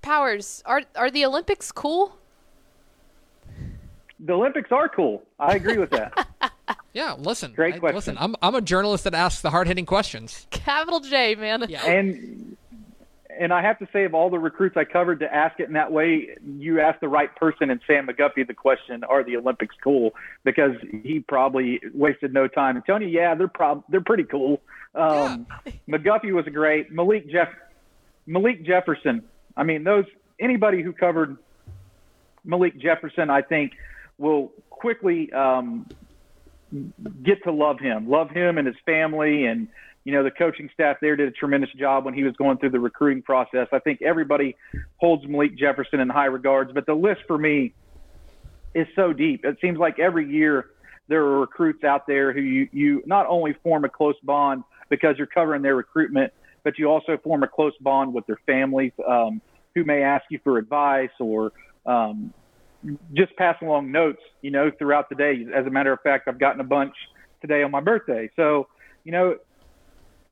Powers, 0.02 0.62
are 0.66 0.82
are 0.94 1.10
the 1.10 1.24
Olympics 1.24 1.72
cool? 1.72 2.18
The 4.26 4.32
Olympics 4.32 4.72
are 4.72 4.88
cool. 4.88 5.22
I 5.38 5.54
agree 5.54 5.78
with 5.78 5.90
that. 5.90 6.26
yeah, 6.92 7.14
listen. 7.16 7.52
Great 7.52 7.76
I, 7.76 7.78
question. 7.78 7.96
Listen, 7.96 8.18
I'm 8.18 8.34
I'm 8.42 8.56
a 8.56 8.60
journalist 8.60 9.04
that 9.04 9.14
asks 9.14 9.40
the 9.40 9.50
hard 9.50 9.68
hitting 9.68 9.86
questions. 9.86 10.48
Capital 10.50 10.98
J, 10.98 11.36
man. 11.36 11.64
Yeah. 11.68 11.86
And 11.86 12.56
and 13.38 13.52
I 13.52 13.62
have 13.62 13.78
to 13.78 13.88
say, 13.92 14.04
of 14.04 14.14
all 14.14 14.30
the 14.30 14.38
recruits 14.38 14.76
I 14.76 14.84
covered, 14.84 15.20
to 15.20 15.32
ask 15.32 15.60
it 15.60 15.68
in 15.68 15.74
that 15.74 15.92
way, 15.92 16.36
you 16.44 16.80
asked 16.80 17.00
the 17.00 17.08
right 17.08 17.34
person. 17.36 17.70
And 17.70 17.80
Sam 17.86 18.08
McGuffie 18.08 18.44
the 18.46 18.54
question: 18.54 19.04
Are 19.04 19.22
the 19.22 19.36
Olympics 19.36 19.76
cool? 19.82 20.12
Because 20.42 20.72
he 21.04 21.20
probably 21.20 21.80
wasted 21.94 22.34
no 22.34 22.48
time 22.48 22.76
in 22.76 22.82
telling 22.82 23.02
you, 23.02 23.08
yeah, 23.08 23.36
they're 23.36 23.46
prob- 23.46 23.84
they're 23.88 24.00
pretty 24.00 24.24
cool. 24.24 24.60
Um, 24.96 25.46
yeah. 25.64 25.72
McGuffie 25.88 26.32
was 26.32 26.48
a 26.48 26.50
great. 26.50 26.90
Malik 26.90 27.30
Jeff 27.30 27.48
Malik 28.26 28.64
Jefferson. 28.64 29.22
I 29.56 29.62
mean, 29.62 29.84
those 29.84 30.04
anybody 30.40 30.82
who 30.82 30.92
covered 30.92 31.36
Malik 32.44 32.78
Jefferson, 32.78 33.30
I 33.30 33.42
think 33.42 33.72
will 34.18 34.52
quickly 34.70 35.32
um, 35.32 35.86
get 37.22 37.42
to 37.44 37.52
love 37.52 37.78
him, 37.78 38.08
love 38.08 38.30
him 38.30 38.58
and 38.58 38.66
his 38.66 38.76
family. 38.84 39.46
And, 39.46 39.68
you 40.04 40.12
know, 40.12 40.22
the 40.22 40.30
coaching 40.30 40.70
staff 40.72 40.96
there 41.00 41.16
did 41.16 41.28
a 41.28 41.32
tremendous 41.32 41.70
job 41.72 42.04
when 42.04 42.14
he 42.14 42.22
was 42.22 42.34
going 42.36 42.58
through 42.58 42.70
the 42.70 42.80
recruiting 42.80 43.22
process. 43.22 43.68
I 43.72 43.78
think 43.78 44.02
everybody 44.02 44.56
holds 44.96 45.26
Malik 45.26 45.56
Jefferson 45.56 46.00
in 46.00 46.08
high 46.08 46.26
regards, 46.26 46.72
but 46.72 46.86
the 46.86 46.94
list 46.94 47.22
for 47.26 47.38
me 47.38 47.74
is 48.74 48.86
so 48.94 49.12
deep. 49.12 49.44
It 49.44 49.58
seems 49.60 49.78
like 49.78 49.98
every 49.98 50.28
year 50.30 50.66
there 51.08 51.22
are 51.22 51.40
recruits 51.40 51.84
out 51.84 52.06
there 52.06 52.32
who 52.32 52.40
you, 52.40 52.68
you 52.72 53.02
not 53.06 53.26
only 53.26 53.54
form 53.62 53.84
a 53.84 53.88
close 53.88 54.16
bond 54.22 54.64
because 54.88 55.16
you're 55.18 55.26
covering 55.26 55.62
their 55.62 55.76
recruitment, 55.76 56.32
but 56.62 56.78
you 56.78 56.86
also 56.86 57.16
form 57.18 57.42
a 57.42 57.48
close 57.48 57.74
bond 57.80 58.12
with 58.12 58.26
their 58.26 58.40
families 58.44 58.92
um, 59.06 59.40
who 59.74 59.84
may 59.84 60.02
ask 60.02 60.24
you 60.30 60.40
for 60.42 60.58
advice 60.58 61.10
or 61.20 61.52
um, 61.86 62.32
just 63.14 63.34
pass 63.36 63.56
along 63.62 63.90
notes, 63.90 64.20
you 64.42 64.50
know, 64.50 64.70
throughout 64.78 65.08
the 65.08 65.14
day. 65.14 65.46
As 65.54 65.66
a 65.66 65.70
matter 65.70 65.92
of 65.92 66.00
fact, 66.02 66.28
I've 66.28 66.38
gotten 66.38 66.60
a 66.60 66.64
bunch 66.64 66.94
today 67.40 67.62
on 67.62 67.70
my 67.70 67.80
birthday. 67.80 68.30
So, 68.36 68.68
you 69.04 69.12
know, 69.12 69.36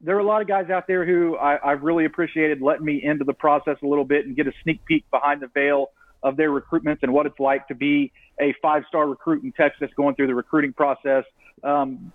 there 0.01 0.17
are 0.17 0.21
a 0.21 0.25
lot 0.25 0.43
of 0.43 0.49
guys 0.49 0.71
out 0.71 0.87
there 0.87 1.07
who 1.07 1.37
I, 1.37 1.73
I've 1.73 1.83
really 1.83 2.05
appreciated 2.05 2.61
letting 2.61 2.85
me 2.85 3.03
into 3.03 3.25
the 3.25 3.33
process 3.33 3.77
a 3.83 3.87
little 3.87 4.05
bit 4.05 4.27
and 4.27 4.37
get 4.37 4.47
a 4.47 4.53
sneak 4.63 4.85
peek 4.85 5.09
behind 5.11 5.41
the 5.41 5.49
veil 5.49 5.91
of 6.23 6.37
their 6.37 6.51
recruitments 6.51 6.99
and 7.03 7.13
what 7.13 7.27
it's 7.27 7.39
like 7.39 7.67
to 7.69 7.75
be 7.75 8.13
a 8.41 8.55
five-star 8.61 9.07
recruit 9.07 9.45
in 9.45 9.53
Texas 9.53 9.91
going 9.97 10.15
through 10.15 10.27
the 10.27 10.35
recruiting 10.35 10.73
process. 10.73 11.25
Um, 11.63 12.13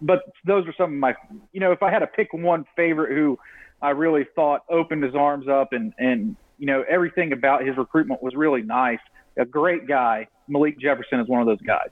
but 0.00 0.20
those 0.46 0.66
are 0.66 0.74
some 0.76 0.92
of 0.92 0.98
my, 0.98 1.14
you 1.52 1.60
know, 1.60 1.72
if 1.72 1.82
I 1.82 1.90
had 1.90 2.00
to 2.00 2.06
pick 2.06 2.32
one 2.32 2.64
favorite 2.76 3.16
who 3.16 3.38
I 3.82 3.90
really 3.90 4.26
thought 4.34 4.64
opened 4.70 5.02
his 5.02 5.14
arms 5.14 5.46
up 5.48 5.72
and, 5.72 5.92
and, 5.98 6.36
you 6.58 6.66
know, 6.66 6.84
everything 6.88 7.32
about 7.32 7.66
his 7.66 7.76
recruitment 7.76 8.22
was 8.22 8.34
really 8.34 8.62
nice. 8.62 8.98
A 9.38 9.44
great 9.44 9.86
guy. 9.86 10.28
Malik 10.48 10.78
Jefferson 10.78 11.20
is 11.20 11.28
one 11.28 11.40
of 11.40 11.46
those 11.46 11.60
guys. 11.60 11.90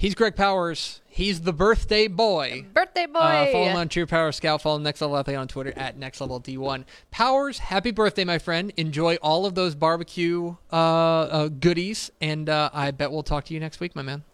He's 0.00 0.14
Greg 0.14 0.34
Powers. 0.34 1.02
He's 1.06 1.42
the 1.42 1.52
birthday 1.52 2.08
boy. 2.08 2.64
Birthday 2.72 3.04
boy. 3.04 3.18
Uh, 3.18 3.52
follow 3.52 3.64
him 3.66 3.76
on 3.76 3.88
True 3.90 4.06
Power 4.06 4.32
Scout. 4.32 4.62
Follow 4.62 4.78
Next 4.78 5.02
Level 5.02 5.18
Athlete 5.18 5.36
on 5.36 5.46
Twitter 5.46 5.74
at 5.76 5.98
Next 5.98 6.22
Level 6.22 6.40
D1. 6.40 6.84
Powers, 7.10 7.58
happy 7.58 7.90
birthday, 7.90 8.24
my 8.24 8.38
friend. 8.38 8.72
Enjoy 8.78 9.16
all 9.16 9.44
of 9.44 9.54
those 9.54 9.74
barbecue 9.74 10.56
uh, 10.72 10.76
uh, 10.76 11.48
goodies, 11.48 12.10
and 12.22 12.48
uh, 12.48 12.70
I 12.72 12.92
bet 12.92 13.12
we'll 13.12 13.22
talk 13.22 13.44
to 13.46 13.54
you 13.54 13.60
next 13.60 13.80
week, 13.80 13.94
my 13.94 14.00
man. 14.00 14.24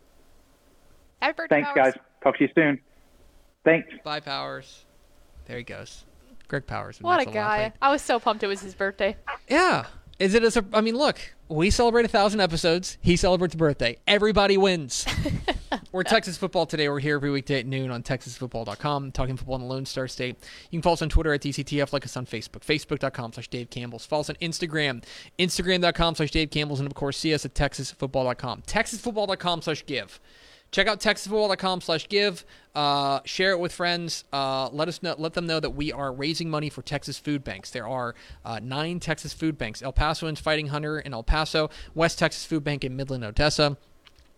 Happy 1.20 1.34
birthday, 1.36 1.56
Thanks, 1.56 1.70
Powers. 1.74 1.94
guys. 1.94 2.02
Talk 2.22 2.38
to 2.38 2.44
you 2.44 2.50
soon. 2.54 2.80
Thanks. 3.64 3.88
Bye, 4.04 4.20
Powers. 4.20 4.84
There 5.46 5.56
he 5.58 5.64
goes. 5.64 6.04
Greg 6.46 6.66
Powers. 6.66 7.00
What 7.00 7.20
a 7.20 7.24
guy. 7.24 7.58
Athlete. 7.58 7.72
I 7.82 7.90
was 7.90 8.02
so 8.02 8.20
pumped 8.20 8.44
it 8.44 8.46
was 8.46 8.60
his 8.60 8.74
birthday. 8.74 9.16
Yeah. 9.48 9.86
Is 10.18 10.34
it 10.34 10.42
a? 10.42 10.50
sur- 10.50 10.64
I 10.72 10.80
mean, 10.80 10.96
look, 10.96 11.18
we 11.48 11.68
celebrate 11.68 12.06
a 12.06 12.08
thousand 12.08 12.40
episodes. 12.40 12.96
He 13.02 13.16
celebrates 13.16 13.54
a 13.54 13.58
birthday. 13.58 13.98
Everybody 14.06 14.56
wins. 14.56 15.04
We're 15.92 16.04
Texas 16.04 16.38
Football 16.38 16.64
today. 16.66 16.88
We're 16.88 17.00
here 17.00 17.16
every 17.16 17.30
weekday 17.30 17.60
at 17.60 17.66
noon 17.66 17.90
on 17.90 18.02
TexasFootball.com, 18.02 19.12
talking 19.12 19.36
football 19.36 19.56
in 19.56 19.62
the 19.62 19.68
Lone 19.68 19.84
Star 19.84 20.08
State. 20.08 20.36
You 20.70 20.78
can 20.78 20.82
follow 20.82 20.94
us 20.94 21.02
on 21.02 21.08
Twitter 21.10 21.32
at 21.34 21.42
DCTF, 21.42 21.92
like 21.92 22.04
us 22.04 22.16
on 22.16 22.24
Facebook, 22.24 22.60
Facebook.com 22.60 23.32
slash 23.34 23.48
Dave 23.48 23.68
Campbell's. 23.70 24.06
Follow 24.06 24.20
us 24.20 24.30
on 24.30 24.36
Instagram, 24.36 25.04
Instagram.com 25.38 26.14
slash 26.14 26.30
Dave 26.30 26.50
Campbell's, 26.50 26.80
and 26.80 26.86
of 26.86 26.94
course, 26.94 27.18
see 27.18 27.34
us 27.34 27.44
at 27.44 27.54
TexasFootball.com. 27.54 28.62
TexasFootball.com 28.62 29.62
slash 29.62 29.84
give. 29.86 30.18
Check 30.72 30.88
out 30.88 31.00
TexasFootball.com 31.00 31.80
slash 31.80 32.08
give. 32.08 32.44
Uh, 32.74 33.20
share 33.24 33.52
it 33.52 33.58
with 33.58 33.72
friends. 33.72 34.24
Uh, 34.32 34.68
let 34.68 34.88
us 34.88 35.02
know. 35.02 35.14
Let 35.16 35.34
them 35.34 35.46
know 35.46 35.60
that 35.60 35.70
we 35.70 35.92
are 35.92 36.12
raising 36.12 36.50
money 36.50 36.68
for 36.68 36.82
Texas 36.82 37.18
food 37.18 37.42
banks. 37.44 37.70
There 37.70 37.88
are 37.88 38.14
uh, 38.44 38.60
nine 38.62 39.00
Texas 39.00 39.32
food 39.32 39.56
banks: 39.56 39.82
El 39.82 39.92
Pasoans 39.92 40.38
Fighting 40.38 40.66
Hunger 40.68 40.98
in 40.98 41.14
El 41.14 41.22
Paso, 41.22 41.70
West 41.94 42.18
Texas 42.18 42.44
Food 42.44 42.64
Bank 42.64 42.84
in 42.84 42.94
Midland, 42.96 43.24
Odessa. 43.24 43.78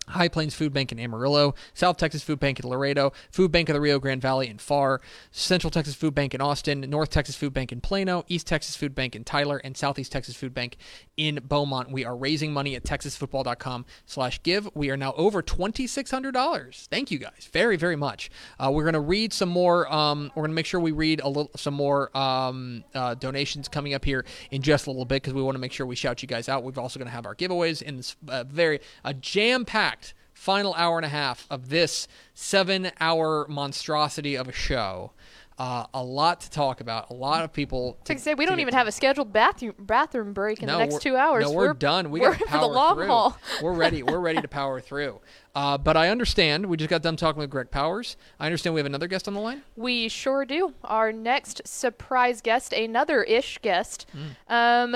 High 0.09 0.27
Plains 0.27 0.55
Food 0.55 0.73
Bank 0.73 0.91
in 0.91 0.99
Amarillo, 0.99 1.55
South 1.73 1.97
Texas 1.97 2.23
Food 2.23 2.39
Bank 2.39 2.59
in 2.59 2.69
Laredo, 2.69 3.13
Food 3.31 3.51
Bank 3.51 3.69
of 3.69 3.73
the 3.73 3.81
Rio 3.81 3.99
Grande 3.99 4.21
Valley 4.21 4.47
in 4.47 4.57
Pharr, 4.57 4.99
Central 5.31 5.71
Texas 5.71 5.95
Food 5.95 6.15
Bank 6.15 6.33
in 6.33 6.41
Austin, 6.41 6.81
North 6.81 7.09
Texas 7.09 7.35
Food 7.35 7.53
Bank 7.53 7.71
in 7.71 7.81
Plano, 7.81 8.23
East 8.27 8.47
Texas 8.47 8.75
Food 8.75 8.95
Bank 8.95 9.15
in 9.15 9.23
Tyler, 9.23 9.57
and 9.63 9.77
Southeast 9.77 10.11
Texas 10.11 10.35
Food 10.35 10.53
Bank 10.53 10.77
in 11.17 11.39
Beaumont. 11.47 11.91
We 11.91 12.05
are 12.05 12.15
raising 12.15 12.51
money 12.51 12.75
at 12.75 12.83
texasfootball.com 12.83 13.85
slash 14.05 14.41
give. 14.43 14.69
We 14.73 14.89
are 14.89 14.97
now 14.97 15.13
over 15.13 15.41
$2,600. 15.41 16.87
Thank 16.87 17.11
you 17.11 17.19
guys 17.19 17.49
very, 17.51 17.75
very 17.77 17.95
much. 17.95 18.29
Uh, 18.59 18.71
we're 18.71 18.83
going 18.83 18.93
to 18.93 18.99
read 18.99 19.33
some 19.33 19.49
more. 19.49 19.91
Um, 19.93 20.31
we're 20.35 20.43
going 20.43 20.51
to 20.51 20.55
make 20.55 20.65
sure 20.65 20.79
we 20.79 20.91
read 20.91 21.21
a 21.21 21.27
little, 21.27 21.51
some 21.55 21.73
more 21.73 22.15
um, 22.17 22.83
uh, 22.95 23.15
donations 23.15 23.67
coming 23.67 23.93
up 23.93 24.05
here 24.05 24.25
in 24.51 24.61
just 24.61 24.87
a 24.87 24.89
little 24.89 25.05
bit 25.05 25.21
because 25.21 25.33
we 25.33 25.41
want 25.41 25.55
to 25.55 25.59
make 25.59 25.71
sure 25.71 25.85
we 25.85 25.95
shout 25.95 26.21
you 26.21 26.27
guys 26.27 26.49
out. 26.49 26.63
We're 26.63 26.81
also 26.81 26.99
going 26.99 27.07
to 27.07 27.13
have 27.13 27.25
our 27.25 27.35
giveaways 27.35 27.81
in 27.81 27.97
this 27.97 28.15
uh, 28.27 28.43
very 28.43 28.79
a 29.03 29.13
jam-packed 29.13 29.98
final 30.39 30.73
hour 30.75 30.97
and 30.97 31.05
a 31.05 31.09
half 31.09 31.45
of 31.49 31.67
this 31.69 32.07
seven 32.33 32.91
hour 33.01 33.45
monstrosity 33.49 34.35
of 34.35 34.47
a 34.47 34.53
show. 34.53 35.11
Uh, 35.57 35.85
a 35.93 36.01
lot 36.01 36.39
to 36.39 36.49
talk 36.49 36.79
about. 36.79 37.09
A 37.09 37.13
lot 37.13 37.43
of 37.43 37.51
people. 37.51 37.87
Like 38.07 38.11
I 38.11 38.13
To, 38.13 38.19
said, 38.21 38.37
we 38.37 38.45
to 38.45 38.49
don't 38.51 38.61
even 38.61 38.71
to. 38.71 38.77
have 38.77 38.87
a 38.87 38.93
scheduled 38.93 39.33
bathroom 39.33 39.73
bathroom 39.77 40.31
break 40.31 40.61
in 40.61 40.67
No, 40.67 40.77
the 40.77 40.85
next 40.85 41.01
two 41.01 41.17
hours. 41.17 41.43
No, 41.43 41.51
we're, 41.51 41.73
done. 41.73 42.11
We 42.11 42.21
we're 42.21 42.29
got 42.31 42.37
to 42.37 42.43
in 42.45 42.49
for 42.51 42.57
the 42.59 42.67
long 42.67 42.95
through. 42.95 43.07
haul. 43.07 43.37
we're 43.61 43.73
ready. 43.73 44.01
We're 44.09 44.19
ready 44.21 44.39
to 44.41 44.47
power 44.47 44.79
through. 44.79 45.19
Uh, 45.53 45.77
but 45.77 45.97
I 45.97 46.07
understand. 46.07 46.65
We 46.67 46.77
just 46.77 46.89
got 46.89 47.01
done 47.01 47.17
talking 47.17 47.41
with 47.41 47.49
Greg 47.49 47.71
Powers. 47.71 48.15
I 48.39 48.45
understand 48.45 48.73
we 48.73 48.79
have 48.79 48.85
another 48.85 49.07
guest 49.07 49.27
on 49.27 49.33
the 49.33 49.41
line. 49.41 49.63
We 49.75 50.07
sure 50.07 50.45
do. 50.45 50.73
Our 50.85 51.11
next 51.11 51.67
surprise 51.67 52.39
guest, 52.39 52.71
another 52.71 53.23
ish 53.23 53.57
guest. 53.61 54.05
Hmm. 54.13 54.53
Um, 54.53 54.95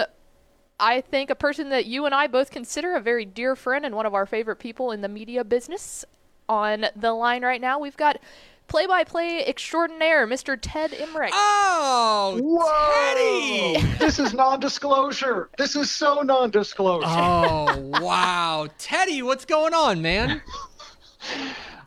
I 0.83 0.99
think 0.99 1.29
a 1.29 1.35
person 1.35 1.69
that 1.69 1.85
you 1.85 2.05
and 2.05 2.13
I 2.13 2.27
both 2.27 2.51
consider 2.51 2.93
a 2.93 2.99
very 2.99 3.23
dear 3.23 3.55
friend 3.55 3.85
and 3.85 3.95
one 3.95 4.05
of 4.05 4.13
our 4.13 4.25
favorite 4.25 4.57
people 4.57 4.91
in 4.91 4.99
the 4.99 5.07
media 5.07 5.45
business. 5.45 6.03
On 6.49 6.87
the 6.93 7.13
line 7.13 7.41
right 7.45 7.61
now, 7.61 7.79
we've 7.79 7.95
got 7.95 8.19
play 8.67 8.85
by 8.85 9.05
play 9.05 9.45
extraordinaire, 9.45 10.27
Mr. 10.27 10.59
Ted 10.61 10.91
Emrich. 10.91 11.29
Oh, 11.31 12.37
Whoa! 12.43 13.73
Teddy! 13.79 13.95
this 13.97 14.19
is 14.19 14.33
non-disclosure. 14.33 15.49
This 15.57 15.77
is 15.77 15.89
so 15.89 16.21
non-disclosure. 16.21 17.07
Oh, 17.07 17.91
wow. 18.01 18.67
Teddy, 18.77 19.21
what's 19.21 19.45
going 19.45 19.73
on, 19.73 20.01
man? 20.01 20.41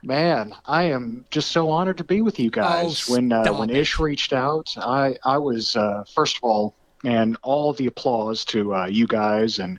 Man, 0.03 0.55
I 0.65 0.85
am 0.85 1.27
just 1.31 1.51
so 1.51 1.69
honored 1.69 1.99
to 1.99 2.05
be 2.05 2.23
with 2.23 2.41
you 2.41 2.51
guys. 2.51 3.05
Oh, 3.11 3.13
when 3.13 3.31
uh, 3.31 3.53
when. 3.53 3.69
Ish 3.69 3.99
reached 3.99 4.33
out, 4.33 4.75
I 4.79 5.19
I 5.23 5.37
was 5.37 5.77
uh, 5.77 6.05
first 6.15 6.39
of 6.39 6.45
all, 6.45 6.75
and 7.07 7.37
all 7.43 7.73
the 7.73 7.87
applause 7.87 8.45
to 8.45 8.75
uh, 8.75 8.87
you 8.87 9.07
guys 9.07 9.61
and 9.61 9.79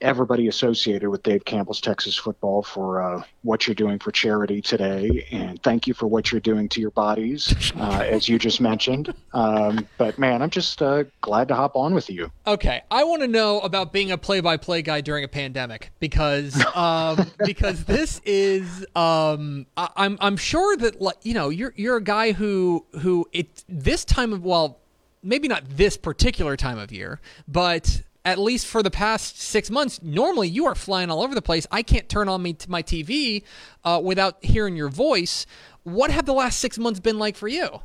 everybody 0.00 0.48
associated 0.48 1.08
with 1.08 1.22
Dave 1.22 1.44
Campbell's 1.44 1.80
Texas 1.80 2.16
Football 2.16 2.62
for 2.62 3.02
uh, 3.02 3.22
what 3.42 3.66
you're 3.66 3.74
doing 3.74 3.98
for 3.98 4.10
charity 4.10 4.60
today, 4.60 5.26
and 5.30 5.62
thank 5.62 5.86
you 5.86 5.94
for 5.94 6.06
what 6.06 6.32
you're 6.32 6.40
doing 6.40 6.68
to 6.70 6.80
your 6.80 6.90
bodies, 6.90 7.72
uh, 7.76 8.04
as 8.04 8.28
you 8.28 8.38
just 8.38 8.60
mentioned. 8.60 9.14
Um, 9.32 9.86
but 9.98 10.18
man, 10.18 10.42
I'm 10.42 10.50
just 10.50 10.82
uh, 10.82 11.04
glad 11.20 11.48
to 11.48 11.54
hop 11.54 11.76
on 11.76 11.94
with 11.94 12.10
you. 12.10 12.30
Okay, 12.46 12.82
I 12.90 13.04
want 13.04 13.22
to 13.22 13.28
know 13.28 13.60
about 13.60 13.92
being 13.92 14.10
a 14.10 14.18
play-by-play 14.18 14.82
guy 14.82 15.00
during 15.00 15.24
a 15.24 15.28
pandemic 15.28 15.90
because 16.00 16.62
um, 16.74 17.30
because 17.44 17.84
this 17.84 18.20
is 18.24 18.86
um, 18.96 19.66
I, 19.76 19.88
I'm 19.96 20.18
I'm 20.20 20.36
sure 20.36 20.76
that 20.78 21.00
like 21.00 21.16
you 21.22 21.34
know 21.34 21.50
you're 21.50 21.72
you're 21.76 21.96
a 21.96 22.04
guy 22.04 22.32
who 22.32 22.84
who 23.00 23.26
it 23.32 23.64
this 23.68 24.04
time 24.04 24.32
of 24.32 24.44
well 24.44 24.80
maybe 25.24 25.48
not 25.48 25.64
this 25.68 25.96
particular 25.96 26.56
time 26.56 26.78
of 26.78 26.92
year 26.92 27.20
but 27.48 28.02
at 28.24 28.38
least 28.38 28.66
for 28.66 28.82
the 28.82 28.90
past 28.90 29.40
six 29.40 29.70
months 29.70 30.02
normally 30.02 30.48
you 30.48 30.66
are 30.66 30.74
flying 30.74 31.10
all 31.10 31.22
over 31.22 31.34
the 31.34 31.42
place 31.42 31.66
I 31.70 31.82
can't 31.82 32.08
turn 32.08 32.28
on 32.28 32.42
me 32.42 32.56
my 32.68 32.82
TV 32.82 33.42
uh, 33.84 34.00
without 34.02 34.44
hearing 34.44 34.76
your 34.76 34.88
voice. 34.88 35.46
What 35.82 36.10
have 36.10 36.24
the 36.26 36.32
last 36.32 36.58
six 36.58 36.78
months 36.78 37.00
been 37.00 37.18
like 37.18 37.36
for 37.36 37.48
you? 37.48 37.80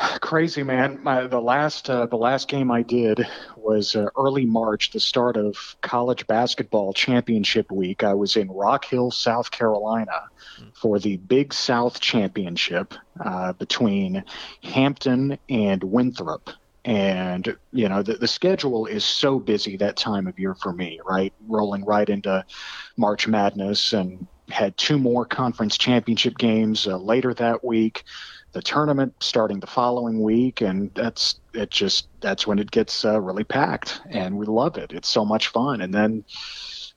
Crazy 0.20 0.62
man. 0.62 0.98
My, 1.02 1.26
the 1.26 1.40
last 1.40 1.90
uh, 1.90 2.06
the 2.06 2.16
last 2.16 2.48
game 2.48 2.70
I 2.70 2.82
did 2.82 3.26
was 3.56 3.96
uh, 3.96 4.06
early 4.16 4.44
March, 4.44 4.90
the 4.90 5.00
start 5.00 5.36
of 5.36 5.76
college 5.80 6.26
basketball 6.26 6.92
championship 6.92 7.70
week. 7.70 8.02
I 8.02 8.14
was 8.14 8.36
in 8.36 8.50
Rock 8.50 8.84
Hill, 8.84 9.10
South 9.10 9.50
Carolina, 9.50 10.28
for 10.74 10.98
the 10.98 11.16
Big 11.18 11.52
South 11.52 12.00
Championship 12.00 12.94
uh, 13.24 13.52
between 13.54 14.24
Hampton 14.62 15.38
and 15.48 15.82
Winthrop. 15.84 16.50
And 16.84 17.54
you 17.72 17.88
know 17.88 18.02
the, 18.02 18.14
the 18.14 18.28
schedule 18.28 18.86
is 18.86 19.04
so 19.04 19.38
busy 19.38 19.76
that 19.76 19.96
time 19.96 20.26
of 20.26 20.38
year 20.38 20.54
for 20.54 20.72
me, 20.72 21.00
right? 21.04 21.32
Rolling 21.46 21.84
right 21.84 22.08
into 22.08 22.44
March 22.96 23.28
Madness, 23.28 23.92
and 23.92 24.26
had 24.48 24.76
two 24.76 24.98
more 24.98 25.24
conference 25.26 25.76
championship 25.76 26.38
games 26.38 26.86
uh, 26.86 26.96
later 26.96 27.34
that 27.34 27.62
week 27.62 28.04
the 28.52 28.62
tournament 28.62 29.14
starting 29.20 29.60
the 29.60 29.66
following 29.66 30.22
week 30.22 30.60
and 30.60 30.90
that's 30.94 31.40
it 31.54 31.70
just 31.70 32.08
that's 32.20 32.46
when 32.46 32.58
it 32.58 32.70
gets 32.70 33.04
uh, 33.04 33.20
really 33.20 33.44
packed 33.44 34.00
and 34.10 34.36
we 34.36 34.46
love 34.46 34.76
it. 34.76 34.92
It's 34.92 35.08
so 35.08 35.24
much 35.24 35.48
fun. 35.48 35.80
And 35.80 35.94
then 35.94 36.24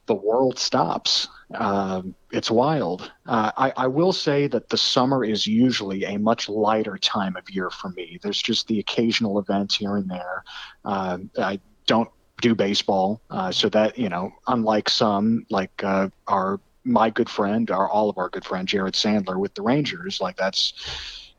the 0.06 0.16
world 0.16 0.60
stops. 0.60 1.28
Um, 1.54 2.16
it's 2.32 2.52
wild. 2.52 3.12
Uh, 3.26 3.52
I, 3.56 3.74
I 3.78 3.88
will 3.88 4.12
say 4.12 4.48
that 4.48 4.70
the 4.70 4.78
summer 4.78 5.24
is 5.24 5.48
usually 5.48 6.04
a 6.04 6.18
much 6.18 6.50
lighter 6.50 6.98
time 6.98 7.36
of 7.38 7.50
year 7.50 7.70
for 7.70 7.90
me. 7.90 8.20
There's 8.22 8.42
just 8.42 8.68
the 8.68 8.80
occasional 8.80 9.40
events 9.40 9.76
here 9.76 9.96
and 9.96 10.10
there. 10.10 10.44
Um, 10.84 11.30
i 11.38 11.60
don't 11.86 12.10
do 12.42 12.56
baseball 12.56 13.22
uh, 13.30 13.52
so 13.52 13.70
that 13.70 13.98
you 13.98 14.10
know 14.10 14.32
unlike 14.48 14.90
some 14.90 15.46
like 15.50 15.84
uh, 15.84 16.10
our 16.28 16.60
my 16.84 17.10
good 17.10 17.30
friend 17.30 17.72
our 17.72 17.88
all 17.88 18.10
of 18.10 18.18
our 18.18 18.30
good 18.30 18.44
friend 18.44 18.68
jared 18.68 18.94
sandler 18.94 19.38
with 19.38 19.54
the 19.54 19.62
rangers 19.62 20.20
like 20.20 20.36
that's 20.36 20.74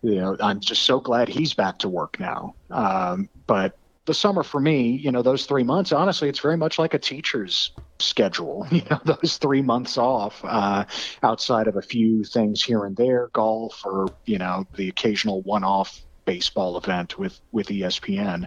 you 0.04 0.16
know, 0.16 0.36
I'm 0.38 0.60
just 0.60 0.82
so 0.82 1.00
glad 1.00 1.28
he's 1.28 1.54
back 1.54 1.78
to 1.78 1.88
work 1.88 2.20
now. 2.20 2.54
Um, 2.70 3.30
but 3.46 3.78
the 4.04 4.12
summer 4.12 4.42
for 4.42 4.60
me, 4.60 4.90
you 4.90 5.10
know, 5.10 5.22
those 5.22 5.46
three 5.46 5.64
months, 5.64 5.92
honestly, 5.92 6.28
it's 6.28 6.40
very 6.40 6.58
much 6.58 6.78
like 6.78 6.92
a 6.92 6.98
teacher's 6.98 7.70
schedule. 7.98 8.66
You 8.74 8.82
know, 8.90 9.00
those 9.04 9.38
three 9.38 9.62
months 9.62 9.96
off, 9.96 10.44
uh, 10.44 10.84
outside 11.22 11.68
of 11.68 11.76
a 11.76 11.82
few 11.82 12.22
things 12.22 12.62
here 12.62 12.84
and 12.84 12.94
there, 12.96 13.30
golf 13.32 13.80
or 13.86 14.08
you 14.26 14.36
know 14.36 14.66
the 14.76 14.90
occasional 14.90 15.40
one-off 15.42 16.02
baseball 16.26 16.76
event 16.76 17.18
with 17.18 17.40
with 17.52 17.68
ESPN. 17.68 18.46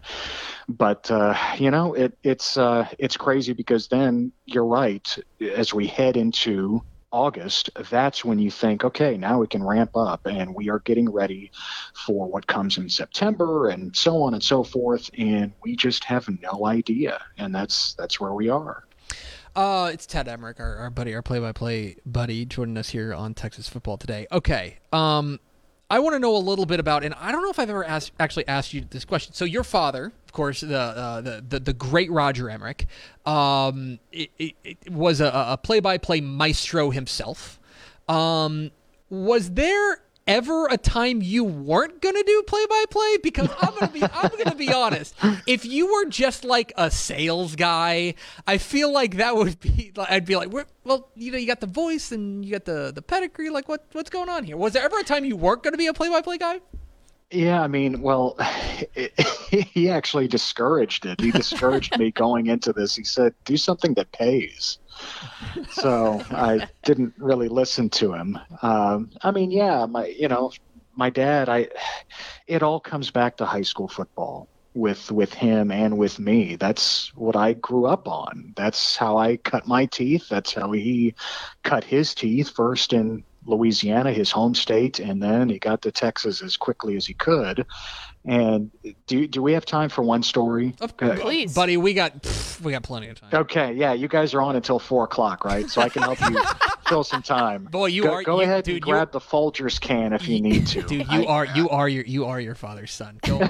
But 0.70 1.10
uh, 1.10 1.36
you 1.58 1.72
know, 1.72 1.96
it, 1.96 2.16
it's 2.22 2.58
uh, 2.58 2.88
it's 3.00 3.18
crazy 3.18 3.54
because 3.54 3.88
then 3.88 4.32
you're 4.46 4.66
right 4.66 5.18
as 5.56 5.74
we 5.74 5.88
head 5.88 6.18
into 6.18 6.84
August, 7.12 7.70
that's 7.90 8.26
when 8.26 8.40
you 8.40 8.52
think, 8.52 8.84
okay, 8.84 9.18
now 9.18 9.40
we 9.40 9.48
can 9.48 9.64
ramp 9.64 9.96
up 9.96 10.26
and 10.26 10.54
we 10.54 10.70
are 10.70 10.80
getting 10.80 11.10
ready 11.10 11.52
for 12.06 12.28
what 12.28 12.48
comes 12.48 12.78
in 12.78 12.90
September 12.90 13.70
and 13.70 13.96
so 13.96 14.22
on 14.24 14.34
and 14.34 14.44
so 14.44 14.64
forth. 14.64 15.10
And 15.18 15.54
we 15.64 15.76
just 15.76 16.04
have 16.04 16.28
no 16.42 16.66
idea. 16.66 17.22
And 17.38 17.56
that's 17.56 17.94
that's 17.94 18.20
where 18.20 18.34
we 18.34 18.50
are. 18.50 18.84
Uh, 19.56 19.90
it's 19.92 20.06
Ted 20.06 20.28
Emrich, 20.28 20.60
our, 20.60 20.76
our 20.76 20.92
buddy, 20.92 21.16
our 21.16 21.24
play-by-play 21.24 21.96
buddy, 22.06 22.46
joining 22.46 22.78
us 22.78 22.90
here 22.90 23.12
on 23.12 23.34
Texas 23.34 23.68
Football 23.68 23.98
Today. 23.98 24.28
Okay, 24.32 24.78
um, 24.94 25.40
I 25.90 26.00
want 26.00 26.16
to 26.16 26.20
know 26.20 26.36
a 26.36 26.38
little 26.38 26.66
bit 26.66 26.80
about, 26.82 27.06
and 27.06 27.14
I 27.14 27.32
don't 27.32 27.42
know 27.42 27.50
if 27.50 27.60
I've 27.60 27.70
ever 27.70 27.86
asked, 27.86 28.12
actually 28.20 28.48
asked 28.48 28.74
you 28.74 28.86
this 28.90 29.06
question. 29.06 29.34
So 29.34 29.46
your 29.46 29.64
father, 29.64 30.12
of 30.26 30.32
course, 30.34 30.60
the 30.60 30.78
uh, 30.78 31.22
the, 31.22 31.46
the, 31.48 31.60
the 31.62 31.74
great 31.74 32.12
Roger 32.12 32.46
Emrich, 32.46 32.86
um, 33.26 34.00
it, 34.12 34.30
it, 34.38 34.56
it 34.66 34.92
was 34.92 35.22
a, 35.22 35.28
a 35.28 35.58
play-by-play 35.58 36.22
maestro 36.22 36.90
himself. 36.90 37.60
Um, 38.10 38.72
was 39.10 39.52
there 39.52 40.02
ever 40.28 40.68
a 40.68 40.78
time 40.78 41.22
you 41.22 41.44
weren't 41.44 42.02
gonna 42.02 42.24
do 42.24 42.44
play 42.46 42.66
by 42.70 42.84
play? 42.90 43.18
Because 43.24 43.50
I'm 43.62 43.74
gonna 43.76 43.92
be 43.92 44.04
I'm 44.04 44.32
gonna 44.38 44.56
be 44.56 44.72
honest. 44.72 45.16
If 45.48 45.66
you 45.66 45.92
were 45.92 46.06
just 46.06 46.44
like 46.44 46.74
a 46.78 46.92
sales 46.92 47.56
guy, 47.56 48.16
I 48.46 48.58
feel 48.58 48.92
like 48.92 49.18
that 49.18 49.36
would 49.36 49.60
be 49.60 49.92
I'd 49.98 50.26
be 50.26 50.36
like, 50.36 50.52
well, 50.84 51.10
you 51.16 51.32
know, 51.32 51.38
you 51.38 51.48
got 51.48 51.62
the 51.62 51.68
voice 51.68 52.12
and 52.12 52.44
you 52.46 52.52
got 52.52 52.66
the 52.66 52.92
the 52.94 53.02
pedigree. 53.02 53.50
Like, 53.50 53.68
what 53.68 53.86
what's 53.94 54.10
going 54.10 54.30
on 54.30 54.44
here? 54.44 54.58
Was 54.58 54.74
there 54.74 54.84
ever 54.84 55.00
a 55.00 55.04
time 55.04 55.26
you 55.26 55.36
weren't 55.36 55.64
gonna 55.64 55.78
be 55.78 55.88
a 55.88 55.94
play 55.94 56.10
by 56.10 56.22
play 56.22 56.38
guy? 56.38 56.60
Yeah, 57.32 57.62
I 57.62 57.68
mean, 57.68 58.02
well, 58.02 58.38
he 59.52 59.90
actually 59.90 60.28
discouraged 60.28 61.06
it. 61.06 61.20
He 61.20 61.32
discouraged 61.32 61.98
me 61.98 62.12
going 62.12 62.48
into 62.48 62.72
this. 62.72 62.96
He 62.96 63.04
said, 63.04 63.34
"Do 63.46 63.58
something 63.58 63.94
that 63.96 64.12
pays." 64.14 64.80
so 65.72 66.24
I 66.32 66.68
didn't 66.84 67.14
really 67.18 67.50
listen 67.50 67.90
to 67.92 68.14
him. 68.14 68.40
Um, 68.62 69.12
I 69.22 69.32
mean, 69.32 69.52
yeah, 69.52 69.86
my 69.86 70.06
you 70.06 70.30
know, 70.30 70.52
my 70.96 71.10
dad. 71.10 71.50
I 71.50 71.68
it 72.48 72.64
all 72.64 72.80
comes 72.80 73.12
back 73.12 73.38
to 73.38 73.46
high 73.46 73.62
school 73.64 73.90
football 73.90 74.48
with 74.74 75.12
with 75.12 75.34
him 75.34 75.72
and 75.72 75.98
with 75.98 76.20
me. 76.20 76.56
That's 76.56 77.12
what 77.16 77.36
I 77.36 77.54
grew 77.54 77.88
up 77.88 78.08
on. 78.08 78.54
That's 78.56 78.96
how 78.96 79.18
I 79.18 79.38
cut 79.38 79.68
my 79.68 79.86
teeth. 79.86 80.30
That's 80.30 80.54
how 80.54 80.72
he 80.72 81.16
cut 81.64 81.84
his 81.84 82.16
teeth 82.16 82.52
first 82.56 82.94
in 82.94 83.24
Louisiana, 83.48 84.12
his 84.12 84.32
home 84.32 84.54
state, 84.54 85.00
and 85.00 85.22
then 85.24 85.50
he 85.50 85.58
got 85.58 85.82
to 85.84 85.92
Texas 85.92 86.42
as 86.42 86.58
quickly 86.58 86.96
as 86.96 87.06
he 87.06 87.14
could. 87.14 87.66
And 88.26 88.72
do 89.08 89.26
do 89.26 89.42
we 89.42 89.54
have 89.54 89.66
time 89.66 89.88
for 89.88 90.02
one 90.02 90.22
story? 90.22 90.76
Please, 90.98 91.56
buddy. 91.56 91.78
We 91.78 91.94
got 91.94 92.22
pff, 92.22 92.60
we 92.60 92.74
got 92.74 92.84
plenty 92.84 93.08
of 93.08 93.22
time. 93.22 93.30
Okay, 93.34 93.72
yeah, 93.74 93.94
you 93.94 94.10
guys 94.10 94.34
are 94.34 94.42
on 94.42 94.58
until 94.58 94.80
four 94.80 95.06
o'clock, 95.06 95.46
right? 95.46 95.70
So 95.70 95.82
I 95.82 95.88
can 95.88 96.02
help 96.02 96.20
you 96.30 96.38
fill 96.88 97.06
some 97.06 97.22
time. 97.22 97.64
Boy, 97.66 97.86
you 97.86 98.04
go, 98.04 98.12
are. 98.12 98.24
Go 98.24 98.38
you, 98.38 98.44
ahead 98.44 98.66
dude, 98.66 98.76
and 98.76 98.84
grab 98.84 99.14
the 99.14 99.22
Folgers 99.22 99.80
can 99.80 100.12
if 100.12 100.28
you 100.28 100.42
need 100.42 100.68
to. 100.68 100.82
Dude, 100.82 101.10
you 101.10 101.26
are 101.26 101.46
you 101.46 101.70
are 101.70 101.88
your 101.88 102.04
you 102.04 102.26
are 102.26 102.42
your 102.42 102.56
father's 102.56 102.92
son. 102.92 103.18
Go. 103.24 103.48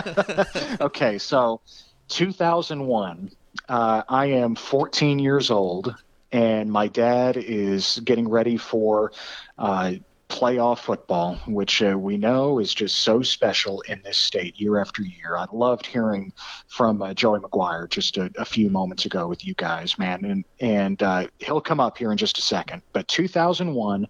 okay, 0.80 1.18
so 1.18 1.60
2001. 2.08 3.30
Uh, 3.68 4.02
I 4.08 4.26
am 4.26 4.54
14 4.54 5.18
years 5.18 5.50
old, 5.50 5.94
and 6.32 6.72
my 6.72 6.88
dad 6.88 7.36
is 7.36 8.00
getting 8.04 8.28
ready 8.28 8.56
for. 8.56 9.12
Uh, 9.58 9.94
playoff 10.32 10.78
football, 10.78 11.34
which 11.46 11.82
uh, 11.82 11.96
we 11.96 12.16
know 12.16 12.58
is 12.58 12.72
just 12.72 13.00
so 13.00 13.20
special 13.20 13.82
in 13.82 14.00
this 14.02 14.16
state 14.16 14.58
year 14.58 14.80
after 14.80 15.02
year. 15.02 15.36
I 15.36 15.44
loved 15.52 15.84
hearing 15.84 16.32
from 16.68 17.02
uh, 17.02 17.12
Joey 17.12 17.40
McGuire 17.40 17.86
just 17.86 18.16
a, 18.16 18.30
a, 18.38 18.46
few 18.46 18.70
moments 18.70 19.04
ago 19.04 19.28
with 19.28 19.44
you 19.44 19.52
guys, 19.52 19.98
man, 19.98 20.24
and 20.24 20.44
and 20.58 21.02
uh, 21.02 21.26
he'll 21.38 21.60
come 21.60 21.80
up 21.80 21.98
here 21.98 22.10
in 22.12 22.16
just 22.16 22.38
a 22.38 22.42
second. 22.42 22.80
But 22.94 23.08
2001, 23.08 24.08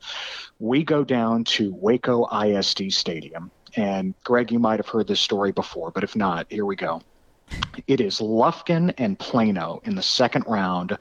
we 0.60 0.84
go 0.84 1.02
down 1.02 1.42
to 1.44 1.74
Waco 1.74 2.28
ISD 2.28 2.92
Stadium, 2.92 3.50
and 3.74 4.14
Greg, 4.22 4.52
you 4.52 4.60
might 4.60 4.78
have 4.78 4.88
heard 4.88 5.08
this 5.08 5.20
story 5.20 5.50
before, 5.50 5.90
but 5.90 6.04
if 6.04 6.14
not, 6.14 6.46
here 6.50 6.66
we 6.66 6.76
go. 6.76 7.02
It 7.86 8.00
is 8.00 8.20
Lufkin 8.20 8.92
and 8.98 9.18
Plano 9.18 9.80
in 9.84 9.94
the 9.94 10.03
second 10.03 10.44
round 10.46 10.96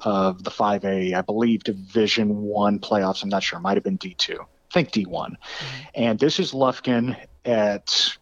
of 0.00 0.44
the 0.44 0.50
5A, 0.50 1.14
I 1.14 1.20
believe, 1.22 1.64
Division 1.64 2.42
One 2.42 2.78
playoffs. 2.78 3.22
I'm 3.22 3.28
not 3.28 3.42
sure. 3.42 3.58
Might 3.58 3.76
have 3.76 3.84
been 3.84 3.98
D2 3.98 4.38
think 4.76 4.90
D1. 4.90 5.08
Mm-hmm. 5.08 5.82
And 5.94 6.18
this 6.18 6.38
is 6.38 6.52
Lufkin 6.52 7.16
at 7.44 8.16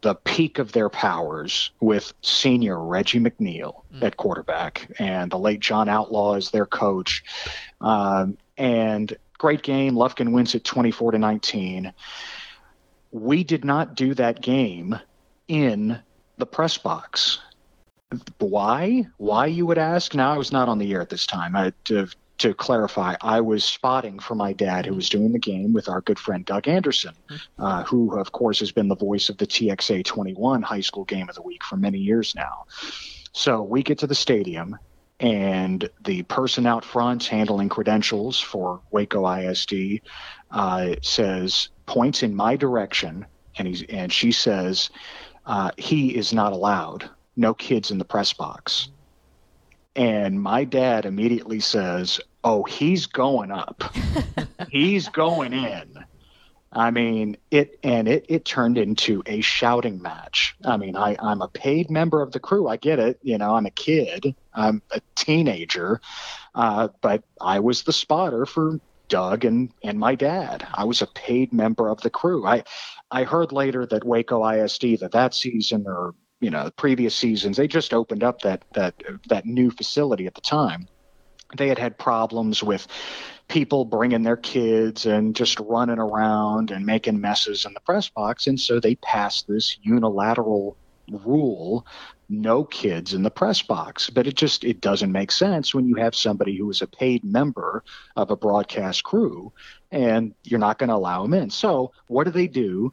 the 0.00 0.14
peak 0.14 0.58
of 0.58 0.72
their 0.72 0.88
powers 0.88 1.70
with 1.80 2.12
senior 2.22 2.82
Reggie 2.82 3.20
McNeil 3.20 3.82
mm. 3.94 4.02
at 4.02 4.16
quarterback 4.16 4.90
and 4.98 5.30
the 5.30 5.38
late 5.38 5.60
John 5.60 5.88
Outlaw 5.88 6.34
as 6.34 6.50
their 6.50 6.66
coach. 6.66 7.24
Um, 7.80 8.38
and 8.56 9.16
great 9.38 9.62
game. 9.62 9.94
Lufkin 9.94 10.32
wins 10.32 10.54
it 10.54 10.64
24 10.64 11.12
to 11.12 11.18
19. 11.18 11.92
We 13.10 13.44
did 13.44 13.64
not 13.64 13.94
do 13.94 14.14
that 14.14 14.40
game 14.40 14.98
in 15.46 16.00
the 16.38 16.46
press 16.46 16.78
box. 16.78 17.40
Why? 18.38 19.06
Why, 19.18 19.46
you 19.46 19.66
would 19.66 19.78
ask? 19.78 20.14
Now, 20.14 20.32
I 20.32 20.38
was 20.38 20.52
not 20.52 20.68
on 20.68 20.78
the 20.78 20.92
air 20.92 21.02
at 21.02 21.10
this 21.10 21.26
time. 21.26 21.54
I, 21.54 21.72
to, 21.84 22.08
to 22.38 22.54
clarify, 22.54 23.16
I 23.20 23.40
was 23.40 23.64
spotting 23.64 24.18
for 24.18 24.34
my 24.34 24.52
dad, 24.52 24.86
who 24.86 24.94
was 24.94 25.08
doing 25.08 25.32
the 25.32 25.38
game 25.38 25.72
with 25.72 25.88
our 25.88 26.00
good 26.00 26.18
friend 26.18 26.44
Doug 26.44 26.68
Anderson, 26.68 27.14
mm-hmm. 27.28 27.62
uh, 27.62 27.82
who, 27.84 28.18
of 28.18 28.32
course, 28.32 28.60
has 28.60 28.72
been 28.72 28.88
the 28.88 28.96
voice 28.96 29.28
of 29.28 29.36
the 29.36 29.46
TXA 29.46 30.04
21 30.04 30.62
high 30.62 30.80
school 30.80 31.04
game 31.04 31.28
of 31.28 31.34
the 31.34 31.42
week 31.42 31.62
for 31.64 31.76
many 31.76 31.98
years 31.98 32.34
now. 32.34 32.64
So 33.32 33.62
we 33.62 33.82
get 33.82 33.98
to 33.98 34.06
the 34.06 34.14
stadium, 34.14 34.78
and 35.20 35.90
the 36.04 36.22
person 36.24 36.64
out 36.64 36.84
front 36.84 37.24
handling 37.26 37.68
credentials 37.68 38.40
for 38.40 38.80
Waco 38.90 39.28
ISD 39.28 40.00
uh, 40.50 40.94
says, 41.02 41.68
points 41.86 42.22
in 42.22 42.34
my 42.34 42.56
direction, 42.56 43.26
and, 43.58 43.66
he's, 43.66 43.82
and 43.88 44.12
she 44.12 44.30
says, 44.32 44.90
uh, 45.48 45.70
he 45.78 46.14
is 46.14 46.32
not 46.32 46.52
allowed. 46.52 47.08
No 47.36 47.54
kids 47.54 47.90
in 47.90 47.98
the 47.98 48.04
press 48.04 48.32
box. 48.32 48.90
And 49.96 50.40
my 50.40 50.64
dad 50.64 51.06
immediately 51.06 51.58
says, 51.58 52.20
Oh, 52.44 52.62
he's 52.62 53.06
going 53.06 53.50
up. 53.50 53.82
he's 54.70 55.08
going 55.08 55.52
in. 55.52 56.04
I 56.70 56.90
mean, 56.90 57.36
it 57.50 57.78
and 57.82 58.06
it, 58.06 58.26
it 58.28 58.44
turned 58.44 58.76
into 58.76 59.22
a 59.26 59.40
shouting 59.40 60.02
match. 60.02 60.54
I 60.64 60.76
mean, 60.76 60.96
I, 60.96 61.16
I'm 61.18 61.40
a 61.40 61.48
paid 61.48 61.90
member 61.90 62.20
of 62.20 62.32
the 62.32 62.40
crew. 62.40 62.68
I 62.68 62.76
get 62.76 62.98
it. 62.98 63.18
You 63.22 63.38
know, 63.38 63.56
I'm 63.56 63.66
a 63.66 63.70
kid, 63.70 64.34
I'm 64.52 64.82
a 64.90 65.00
teenager, 65.16 66.00
uh, 66.54 66.88
but 67.00 67.24
I 67.40 67.58
was 67.60 67.82
the 67.82 67.92
spotter 67.92 68.44
for 68.44 68.78
Doug 69.08 69.44
and, 69.44 69.72
and 69.82 69.98
my 69.98 70.14
dad. 70.14 70.66
I 70.74 70.84
was 70.84 71.00
a 71.02 71.06
paid 71.06 71.52
member 71.52 71.88
of 71.88 72.02
the 72.02 72.10
crew. 72.10 72.46
I 72.46 72.64
I 73.10 73.24
heard 73.24 73.52
later 73.52 73.86
that 73.86 74.04
Waco 74.04 74.46
ISD 74.46 75.00
that 75.00 75.12
that 75.12 75.34
season 75.34 75.84
or 75.86 76.14
you 76.40 76.50
know 76.50 76.70
previous 76.76 77.14
seasons 77.14 77.56
they 77.56 77.66
just 77.66 77.94
opened 77.94 78.22
up 78.22 78.42
that 78.42 78.64
that 78.74 78.94
that 79.28 79.46
new 79.46 79.70
facility 79.70 80.26
at 80.26 80.34
the 80.34 80.40
time. 80.40 80.86
They 81.56 81.68
had 81.68 81.78
had 81.78 81.98
problems 81.98 82.62
with 82.62 82.86
people 83.48 83.86
bringing 83.86 84.22
their 84.22 84.36
kids 84.36 85.06
and 85.06 85.34
just 85.34 85.58
running 85.60 85.98
around 85.98 86.70
and 86.70 86.84
making 86.84 87.20
messes 87.20 87.64
in 87.64 87.72
the 87.72 87.80
press 87.80 88.10
box. 88.10 88.46
And 88.46 88.60
so 88.60 88.78
they 88.78 88.96
passed 88.96 89.48
this 89.48 89.78
unilateral 89.80 90.76
rule 91.10 91.86
no 92.28 92.64
kids 92.64 93.14
in 93.14 93.22
the 93.22 93.30
press 93.30 93.62
box. 93.62 94.10
But 94.10 94.26
it 94.26 94.34
just 94.34 94.64
it 94.64 94.80
doesn't 94.80 95.12
make 95.12 95.30
sense 95.30 95.74
when 95.74 95.86
you 95.86 95.96
have 95.96 96.14
somebody 96.14 96.56
who 96.56 96.70
is 96.70 96.82
a 96.82 96.86
paid 96.86 97.24
member 97.24 97.84
of 98.16 98.30
a 98.30 98.36
broadcast 98.36 99.04
crew 99.04 99.52
and 99.90 100.34
you're 100.44 100.60
not 100.60 100.78
going 100.78 100.88
to 100.88 100.96
allow 100.96 101.22
them 101.22 101.34
in. 101.34 101.50
So 101.50 101.92
what 102.08 102.24
do 102.24 102.30
they 102.30 102.48
do? 102.48 102.92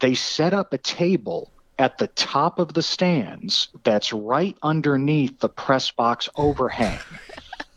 They 0.00 0.14
set 0.14 0.54
up 0.54 0.72
a 0.72 0.78
table 0.78 1.50
at 1.78 1.98
the 1.98 2.08
top 2.08 2.58
of 2.58 2.74
the 2.74 2.82
stands 2.82 3.68
that's 3.84 4.12
right 4.12 4.56
underneath 4.62 5.38
the 5.38 5.48
press 5.48 5.90
box 5.90 6.28
overhang. 6.36 6.98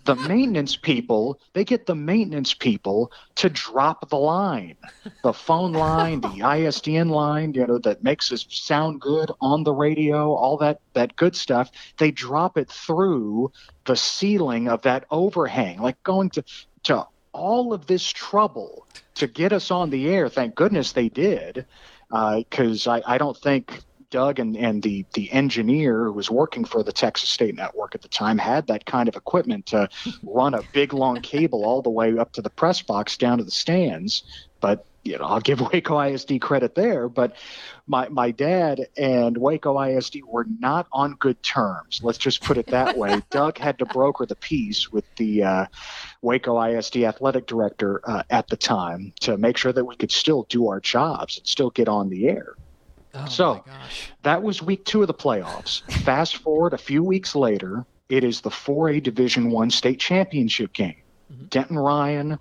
The 0.05 0.15
maintenance 0.15 0.75
people, 0.75 1.39
they 1.53 1.63
get 1.63 1.85
the 1.85 1.95
maintenance 1.95 2.53
people 2.53 3.11
to 3.35 3.49
drop 3.49 4.09
the 4.09 4.17
line, 4.17 4.75
the 5.23 5.33
phone 5.33 5.73
line, 5.73 6.21
the 6.21 6.27
ISDN 6.39 7.09
line, 7.09 7.53
you 7.53 7.65
know, 7.67 7.77
that 7.79 8.03
makes 8.03 8.31
us 8.31 8.45
sound 8.49 8.99
good 8.99 9.31
on 9.41 9.63
the 9.63 9.73
radio, 9.73 10.33
all 10.33 10.57
that 10.57 10.79
that 10.93 11.15
good 11.15 11.35
stuff. 11.35 11.71
They 11.97 12.11
drop 12.11 12.57
it 12.57 12.69
through 12.69 13.51
the 13.85 13.95
ceiling 13.95 14.67
of 14.67 14.81
that 14.83 15.05
overhang, 15.11 15.79
like 15.79 16.01
going 16.03 16.29
to 16.31 16.43
to 16.83 17.05
all 17.33 17.73
of 17.73 17.85
this 17.85 18.05
trouble 18.05 18.87
to 19.15 19.27
get 19.27 19.53
us 19.53 19.71
on 19.71 19.89
the 19.89 20.09
air. 20.09 20.29
Thank 20.29 20.55
goodness 20.55 20.91
they 20.91 21.09
did, 21.09 21.65
because 22.09 22.87
uh, 22.87 22.93
I, 22.93 23.15
I 23.15 23.17
don't 23.17 23.37
think 23.37 23.81
Doug 24.11 24.39
and, 24.39 24.55
and 24.55 24.83
the, 24.83 25.05
the 25.13 25.31
engineer 25.31 26.05
who 26.05 26.11
was 26.11 26.29
working 26.29 26.65
for 26.65 26.83
the 26.83 26.91
Texas 26.91 27.29
State 27.29 27.55
Network 27.55 27.95
at 27.95 28.03
the 28.03 28.07
time 28.07 28.37
had 28.37 28.67
that 28.67 28.85
kind 28.85 29.09
of 29.09 29.15
equipment 29.15 29.65
to 29.67 29.89
run 30.23 30.53
a 30.53 30.61
big 30.73 30.93
long 30.93 31.21
cable 31.21 31.65
all 31.65 31.81
the 31.81 31.89
way 31.89 32.15
up 32.17 32.33
to 32.33 32.41
the 32.41 32.49
press 32.49 32.81
box 32.81 33.17
down 33.17 33.39
to 33.39 33.43
the 33.43 33.51
stands. 33.51 34.23
But 34.59 34.85
you 35.03 35.17
know, 35.17 35.23
I'll 35.23 35.39
give 35.39 35.59
Waco 35.73 35.99
ISD 35.99 36.39
credit 36.41 36.75
there, 36.75 37.09
but 37.09 37.35
my 37.87 38.07
my 38.09 38.29
dad 38.31 38.87
and 38.97 39.35
Waco 39.37 39.81
ISD 39.81 40.19
were 40.27 40.45
not 40.59 40.87
on 40.91 41.15
good 41.15 41.41
terms. 41.41 42.01
Let's 42.03 42.19
just 42.19 42.43
put 42.43 42.57
it 42.57 42.67
that 42.67 42.97
way. 42.97 43.21
Doug 43.31 43.57
had 43.57 43.79
to 43.79 43.85
broker 43.85 44.25
the 44.25 44.35
peace 44.35 44.91
with 44.91 45.05
the 45.15 45.43
uh, 45.43 45.65
Waco 46.21 46.61
ISD 46.61 46.97
athletic 46.97 47.47
director 47.47 48.01
uh, 48.03 48.23
at 48.29 48.47
the 48.49 48.57
time 48.57 49.13
to 49.21 49.37
make 49.37 49.57
sure 49.57 49.73
that 49.73 49.85
we 49.85 49.95
could 49.95 50.11
still 50.11 50.45
do 50.49 50.67
our 50.67 50.79
jobs 50.79 51.37
and 51.37 51.47
still 51.47 51.71
get 51.71 51.87
on 51.87 52.09
the 52.09 52.27
air. 52.27 52.55
Oh, 53.13 53.25
so 53.25 53.63
that 54.23 54.41
was 54.41 54.61
week 54.61 54.85
two 54.85 55.01
of 55.01 55.07
the 55.07 55.13
playoffs. 55.13 55.81
Fast 56.03 56.37
forward 56.37 56.73
a 56.73 56.77
few 56.77 57.03
weeks 57.03 57.35
later, 57.35 57.85
it 58.09 58.23
is 58.23 58.41
the 58.41 58.49
4A 58.49 59.03
Division 59.03 59.51
One 59.51 59.69
state 59.69 59.99
championship 59.99 60.73
game. 60.73 60.95
Mm-hmm. 61.31 61.45
Denton 61.45 61.79
Ryan 61.79 62.39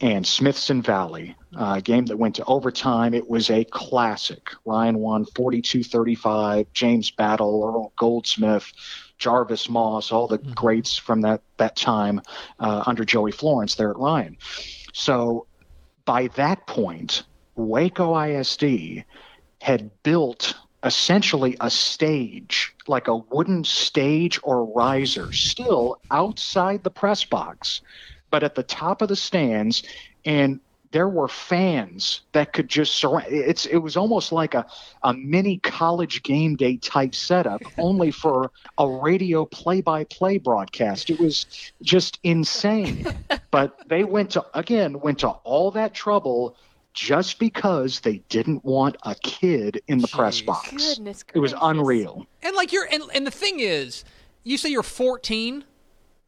and 0.00 0.26
Smithson 0.26 0.82
Valley, 0.82 1.36
a 1.56 1.60
uh, 1.60 1.80
game 1.80 2.06
that 2.06 2.18
went 2.18 2.34
to 2.34 2.44
overtime. 2.46 3.14
It 3.14 3.28
was 3.28 3.50
a 3.50 3.64
classic. 3.64 4.50
Ryan 4.64 4.98
won 4.98 5.24
42-35. 5.26 6.66
James 6.72 7.10
Battle, 7.12 7.62
Earl 7.64 7.92
Goldsmith, 7.96 8.72
Jarvis 9.18 9.68
Moss, 9.68 10.10
all 10.10 10.26
the 10.26 10.38
mm-hmm. 10.38 10.52
greats 10.54 10.96
from 10.96 11.20
that 11.20 11.40
that 11.58 11.76
time 11.76 12.20
uh, 12.58 12.82
under 12.86 13.04
Joey 13.04 13.30
Florence 13.30 13.76
there 13.76 13.90
at 13.90 13.96
Ryan. 13.96 14.36
So 14.92 15.46
by 16.04 16.26
that 16.34 16.66
point, 16.66 17.22
Waco 17.54 18.18
ISD 18.18 19.04
had 19.62 19.88
built 20.02 20.56
essentially 20.82 21.56
a 21.60 21.70
stage, 21.70 22.74
like 22.88 23.06
a 23.06 23.16
wooden 23.16 23.62
stage 23.62 24.40
or 24.42 24.64
riser, 24.64 25.30
still 25.32 26.00
outside 26.10 26.82
the 26.82 26.90
press 26.90 27.24
box, 27.24 27.80
but 28.28 28.42
at 28.42 28.56
the 28.56 28.64
top 28.64 29.02
of 29.02 29.08
the 29.08 29.14
stands. 29.14 29.84
And 30.24 30.58
there 30.90 31.08
were 31.08 31.28
fans 31.28 32.22
that 32.32 32.52
could 32.52 32.68
just 32.68 32.96
surround 32.96 33.26
it's 33.28 33.64
it 33.66 33.78
was 33.78 33.96
almost 33.96 34.32
like 34.32 34.54
a, 34.54 34.66
a 35.04 35.14
mini 35.14 35.58
college 35.58 36.22
game 36.24 36.54
day 36.56 36.76
type 36.76 37.14
setup 37.14 37.62
only 37.78 38.10
for 38.10 38.50
a 38.78 38.86
radio 38.86 39.46
play 39.46 39.80
by 39.80 40.04
play 40.04 40.36
broadcast 40.36 41.08
it 41.08 41.18
was 41.18 41.46
just 41.80 42.18
insane 42.24 43.06
but 43.50 43.78
they 43.88 44.04
went 44.04 44.30
to 44.30 44.44
again 44.52 45.00
went 45.00 45.18
to 45.18 45.28
all 45.28 45.70
that 45.70 45.94
trouble 45.94 46.56
just 46.94 47.38
because 47.38 48.00
they 48.00 48.18
didn't 48.28 48.64
want 48.64 48.96
a 49.02 49.14
kid 49.14 49.80
in 49.88 49.98
the 49.98 50.08
Jeez. 50.08 50.16
press 50.16 50.40
box. 50.40 50.70
Goodness 50.70 51.24
it 51.34 51.38
was 51.38 51.54
unreal. 51.60 52.26
And 52.42 52.54
like 52.56 52.72
you're 52.72 52.86
and, 52.90 53.02
and 53.14 53.26
the 53.26 53.30
thing 53.30 53.60
is, 53.60 54.04
you 54.44 54.58
say 54.58 54.68
you're 54.68 54.82
14. 54.82 55.64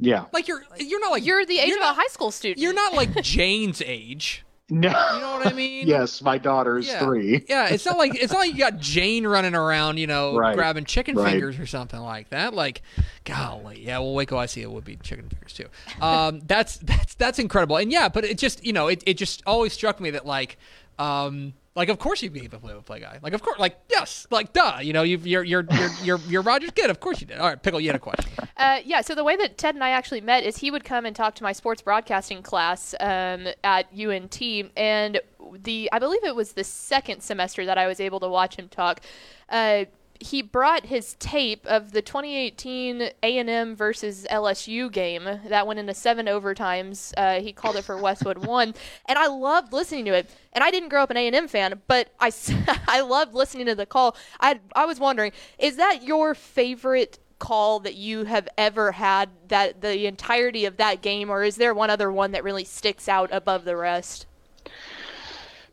Yeah. 0.01 0.25
Like 0.33 0.49
you're 0.49 0.65
you're 0.79 1.01
not 1.01 1.11
like 1.13 1.25
you're 1.25 1.45
the 1.47 1.59
age 1.59 1.73
of 1.73 1.81
not, 1.81 1.93
a 1.97 2.01
high 2.01 2.09
school 2.09 2.31
student. 2.31 2.61
You're 2.61 2.75
not 2.75 2.95
like 2.95 3.15
Jane's 3.23 3.83
age. 3.83 4.45
No. 4.71 4.89
You 4.89 5.21
know 5.21 5.37
what 5.37 5.47
I 5.47 5.53
mean? 5.53 5.87
yes, 5.87 6.23
my 6.23 6.39
daughter's 6.39 6.89
yeah. 6.89 7.01
three. 7.01 7.45
yeah, 7.49 7.69
it's 7.69 7.85
not 7.85 7.99
like 7.99 8.15
it's 8.15 8.33
not 8.33 8.39
like 8.39 8.53
you 8.53 8.59
got 8.59 8.79
Jane 8.79 9.27
running 9.27 9.55
around, 9.55 9.99
you 9.99 10.07
know, 10.07 10.37
right. 10.37 10.57
grabbing 10.57 10.87
chicken 10.87 11.17
right. 11.17 11.33
fingers 11.33 11.59
or 11.59 11.67
something 11.67 12.01
like 12.01 12.31
that. 12.31 12.55
Like, 12.55 12.81
golly, 13.25 13.85
yeah. 13.85 13.99
Well, 13.99 14.15
Waco, 14.15 14.39
I 14.39 14.47
see 14.47 14.63
it 14.63 14.71
would 14.71 14.85
be 14.85 14.97
chicken 14.97 15.29
fingers 15.29 15.53
too. 15.53 15.67
Um, 16.01 16.41
that's 16.47 16.79
that's 16.79 17.15
that's 17.15 17.39
incredible, 17.39 17.77
and 17.77 17.93
yeah, 17.93 18.09
but 18.09 18.25
it 18.25 18.39
just 18.39 18.65
you 18.65 18.73
know 18.73 18.89
it 18.89 19.03
it 19.07 19.15
just 19.15 19.43
always 19.47 19.75
struck 19.75 20.01
me 20.01 20.11
that 20.11 20.25
like 20.25 20.57
um, 20.99 21.53
like, 21.75 21.89
of 21.89 21.99
course 21.99 22.23
you'd 22.23 22.33
be 22.33 22.47
a 22.47 22.49
play-by-play 22.49 23.01
guy. 23.01 23.19
Like, 23.23 23.33
of 23.33 23.43
course, 23.43 23.59
like, 23.59 23.79
yes, 23.91 24.27
like, 24.31 24.53
duh. 24.53 24.79
You 24.81 24.93
know, 24.93 25.03
you 25.03 25.19
are 25.19 25.27
you're 25.27 25.45
you're 25.45 25.67
you're 25.71 25.91
you're, 26.03 26.19
you're 26.29 26.43
Rogers 26.43 26.71
kid. 26.71 26.91
Of 26.91 27.01
course 27.01 27.21
you 27.21 27.27
did. 27.27 27.39
All 27.39 27.49
right, 27.49 27.61
pickle, 27.61 27.81
you 27.81 27.89
had 27.89 27.97
a 27.97 27.99
question. 27.99 28.31
Uh, 28.57 28.81
yeah. 28.85 29.01
So 29.01 29.15
the 29.15 29.25
way 29.25 29.37
that 29.37 29.59
Ted 29.59 29.75
and 29.75 29.83
I 29.83 29.91
actually 29.91 30.21
met 30.21 30.45
is 30.45 30.59
he 30.59 30.71
would 30.71 30.85
come 30.85 31.05
and 31.05 31.17
talk 31.17 31.35
to 31.37 31.43
my 31.43 31.53
sports 31.53 31.83
broadcasting 31.83 32.43
class 32.43 32.95
um, 33.01 33.49
at 33.65 33.87
UNT, 33.93 34.41
and 34.77 35.21
the 35.53 35.89
I 35.93 35.99
believe 35.99 36.25
it 36.25 36.37
was 36.37 36.53
the 36.53 36.65
second 36.65 37.23
semester 37.23 37.67
that 37.67 37.79
I 37.79 37.87
was 37.87 38.01
able 38.01 38.21
to 38.21 38.29
watch 38.29 38.57
him 38.57 38.69
talk. 38.69 39.01
Uh, 39.49 39.87
he 40.25 40.41
brought 40.41 40.87
his 40.87 41.17
tape 41.19 41.67
of 41.67 41.93
the 41.93 42.01
2018 42.01 43.11
A&M 43.23 43.77
versus 43.77 44.27
LSU 44.31 44.91
game 44.91 45.29
that 45.47 45.67
went 45.67 45.79
into 45.79 45.93
seven 45.93 46.27
overtimes. 46.27 47.13
Uh, 47.17 47.41
he 47.41 47.53
called 47.53 47.77
it 47.77 47.85
for 47.85 47.99
Westwood 47.99 48.39
One, 48.47 48.75
and 49.07 49.19
I 49.19 49.27
loved 49.27 49.75
listening 49.75 50.07
to 50.07 50.15
it. 50.15 50.31
And 50.55 50.65
I 50.65 50.71
didn't 50.71 50.89
grow 50.89 51.03
up 51.03 51.11
an 51.11 51.19
A&M 51.19 51.47
fan, 51.47 51.83
but 51.89 52.09
I 52.19 52.33
I 52.89 53.03
loved 53.03 53.35
listening 53.35 53.67
to 53.67 53.75
the 53.75 53.85
call. 53.85 54.17
I 54.41 54.61
I 54.75 54.87
was 54.87 54.99
wondering, 54.99 55.33
is 55.59 55.77
that 55.77 56.03
your 56.03 56.35
favorite 56.35 57.19
call 57.39 57.81
that 57.81 57.95
you 57.95 58.25
have 58.25 58.49
ever 58.57 58.93
had 58.93 59.29
that 59.49 59.83
the 59.83 60.07
entirety 60.07 60.65
of 60.65 60.79
that 60.79 61.03
game, 61.03 61.29
or 61.29 61.43
is 61.45 61.57
there 61.57 61.75
one 61.75 61.91
other 61.91 62.11
one 62.11 62.33
that 62.33 62.45
really 62.45 62.65
sticks 62.65 63.09
out 63.09 63.29
above 63.31 63.67
the 63.67 63.77
rest? 63.77 64.25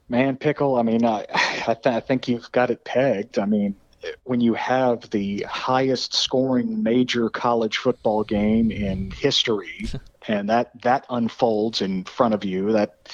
Man, 0.10 0.36
pickle. 0.36 0.76
I 0.76 0.82
mean, 0.82 1.06
I 1.06 1.26
I, 1.34 1.74
th- 1.74 1.96
I 1.96 2.02
think 2.02 2.28
you've 2.28 2.52
got 2.52 2.70
it 2.70 2.84
pegged. 2.84 3.40
I 3.40 3.46
mean 3.46 3.76
when 4.24 4.42
you 4.42 4.54
have 4.54 5.10
the 5.10 5.44
highest 5.50 6.14
scoring 6.14 6.84
major 6.84 7.30
college 7.30 7.78
football 7.78 8.24
game 8.24 8.72
in 8.72 9.12
history 9.12 9.90
and 10.28 10.50
that 10.50 10.72
that 10.82 11.06
unfolds 11.10 11.82
in 11.82 12.04
front 12.04 12.34
of 12.34 12.44
you 12.44 12.72
that 12.72 13.10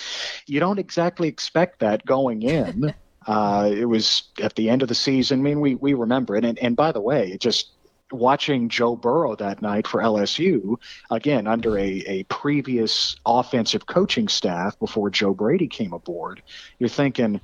you 0.45 0.59
don't 0.59 0.79
exactly 0.79 1.27
expect 1.27 1.79
that 1.79 2.05
going 2.05 2.41
in. 2.41 2.93
Uh, 3.27 3.69
it 3.75 3.83
was 3.83 4.23
at 4.41 4.55
the 4.55 4.69
end 4.69 4.81
of 4.81 4.87
the 4.87 4.95
season. 4.95 5.41
I 5.41 5.43
mean 5.43 5.59
we 5.59 5.75
we 5.75 5.93
remember 5.93 6.37
it. 6.37 6.45
And, 6.45 6.57
and 6.59 6.77
by 6.77 6.93
the 6.93 7.01
way 7.01 7.33
it 7.33 7.41
just 7.41 7.73
watching 8.11 8.69
Joe 8.69 8.95
Burrow 8.95 9.35
that 9.35 9.61
night 9.61 9.87
for 9.87 10.01
LSU, 10.01 10.77
again, 11.11 11.47
under 11.47 11.77
a, 11.77 12.03
a 12.07 12.23
previous 12.23 13.15
offensive 13.25 13.85
coaching 13.85 14.27
staff 14.27 14.79
before 14.79 15.09
Joe 15.09 15.33
Brady 15.33 15.67
came 15.67 15.93
aboard, 15.93 16.41
you're 16.79 16.89
thinking, 16.89 17.41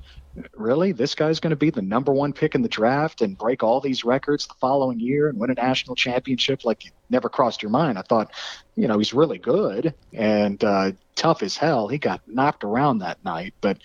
really? 0.54 0.92
This 0.92 1.14
guy's 1.14 1.40
going 1.40 1.50
to 1.50 1.56
be 1.56 1.70
the 1.70 1.82
number 1.82 2.12
one 2.12 2.32
pick 2.32 2.54
in 2.54 2.62
the 2.62 2.68
draft 2.68 3.22
and 3.22 3.36
break 3.36 3.62
all 3.62 3.80
these 3.80 4.04
records 4.04 4.46
the 4.46 4.54
following 4.60 4.98
year 4.98 5.28
and 5.28 5.38
win 5.38 5.50
a 5.50 5.54
national 5.54 5.94
championship 5.96 6.64
like 6.64 6.92
never 7.10 7.28
crossed 7.28 7.62
your 7.62 7.70
mind. 7.70 7.98
I 7.98 8.02
thought 8.02 8.32
you 8.76 8.88
know 8.88 8.98
he's 8.98 9.14
really 9.14 9.38
good 9.38 9.94
and 10.12 10.62
uh, 10.62 10.92
tough 11.14 11.42
as 11.42 11.56
hell. 11.56 11.88
He 11.88 11.98
got 11.98 12.20
knocked 12.26 12.64
around 12.64 12.98
that 12.98 13.24
night 13.24 13.54
but 13.60 13.78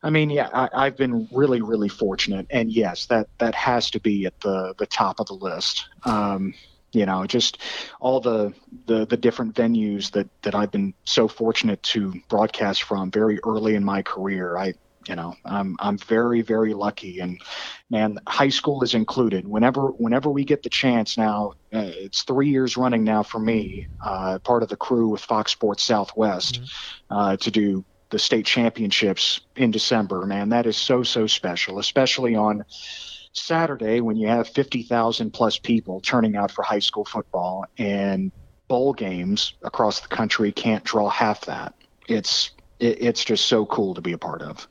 i 0.00 0.10
mean 0.10 0.30
yeah 0.30 0.48
I, 0.52 0.84
have 0.84 0.96
been 0.96 1.28
really 1.32 1.60
really 1.60 1.88
fortunate. 1.88 2.46
And 2.50 2.72
yes 2.72 3.06
that 3.06 3.28
that 3.38 3.54
has 3.54 3.90
to 3.90 4.00
be 4.00 4.26
at 4.26 4.40
the 4.40 4.74
the 4.78 4.86
top 4.86 5.20
of 5.20 5.26
the 5.26 5.34
list. 5.34 5.88
Um, 6.04 6.54
you 6.92 7.04
know 7.04 7.26
just 7.26 7.58
all 8.00 8.20
the, 8.20 8.52
the 8.86 9.06
the 9.06 9.16
different 9.16 9.54
venues 9.54 10.10
that 10.12 10.28
that 10.42 10.54
I've 10.54 10.70
been 10.70 10.94
so 11.04 11.28
fortunate 11.28 11.82
to 11.84 12.14
broadcast 12.28 12.82
from 12.82 13.10
very 13.10 13.38
early 13.44 13.74
in 13.74 13.84
my 13.84 14.02
career. 14.02 14.56
I 14.56 14.74
you 15.08 15.16
know 15.16 15.34
i'm 15.44 15.76
i'm 15.80 15.98
very 15.98 16.42
very 16.42 16.74
lucky. 16.74 17.20
And 17.20 17.40
man 17.90 18.18
high 18.26 18.48
school 18.48 18.82
is 18.82 18.94
included. 18.94 19.46
Whenever 19.46 19.88
whenever 19.88 20.30
we 20.30 20.44
get 20.44 20.62
the 20.62 20.70
chance 20.70 21.16
now 21.16 21.52
uh, 21.72 21.90
it's 21.94 22.22
three 22.22 22.48
years 22.48 22.76
running 22.76 23.04
now 23.04 23.22
for 23.22 23.38
me 23.38 23.88
uh, 24.04 24.38
part 24.40 24.62
of 24.62 24.68
the 24.68 24.76
crew 24.76 25.08
with 25.08 25.22
fox 25.22 25.52
sports 25.52 25.82
southwest 25.82 26.60
mm-hmm. 26.60 27.14
uh, 27.14 27.36
to 27.38 27.50
do 27.50 27.84
the 28.10 28.18
state 28.18 28.46
championships 28.46 29.40
in 29.56 29.70
december. 29.70 30.24
Man 30.26 30.50
that 30.50 30.66
is 30.66 30.76
so 30.76 31.02
so 31.02 31.26
special 31.26 31.78
especially 31.78 32.34
on 32.34 32.64
saturday 33.32 34.00
when 34.00 34.16
you 34.16 34.26
have 34.26 34.48
50000 34.48 35.30
plus 35.30 35.58
people 35.58 36.00
turning 36.00 36.34
out 36.34 36.50
for 36.50 36.62
high 36.62 36.78
school 36.80 37.04
football 37.04 37.66
and 37.76 38.32
bowl 38.68 38.92
games 38.92 39.54
across 39.62 40.00
the 40.00 40.08
country 40.08 40.52
can't 40.52 40.84
draw 40.84 41.08
half 41.08 41.46
that. 41.46 41.74
It's 42.06 42.50
it, 42.80 42.98
it's 43.00 43.24
just 43.24 43.46
so 43.46 43.66
cool 43.66 43.94
to 43.94 44.00
be 44.00 44.12
a 44.12 44.18
part 44.18 44.42
of. 44.42 44.68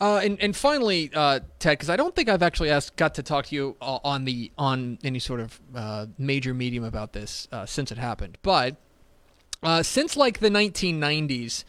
Uh, 0.00 0.20
and 0.24 0.40
and 0.40 0.56
finally, 0.56 1.10
uh, 1.14 1.40
Ted, 1.60 1.78
because 1.78 1.88
I 1.88 1.96
don't 1.96 2.14
think 2.14 2.28
I've 2.28 2.42
actually 2.42 2.70
asked, 2.70 2.96
got 2.96 3.14
to 3.14 3.22
talk 3.22 3.46
to 3.46 3.54
you 3.54 3.76
uh, 3.80 4.00
on 4.02 4.24
the 4.24 4.50
on 4.58 4.98
any 5.04 5.20
sort 5.20 5.40
of 5.40 5.60
uh, 5.74 6.06
major 6.18 6.54
medium 6.54 6.82
about 6.82 7.12
this 7.12 7.46
uh, 7.52 7.66
since 7.66 7.92
it 7.92 7.98
happened, 7.98 8.36
but 8.42 8.76
uh, 9.62 9.82
since 9.82 10.16
like 10.16 10.40
the 10.40 10.50
1990s, 10.50 11.62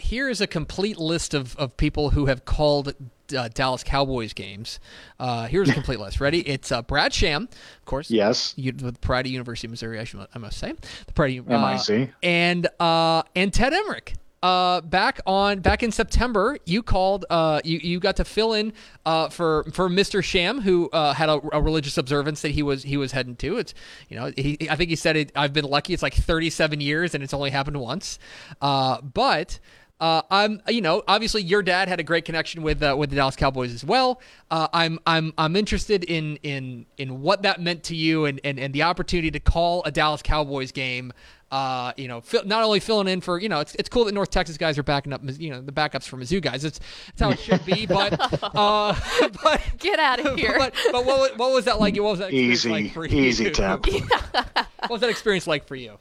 here 0.00 0.28
is 0.28 0.42
a 0.42 0.46
complete 0.46 0.98
list 0.98 1.32
of, 1.32 1.56
of 1.56 1.74
people 1.78 2.10
who 2.10 2.26
have 2.26 2.44
called 2.44 2.94
uh, 3.34 3.48
Dallas 3.54 3.82
Cowboys 3.82 4.34
games. 4.34 4.78
Uh, 5.18 5.46
here's 5.46 5.70
a 5.70 5.72
complete 5.72 5.98
list. 6.00 6.20
Ready? 6.20 6.46
It's 6.46 6.70
uh, 6.70 6.82
Brad 6.82 7.14
Sham, 7.14 7.48
of 7.78 7.84
course. 7.86 8.10
Yes. 8.10 8.52
You, 8.56 8.74
with 8.82 9.00
Pride 9.00 9.24
of 9.24 9.32
University 9.32 9.66
of 9.66 9.70
Missouri, 9.70 9.98
I, 9.98 10.04
should, 10.04 10.26
I 10.34 10.38
must 10.38 10.58
say. 10.58 10.74
The 11.06 11.12
Pride 11.14 11.38
of, 11.38 11.48
MIC. 11.48 12.10
And, 12.22 12.68
and 12.78 13.50
Ted 13.50 13.72
Emrich 13.72 14.14
uh, 14.42 14.80
back 14.80 15.20
on 15.24 15.60
back 15.60 15.82
in 15.82 15.92
September, 15.92 16.58
you 16.66 16.82
called. 16.82 17.24
Uh, 17.30 17.60
you 17.64 17.78
you 17.78 18.00
got 18.00 18.16
to 18.16 18.24
fill 18.24 18.54
in 18.54 18.72
uh, 19.06 19.28
for 19.28 19.64
for 19.72 19.88
Mr. 19.88 20.22
Sham, 20.22 20.60
who 20.60 20.90
uh, 20.90 21.14
had 21.14 21.28
a, 21.28 21.40
a, 21.52 21.62
religious 21.62 21.96
observance 21.96 22.42
that 22.42 22.50
he 22.50 22.62
was 22.62 22.82
he 22.82 22.96
was 22.96 23.12
heading 23.12 23.36
to. 23.36 23.58
It's 23.58 23.72
you 24.08 24.18
know 24.18 24.32
he, 24.36 24.58
I 24.68 24.74
think 24.74 24.90
he 24.90 24.96
said 24.96 25.16
it, 25.16 25.32
I've 25.36 25.52
been 25.52 25.64
lucky. 25.64 25.94
It's 25.94 26.02
like 26.02 26.14
37 26.14 26.80
years 26.80 27.14
and 27.14 27.22
it's 27.22 27.32
only 27.32 27.50
happened 27.50 27.76
once. 27.76 28.18
Uh, 28.60 29.00
but 29.00 29.60
Uh, 30.00 30.20
I'm, 30.32 30.60
you 30.66 30.80
know, 30.80 31.04
obviously 31.06 31.42
your 31.42 31.62
dad 31.62 31.86
had 31.86 32.00
a 32.00 32.02
great 32.02 32.24
connection 32.24 32.64
with 32.64 32.82
with 32.82 33.10
the 33.10 33.14
Dallas 33.16 33.36
Cowboys 33.36 33.72
as 33.72 33.84
well. 33.84 34.20
I'm, 34.50 34.98
I'm, 35.06 35.32
I'm 35.38 35.54
interested 35.54 36.02
in 36.02 36.38
in 36.42 36.86
in 36.98 37.20
what 37.20 37.42
that 37.42 37.60
meant 37.60 37.84
to 37.84 37.94
you 37.94 38.24
and, 38.24 38.40
and 38.42 38.58
and 38.58 38.74
the 38.74 38.82
opportunity 38.82 39.30
to 39.30 39.38
call 39.38 39.84
a 39.84 39.92
Dallas 39.92 40.20
Cowboys 40.20 40.72
game. 40.72 41.12
Uh, 41.52 41.92
you 41.98 42.08
know, 42.08 42.22
not 42.46 42.64
only 42.64 42.80
filling 42.80 43.06
in 43.08 43.20
for, 43.20 43.38
you 43.38 43.46
know, 43.46 43.60
it's, 43.60 43.74
it's 43.74 43.90
cool 43.90 44.06
that 44.06 44.14
North 44.14 44.30
Texas 44.30 44.56
guys 44.56 44.78
are 44.78 44.82
backing 44.82 45.12
up, 45.12 45.20
you 45.38 45.50
know, 45.50 45.60
the 45.60 45.70
backups 45.70 46.04
for 46.04 46.16
Mizzou 46.16 46.40
guys. 46.40 46.64
It's, 46.64 46.80
it's 47.08 47.20
how 47.20 47.28
it 47.28 47.38
should 47.38 47.64
be. 47.66 47.86
But, 47.92 48.18
uh, 48.56 48.98
but 49.42 49.60
get 49.78 49.98
out 49.98 50.24
of 50.24 50.36
here. 50.38 50.54
But, 50.56 50.74
but 50.92 51.04
what, 51.04 51.36
what 51.36 51.52
was 51.52 51.66
that 51.66 51.78
like? 51.78 51.94
What 51.96 52.12
was 52.12 52.18
that 52.20 52.28
experience 52.32 52.64
easy, 52.64 52.70
like 52.70 52.92
for 52.92 53.04
you? 53.04 53.22
Easy, 53.22 53.50
Tap. 53.50 53.84
what 53.86 54.90
was 54.90 55.02
that 55.02 55.10
experience 55.10 55.46
like 55.46 55.66
for 55.66 55.76
you? 55.76 55.98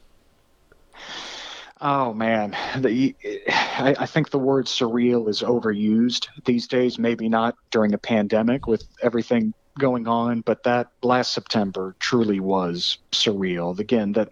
Oh 1.82 2.14
man, 2.14 2.56
the, 2.78 3.14
I, 3.50 3.96
I, 4.00 4.06
think 4.06 4.30
the 4.30 4.40
word 4.40 4.68
surreal 4.68 5.28
is 5.28 5.42
overused 5.42 6.28
these 6.46 6.68
days. 6.68 6.98
Maybe 6.98 7.28
not 7.28 7.56
during 7.72 7.94
a 7.94 7.98
pandemic 7.98 8.68
with 8.68 8.86
everything 9.02 9.54
going 9.80 10.08
on, 10.08 10.42
but 10.42 10.64
that 10.64 10.92
last 11.02 11.34
September 11.34 11.96
truly 12.00 12.40
was 12.40 13.00
surreal. 13.12 13.78
Again, 13.80 14.14
that 14.14 14.30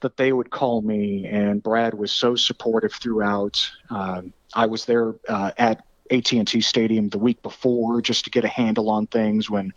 that 0.00 0.16
they 0.16 0.32
would 0.32 0.50
call 0.50 0.82
me, 0.82 1.26
and 1.26 1.62
Brad 1.62 1.94
was 1.94 2.12
so 2.12 2.34
supportive 2.34 2.92
throughout. 2.92 3.70
Um, 3.90 4.32
I 4.54 4.66
was 4.66 4.84
there 4.84 5.14
uh, 5.28 5.52
at 5.58 5.84
AT&T 6.10 6.60
Stadium 6.60 7.08
the 7.08 7.18
week 7.18 7.42
before 7.42 8.00
just 8.00 8.24
to 8.24 8.30
get 8.30 8.44
a 8.44 8.48
handle 8.48 8.90
on 8.90 9.06
things 9.06 9.48
when 9.48 9.72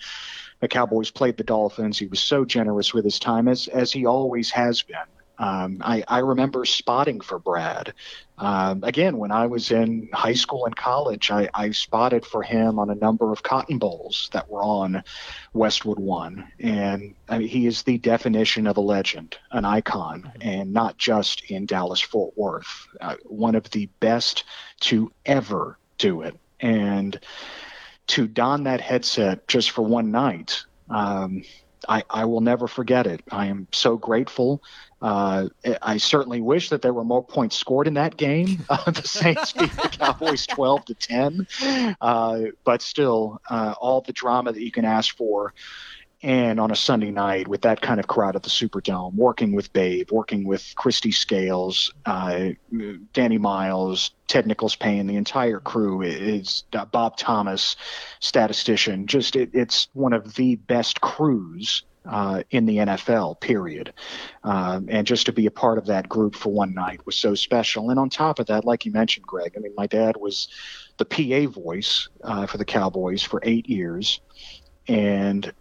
the 0.60 0.68
Cowboys 0.68 1.12
played 1.12 1.38
the 1.38 1.44
Dolphins. 1.44 2.00
He 2.00 2.08
was 2.08 2.20
so 2.20 2.46
generous 2.46 2.94
with 2.94 3.04
his 3.04 3.20
time, 3.20 3.48
as 3.48 3.68
as 3.68 3.92
he 3.92 4.06
always 4.06 4.50
has 4.52 4.82
been. 4.82 4.98
Um, 5.44 5.82
I, 5.84 6.06
I, 6.08 6.20
remember 6.20 6.64
spotting 6.64 7.20
for 7.20 7.38
Brad. 7.38 7.94
Um, 8.38 8.82
again, 8.82 9.18
when 9.18 9.34
I 9.34 9.48
was 9.48 9.72
in 9.72 10.08
high 10.14 10.36
school 10.36 10.66
and 10.66 10.74
college, 10.74 11.32
I, 11.32 11.50
I, 11.54 11.72
spotted 11.72 12.26
for 12.26 12.44
him 12.44 12.80
on 12.80 12.90
a 12.90 12.96
number 12.96 13.30
of 13.34 13.44
cotton 13.44 13.78
bowls 13.78 14.30
that 14.32 14.50
were 14.50 14.64
on 14.64 15.04
Westwood 15.52 16.00
One. 16.00 16.50
And 16.62 17.16
I 17.28 17.40
mean, 17.40 17.50
he 17.50 17.68
is 17.68 17.84
the 17.84 17.98
definition 17.98 18.68
of 18.68 18.78
a 18.78 18.82
legend, 18.82 19.38
an 19.52 19.66
icon, 19.66 20.32
and 20.40 20.72
not 20.72 20.98
just 20.98 21.52
in 21.52 21.66
Dallas 21.66 22.00
Fort 22.00 22.38
Worth. 22.38 22.88
Uh, 23.02 23.18
one 23.26 23.56
of 23.56 23.70
the 23.72 23.90
best 24.00 24.46
to 24.82 25.12
ever 25.26 25.78
do 25.98 26.22
it. 26.22 26.40
And 26.62 27.20
to 28.08 28.28
don 28.28 28.64
that 28.64 28.80
headset 28.80 29.46
just 29.50 29.72
for 29.72 29.82
one 29.82 30.10
night, 30.10 30.64
um, 30.90 31.44
I, 31.88 32.04
I, 32.10 32.26
will 32.26 32.42
never 32.42 32.68
forget 32.68 33.08
it. 33.08 33.22
I 33.32 33.48
am 33.48 33.68
so 33.72 33.98
grateful. 33.98 34.64
Uh, 35.02 35.50
I 35.82 35.98
certainly 35.98 36.42
wish 36.42 36.70
that 36.70 36.82
there 36.82 36.94
were 36.94 37.04
more 37.04 37.24
points 37.24 37.56
scored 37.56 37.88
in 37.88 37.96
that 37.96 38.18
game. 38.18 38.66
Uh, 38.70 38.92
the 38.92 39.08
Saints 39.08 39.52
beat 39.54 39.72
the 39.74 39.90
Cowboys 39.90 40.48
12 40.48 40.86
to 40.86 40.96
10, 40.96 41.48
uh, 42.02 42.40
but 42.64 42.82
still, 42.82 43.40
uh, 43.50 43.76
all 43.80 44.02
the 44.02 44.14
drama 44.14 44.52
that 44.52 44.62
you 44.62 44.72
can 44.72 44.86
ask 44.86 45.16
for. 45.16 45.54
And 46.24 46.58
on 46.58 46.72
a 46.72 46.76
Sunday 46.76 47.12
night 47.12 47.50
with 47.50 47.64
that 47.64 47.82
kind 47.82 48.00
of 48.00 48.08
crowd 48.08 48.38
at 48.38 48.44
the 48.44 48.50
Superdome, 48.50 49.14
working 49.14 49.52
with 49.52 49.74
Babe, 49.74 50.10
working 50.10 50.46
with 50.46 50.74
Kristi 50.78 51.14
Scales, 51.14 51.94
uh, 52.06 52.52
Danny 53.12 53.38
Miles, 53.38 54.12
Ted 54.28 54.48
Nichols 54.48 54.78
Payne, 54.78 55.06
the 55.08 55.18
entire 55.18 55.60
crew 55.60 56.02
is 56.02 56.64
uh, 56.72 56.86
Bob 56.86 57.18
Thomas, 57.18 57.76
statistician. 58.22 59.06
Just 59.06 59.36
it, 59.36 59.50
it's 59.52 59.90
one 59.92 60.14
of 60.14 60.36
the 60.36 60.56
best 60.56 61.02
crews 61.02 61.84
uh, 62.06 62.44
in 62.52 62.66
the 62.66 62.78
NFL, 62.78 63.40
period. 63.42 63.94
Um, 64.44 64.88
and 64.90 65.06
just 65.06 65.26
to 65.26 65.34
be 65.34 65.46
a 65.46 65.52
part 65.52 65.78
of 65.78 65.88
that 65.88 66.08
group 66.08 66.36
for 66.36 66.52
one 66.52 66.74
night 66.74 67.06
was 67.06 67.18
so 67.18 67.36
special. 67.36 67.90
And 67.90 68.00
on 68.00 68.10
top 68.10 68.40
of 68.40 68.48
that, 68.48 68.64
like 68.66 68.86
you 68.86 68.94
mentioned, 68.94 69.26
Greg, 69.26 69.54
I 69.56 69.60
mean, 69.60 69.74
my 69.76 69.88
dad 69.88 70.18
was 70.18 70.48
the 70.98 71.06
PA 71.06 71.52
voice 71.52 72.08
uh, 72.24 72.46
for 72.46 72.58
the 72.58 72.66
Cowboys 72.66 73.24
for 73.24 73.42
eight 73.44 73.70
years, 73.70 74.22
and 74.88 75.52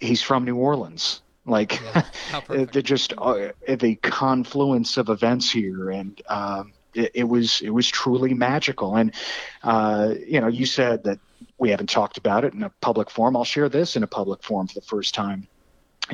he's 0.00 0.22
from 0.22 0.44
New 0.44 0.56
Orleans. 0.56 1.22
Like, 1.44 1.80
yeah, 1.80 2.40
they're 2.48 2.82
just 2.82 3.14
uh, 3.16 3.52
the 3.68 3.94
confluence 3.96 4.96
of 4.96 5.08
events 5.08 5.50
here, 5.50 5.90
and 5.90 6.20
um, 6.28 6.72
it, 6.92 7.12
it, 7.14 7.24
was 7.24 7.60
it 7.60 7.70
was 7.70 7.88
truly 7.88 8.34
magical. 8.34 8.96
And 8.96 9.14
uh, 9.62 10.14
you 10.26 10.40
know, 10.40 10.48
you 10.48 10.66
said 10.66 11.04
that 11.04 11.20
we 11.58 11.70
haven't 11.70 11.88
talked 11.88 12.18
about 12.18 12.44
it 12.44 12.52
in 12.52 12.64
a 12.64 12.70
public 12.80 13.10
forum. 13.10 13.36
I'll 13.36 13.44
share 13.44 13.68
this 13.68 13.94
in 13.94 14.02
a 14.02 14.08
public 14.08 14.42
forum 14.42 14.66
for 14.66 14.74
the 14.74 14.86
first 14.86 15.14
time 15.14 15.46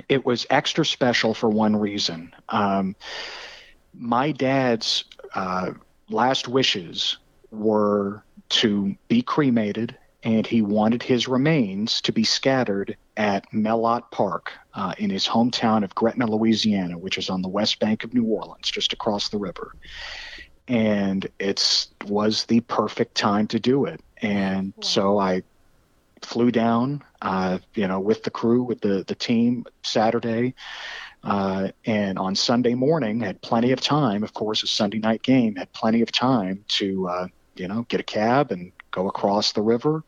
it 0.08 0.24
was 0.24 0.46
extra 0.50 0.84
special 0.84 1.34
for 1.34 1.48
one 1.48 1.76
reason. 1.76 2.34
Um, 2.48 2.96
my 3.94 4.32
dad's 4.32 5.04
uh, 5.34 5.72
last 6.08 6.48
wishes 6.48 7.18
were 7.50 8.22
to 8.48 8.96
be 9.08 9.22
cremated, 9.22 9.96
and 10.24 10.46
he 10.46 10.62
wanted 10.62 11.02
his 11.02 11.26
remains 11.26 12.00
to 12.02 12.12
be 12.12 12.24
scattered 12.24 12.96
at 13.16 13.50
Mellott 13.52 14.10
Park 14.10 14.52
uh, 14.74 14.94
in 14.98 15.10
his 15.10 15.26
hometown 15.26 15.84
of 15.84 15.94
Gretna, 15.94 16.26
Louisiana, 16.26 16.96
which 16.96 17.18
is 17.18 17.28
on 17.28 17.42
the 17.42 17.48
west 17.48 17.80
bank 17.80 18.04
of 18.04 18.14
New 18.14 18.24
Orleans, 18.24 18.70
just 18.70 18.92
across 18.92 19.28
the 19.28 19.38
river. 19.38 19.74
And 20.68 21.26
it 21.38 21.88
was 22.06 22.44
the 22.44 22.60
perfect 22.60 23.16
time 23.16 23.48
to 23.48 23.58
do 23.58 23.84
it. 23.84 24.00
And 24.22 24.72
wow. 24.76 24.82
so 24.82 25.18
I 25.18 25.42
flew 26.22 26.52
down, 26.52 27.02
uh, 27.20 27.58
you 27.74 27.88
know, 27.88 27.98
with 27.98 28.22
the 28.22 28.30
crew, 28.30 28.62
with 28.62 28.80
the 28.80 29.04
the 29.06 29.16
team 29.16 29.66
Saturday, 29.82 30.54
uh, 31.24 31.68
and 31.84 32.18
on 32.18 32.36
Sunday 32.36 32.74
morning 32.74 33.20
had 33.20 33.42
plenty 33.42 33.72
of 33.72 33.80
time. 33.80 34.22
Of 34.22 34.32
course, 34.34 34.62
a 34.62 34.68
Sunday 34.68 34.98
night 34.98 35.22
game 35.22 35.56
had 35.56 35.72
plenty 35.72 36.00
of 36.00 36.12
time 36.12 36.64
to, 36.68 37.08
uh, 37.08 37.28
you 37.56 37.66
know, 37.66 37.84
get 37.88 38.00
a 38.00 38.04
cab 38.04 38.52
and 38.52 38.72
go 38.92 39.08
across 39.08 39.52
the 39.52 39.62
river, 39.62 40.04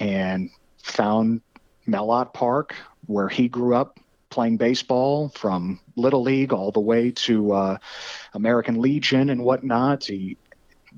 and 0.00 0.50
found 0.82 1.40
Mellott 1.86 2.34
Park 2.34 2.74
where 3.06 3.28
he 3.28 3.48
grew 3.48 3.74
up 3.74 4.00
playing 4.30 4.56
baseball 4.56 5.30
from 5.30 5.80
little 5.94 6.22
league 6.22 6.52
all 6.52 6.72
the 6.72 6.80
way 6.80 7.10
to 7.10 7.52
uh, 7.52 7.78
American 8.34 8.80
Legion 8.80 9.30
and 9.30 9.42
whatnot. 9.42 10.04
He 10.04 10.36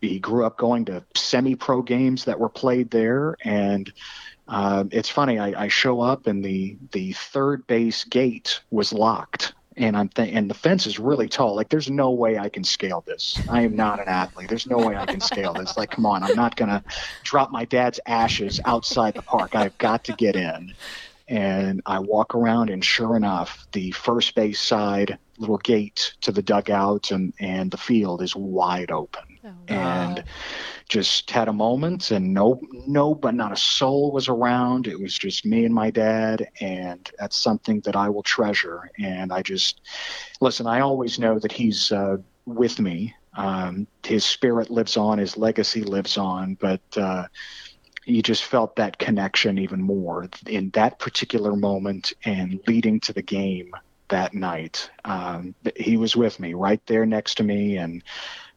he 0.01 0.19
grew 0.19 0.45
up 0.45 0.57
going 0.57 0.85
to 0.87 1.05
semi-pro 1.17 1.83
games 1.83 2.25
that 2.25 2.39
were 2.39 2.49
played 2.49 2.91
there, 2.91 3.37
and 3.45 3.93
uh, 4.47 4.85
it's 4.91 5.09
funny. 5.09 5.39
I, 5.39 5.65
I, 5.65 5.69
show 5.69 6.01
up 6.01 6.27
and 6.27 6.45
the 6.45 6.77
the 6.93 7.13
third 7.13 7.67
base 7.67 8.05
gate 8.05 8.61
was 8.71 8.93
locked, 8.93 9.55
and 9.79 9.97
I'm 9.97 10.09
th- 10.09 10.35
and 10.35 10.51
the 10.51 10.55
fence 10.55 10.87
is 10.87 10.99
really 10.99 11.29
tall. 11.29 11.55
Like 11.55 11.69
there's 11.69 11.91
no 11.91 12.11
way 12.11 12.39
I 12.39 12.49
can 12.49 12.65
scale 12.65 13.03
this. 13.07 13.41
I 13.49 13.63
am 13.63 13.77
not 13.77 14.01
an 14.01 14.09
athlete. 14.09 14.49
There's 14.49 14.67
no 14.67 14.79
way 14.79 14.97
I 14.97 15.07
can 15.07 15.21
scale 15.21 15.55
this. 15.55 15.77
Like 15.77 15.91
come 15.91 16.05
on, 16.05 16.23
I'm 16.23 16.37
not 16.37 16.57
gonna 16.57 16.85
drop 17.23 17.51
my 17.51 17.65
dad's 17.65 18.01
ashes 18.07 18.61
outside 18.65 19.15
the 19.15 19.23
park. 19.23 19.55
I've 19.55 19.79
got 19.79 20.05
to 20.05 20.13
get 20.13 20.37
in. 20.37 20.75
And 21.31 21.83
I 21.85 21.99
walk 21.99 22.35
around, 22.35 22.71
and 22.71 22.83
sure 22.83 23.15
enough, 23.15 23.67
the 23.73 23.91
first 23.91 24.35
base 24.35 24.61
side 24.61 25.19
little 25.37 25.59
gate 25.59 26.15
to 26.23 26.33
the 26.33 26.43
dugout 26.43 27.11
and 27.11 27.35
and 27.39 27.71
the 27.71 27.77
field 27.77 28.23
is 28.23 28.35
wide 28.35 28.91
open. 28.91 29.38
Oh. 29.49 29.73
And 29.73 30.25
just 30.89 31.31
had 31.31 31.49
a 31.49 31.53
moment 31.53 32.11
and 32.11 32.33
no 32.33 32.61
no 32.87 33.15
but 33.15 33.35
not 33.35 33.53
a 33.53 33.57
soul 33.57 34.11
was 34.11 34.29
around. 34.29 34.87
It 34.87 34.99
was 34.99 35.17
just 35.17 35.45
me 35.45 35.65
and 35.65 35.75
my 35.75 35.91
dad 35.91 36.49
and 36.61 37.09
that's 37.19 37.37
something 37.37 37.81
that 37.81 37.95
i 37.95 38.09
will 38.09 38.23
treasure. 38.23 38.91
And 38.99 39.33
i 39.33 39.43
just 39.43 39.81
listen 40.41 40.67
i 40.67 40.81
always 40.81 41.19
know 41.19 41.39
that 41.39 41.53
he's 41.53 41.93
uh, 41.93 42.17
with 42.47 42.81
me. 42.81 43.15
Um, 43.35 43.87
his 44.05 44.25
spirit 44.25 44.71
lives 44.71 44.97
on 44.97 45.19
his 45.19 45.37
legacy 45.37 45.83
lives 45.83 46.17
on 46.17 46.55
but 46.55 46.81
uh, 46.97 47.27
you 48.07 48.23
just 48.23 48.45
felt 48.45 48.75
that 48.77 48.99
connection 48.99 49.59
even 49.59 49.83
more 49.83 50.27
in 50.47 50.71
that 50.71 50.99
particular 50.99 51.55
moment 51.55 52.15
and 52.25 52.59
leading 52.67 52.99
to 53.01 53.13
the 53.13 53.23
game 53.23 53.71
that 54.09 54.33
night. 54.33 54.91
Um, 55.05 55.55
he 55.77 55.99
was 55.99 56.17
with 56.17 56.41
me 56.41 56.55
right 56.55 56.81
there 56.87 57.05
next 57.05 57.35
to 57.37 57.43
me 57.45 57.77
and 57.77 58.03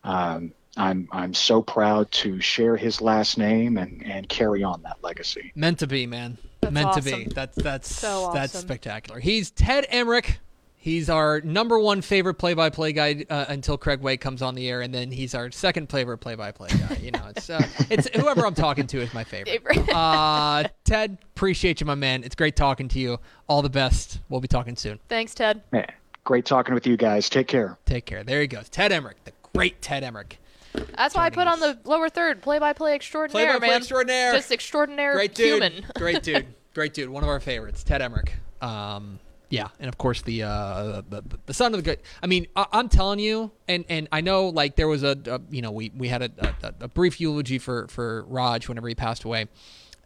um, 0.05 0.53
I'm 0.77 1.07
I'm 1.11 1.33
so 1.33 1.61
proud 1.61 2.09
to 2.11 2.39
share 2.39 2.77
his 2.77 3.01
last 3.01 3.37
name 3.37 3.77
and, 3.77 4.03
and 4.05 4.27
carry 4.29 4.63
on 4.63 4.81
that 4.83 4.97
legacy. 5.03 5.51
Meant 5.55 5.79
to 5.79 5.87
be, 5.87 6.07
man. 6.07 6.37
That's 6.61 6.73
Meant 6.73 6.87
awesome. 6.87 7.03
to 7.03 7.17
be. 7.17 7.23
That's 7.25 7.55
that's 7.57 7.93
so 7.93 8.23
awesome. 8.23 8.33
that's 8.35 8.57
spectacular. 8.57 9.19
He's 9.19 9.51
Ted 9.51 9.85
Emrich. 9.91 10.37
He's 10.77 11.11
our 11.11 11.41
number 11.41 11.77
one 11.77 12.01
favorite 12.01 12.35
play-by-play 12.35 12.93
guy 12.93 13.23
uh, 13.29 13.45
until 13.49 13.77
Craig 13.77 14.01
Way 14.01 14.17
comes 14.17 14.41
on 14.41 14.55
the 14.55 14.67
air, 14.67 14.81
and 14.81 14.91
then 14.91 15.11
he's 15.11 15.35
our 15.35 15.51
second 15.51 15.91
favorite 15.91 16.17
play-by-play 16.17 16.69
guy. 16.69 16.97
You 16.99 17.11
know, 17.11 17.21
it's 17.35 17.51
uh, 17.51 17.61
it's 17.91 18.07
whoever 18.15 18.47
I'm 18.47 18.55
talking 18.55 18.87
to 18.87 18.99
is 18.99 19.13
my 19.13 19.23
favorite. 19.23 19.77
uh, 19.93 20.63
Ted, 20.83 21.19
appreciate 21.35 21.81
you, 21.81 21.85
my 21.85 21.93
man. 21.93 22.23
It's 22.23 22.33
great 22.33 22.55
talking 22.55 22.87
to 22.87 22.99
you. 22.99 23.19
All 23.47 23.61
the 23.61 23.69
best. 23.69 24.21
We'll 24.29 24.41
be 24.41 24.47
talking 24.47 24.75
soon. 24.75 24.99
Thanks, 25.07 25.35
Ted. 25.35 25.61
Yeah, 25.71 25.85
great 26.23 26.45
talking 26.45 26.73
with 26.73 26.87
you 26.87 26.97
guys. 26.97 27.29
Take 27.29 27.47
care. 27.47 27.77
Take 27.85 28.05
care. 28.07 28.23
There 28.23 28.41
he 28.41 28.47
goes, 28.47 28.67
Ted 28.67 28.91
Emrich, 28.91 29.17
the 29.25 29.33
great 29.53 29.83
Ted 29.83 30.01
Emrich. 30.01 30.37
That's 30.73 31.15
why 31.15 31.25
I 31.25 31.29
put 31.29 31.47
on 31.47 31.59
the 31.59 31.79
lower 31.83 32.09
third, 32.09 32.41
play-by-play 32.41 32.95
extraordinaire, 32.95 33.45
play-by-play 33.47 33.67
man. 33.67 33.77
extraordinaire. 33.77 34.33
Just 34.33 34.51
extraordinary 34.51 35.15
Great 35.15 35.35
dude. 35.35 35.63
human. 35.63 35.85
Great 35.95 36.23
dude. 36.23 36.47
Great 36.73 36.93
dude. 36.93 37.09
One 37.09 37.23
of 37.23 37.29
our 37.29 37.39
favorites, 37.39 37.83
Ted 37.83 38.01
Emrich. 38.01 38.31
Um, 38.65 39.19
Yeah, 39.49 39.67
and 39.79 39.89
of 39.89 39.97
course 39.97 40.21
the 40.21 40.43
uh, 40.43 41.01
the, 41.09 41.23
the 41.45 41.53
son 41.53 41.73
of 41.73 41.79
the 41.79 41.83
good. 41.83 41.99
I 42.23 42.27
mean, 42.27 42.47
I, 42.55 42.65
am 42.71 42.87
telling 42.87 43.19
you, 43.19 43.51
and 43.67 43.83
and 43.89 44.07
I 44.11 44.21
know 44.21 44.47
like 44.47 44.77
there 44.77 44.87
was 44.87 45.03
a, 45.03 45.17
a 45.25 45.41
you 45.49 45.61
know 45.61 45.71
we 45.71 45.91
we 45.95 46.07
had 46.07 46.21
a, 46.21 46.31
a, 46.63 46.73
a, 46.85 46.87
brief 46.87 47.19
eulogy 47.19 47.59
for 47.59 47.87
for 47.87 48.23
Raj 48.23 48.69
whenever 48.69 48.87
he 48.87 48.95
passed 48.95 49.25
away, 49.25 49.47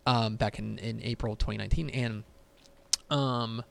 um, 0.07 0.36
back 0.36 0.57
in 0.57 0.80
in 0.80 1.01
April 1.03 1.36
2019, 1.36 1.89
and 1.91 2.24
um. 3.09 3.63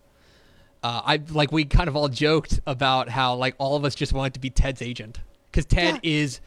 Uh, 0.83 1.01
I 1.03 1.21
like 1.31 1.51
we 1.51 1.65
kind 1.65 1.89
of 1.89 1.97
all 1.97 2.11
joked 2.11 2.61
about 2.67 3.09
how 3.09 3.37
like 3.37 3.55
all 3.57 3.75
of 3.75 3.87
us 3.87 3.95
just 3.95 4.13
wanted 4.13 4.35
to 4.35 4.41
be 4.41 4.51
Ted's 4.51 4.83
agent 4.83 5.19
because 5.51 5.65
Ted 5.65 6.01
yeah. 6.03 6.11
is 6.17 6.41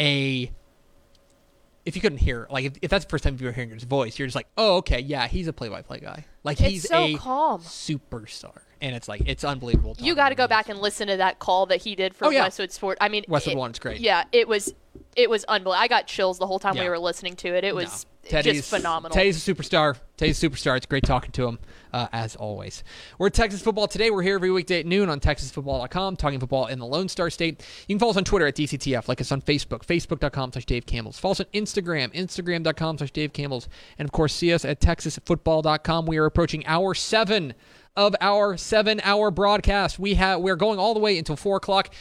a 0.00 0.50
if 1.84 1.96
you 1.96 2.02
couldn't 2.02 2.18
hear, 2.18 2.46
like 2.50 2.64
if, 2.64 2.72
if, 2.82 2.90
that's 2.90 3.04
the 3.04 3.10
first 3.10 3.24
time 3.24 3.36
you 3.38 3.46
were 3.46 3.52
hearing 3.52 3.70
his 3.70 3.84
voice, 3.84 4.18
you're 4.18 4.26
just 4.26 4.36
like, 4.36 4.48
oh, 4.56 4.76
okay, 4.78 5.00
yeah, 5.00 5.26
he's 5.26 5.48
a 5.48 5.52
play-by-play 5.52 6.00
guy. 6.00 6.24
Like 6.42 6.60
it's 6.60 6.70
he's 6.70 6.88
so 6.88 7.04
a 7.04 7.16
calm. 7.16 7.60
superstar, 7.60 8.60
and 8.80 8.94
it's 8.94 9.08
like 9.08 9.22
it's 9.26 9.44
unbelievable. 9.44 9.96
You 9.98 10.14
got 10.14 10.30
to 10.30 10.34
go 10.34 10.46
back 10.46 10.68
and 10.68 10.78
listen 10.80 11.08
to 11.08 11.16
that 11.16 11.38
call 11.38 11.66
that 11.66 11.82
he 11.82 11.94
did 11.94 12.14
for 12.14 12.26
oh, 12.26 12.30
yeah. 12.30 12.44
Westwood 12.44 12.72
Sport. 12.72 12.98
I 13.00 13.08
mean, 13.08 13.24
Westwood 13.28 13.56
it, 13.56 13.58
One 13.58 13.70
is 13.70 13.78
great. 13.78 14.00
Yeah, 14.00 14.24
it 14.32 14.48
was 14.48 14.74
it 15.16 15.30
was 15.30 15.44
unbelievable. 15.44 15.82
I 15.82 15.88
got 15.88 16.06
chills 16.06 16.38
the 16.38 16.46
whole 16.46 16.58
time 16.58 16.76
yeah. 16.76 16.84
we 16.84 16.88
were 16.88 16.98
listening 16.98 17.36
to 17.36 17.48
it. 17.54 17.64
It 17.64 17.74
was 17.74 18.04
no. 18.04 18.10
Teddy's, 18.30 18.56
just 18.56 18.70
phenomenal. 18.70 19.14
Teddy's 19.14 19.46
a 19.46 19.54
superstar. 19.54 19.98
Teddy's 20.16 20.42
a 20.42 20.48
superstar. 20.48 20.76
It's 20.76 20.86
great 20.86 21.04
talking 21.04 21.30
to 21.32 21.46
him, 21.46 21.58
uh, 21.92 22.08
as 22.12 22.36
always. 22.36 22.82
We're 23.18 23.26
at 23.26 23.34
Texas 23.34 23.60
Football 23.60 23.88
today. 23.88 24.10
We're 24.10 24.22
here 24.22 24.36
every 24.36 24.50
weekday 24.50 24.80
at 24.80 24.86
noon 24.86 25.08
on 25.08 25.20
TexasFootball.com, 25.20 26.16
talking 26.16 26.40
football 26.40 26.66
in 26.66 26.78
the 26.78 26.86
Lone 26.86 27.08
Star 27.08 27.30
State. 27.30 27.64
You 27.86 27.94
can 27.94 27.98
follow 27.98 28.10
us 28.10 28.16
on 28.16 28.24
Twitter 28.24 28.46
at 28.46 28.54
DCTF, 28.56 29.08
like 29.08 29.20
us 29.20 29.32
on 29.32 29.42
Facebook, 29.42 29.84
Facebook.com 29.84 30.52
slash 30.52 30.64
Dave 30.64 30.86
Campbell's. 30.86 31.18
Follow 31.18 31.32
us 31.32 31.40
on 31.40 31.46
Instagram, 31.52 32.14
Instagram.com 32.14 32.98
slash 32.98 33.10
Dave 33.10 33.32
Campbell's. 33.32 33.68
And, 33.98 34.06
of 34.06 34.12
course, 34.12 34.34
see 34.34 34.52
us 34.52 34.64
at 34.64 34.80
TexasFootball.com. 34.80 36.06
We 36.06 36.16
are 36.18 36.26
approaching 36.26 36.64
hour 36.66 36.94
seven 36.94 37.54
of 37.96 38.14
our 38.20 38.56
seven-hour 38.56 39.30
broadcast. 39.30 39.98
We 39.98 40.14
have, 40.14 40.40
we're 40.40 40.56
going 40.56 40.78
all 40.78 40.94
the 40.94 41.00
way 41.00 41.18
until 41.18 41.36
4 41.36 41.56
o'clock. 41.56 41.92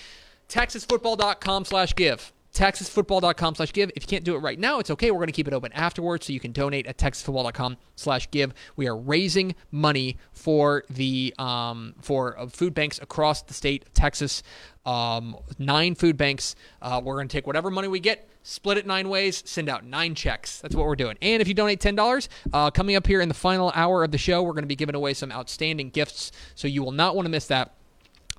TexasFootball.com 0.50 1.66
slash 1.66 1.96
give 1.96 2.34
texasfootball.com 2.54 3.56
slash 3.56 3.74
give. 3.74 3.92
If 3.96 4.04
you 4.04 4.08
can't 4.08 4.24
do 4.24 4.36
it 4.36 4.40
right 4.40 4.60
now, 4.60 4.80
it's 4.80 4.92
okay. 4.92 5.12
We're 5.12 5.18
going 5.18 5.28
to 5.28 5.34
keep 5.34 5.48
it 5.48 5.54
open 5.54 5.72
afterwards 5.74 6.28
so 6.28 6.34
you 6.34 6.40
can 6.40 6.52
donate 6.52 6.86
at 6.86 6.98
texasfootball.com 6.98 7.78
slash 7.96 8.30
give. 8.32 8.54
We 8.76 8.88
are 8.88 8.96
raising 8.96 9.56
money 9.72 10.18
for 10.32 10.84
the 10.90 11.34
um, 11.38 11.96
for 12.02 12.40
uh, 12.40 12.48
food 12.48 12.74
banks 12.74 13.00
across 13.02 13.42
the 13.42 13.54
state 13.54 13.84
of 13.86 13.94
Texas. 13.94 14.44
Um, 14.86 15.38
nine 15.58 15.96
food 15.96 16.18
banks. 16.18 16.56
Uh, 16.82 17.02
we're 17.04 17.16
going 17.16 17.28
to 17.28 17.34
take 17.34 17.48
whatever 17.48 17.72
money 17.72 17.88
we 17.88 18.00
get, 18.00 18.30
split 18.44 18.78
it 18.78 18.86
nine 18.86 19.10
ways, 19.10 19.42
send 19.46 19.70
out 19.70 19.86
nine 19.86 20.14
checks. 20.14 20.60
That's 20.60 20.76
what 20.76 20.86
we're 20.86 20.96
doing. 20.96 21.18
And 21.22 21.42
if 21.42 21.48
you 21.48 21.54
donate 21.54 21.80
$10, 21.80 22.28
uh, 22.52 22.70
coming 22.70 22.96
up 22.96 23.08
here 23.08 23.22
in 23.22 23.30
the 23.30 23.34
final 23.34 23.72
hour 23.76 24.04
of 24.04 24.12
the 24.12 24.18
show, 24.18 24.44
we're 24.44 24.52
going 24.52 24.64
to 24.64 24.68
be 24.68 24.76
giving 24.76 24.96
away 24.96 25.14
some 25.14 25.32
outstanding 25.32 25.90
gifts. 25.90 26.32
So 26.56 26.68
you 26.68 26.84
will 26.84 26.92
not 26.92 27.16
want 27.16 27.26
to 27.26 27.30
miss 27.30 27.48
that 27.48 27.76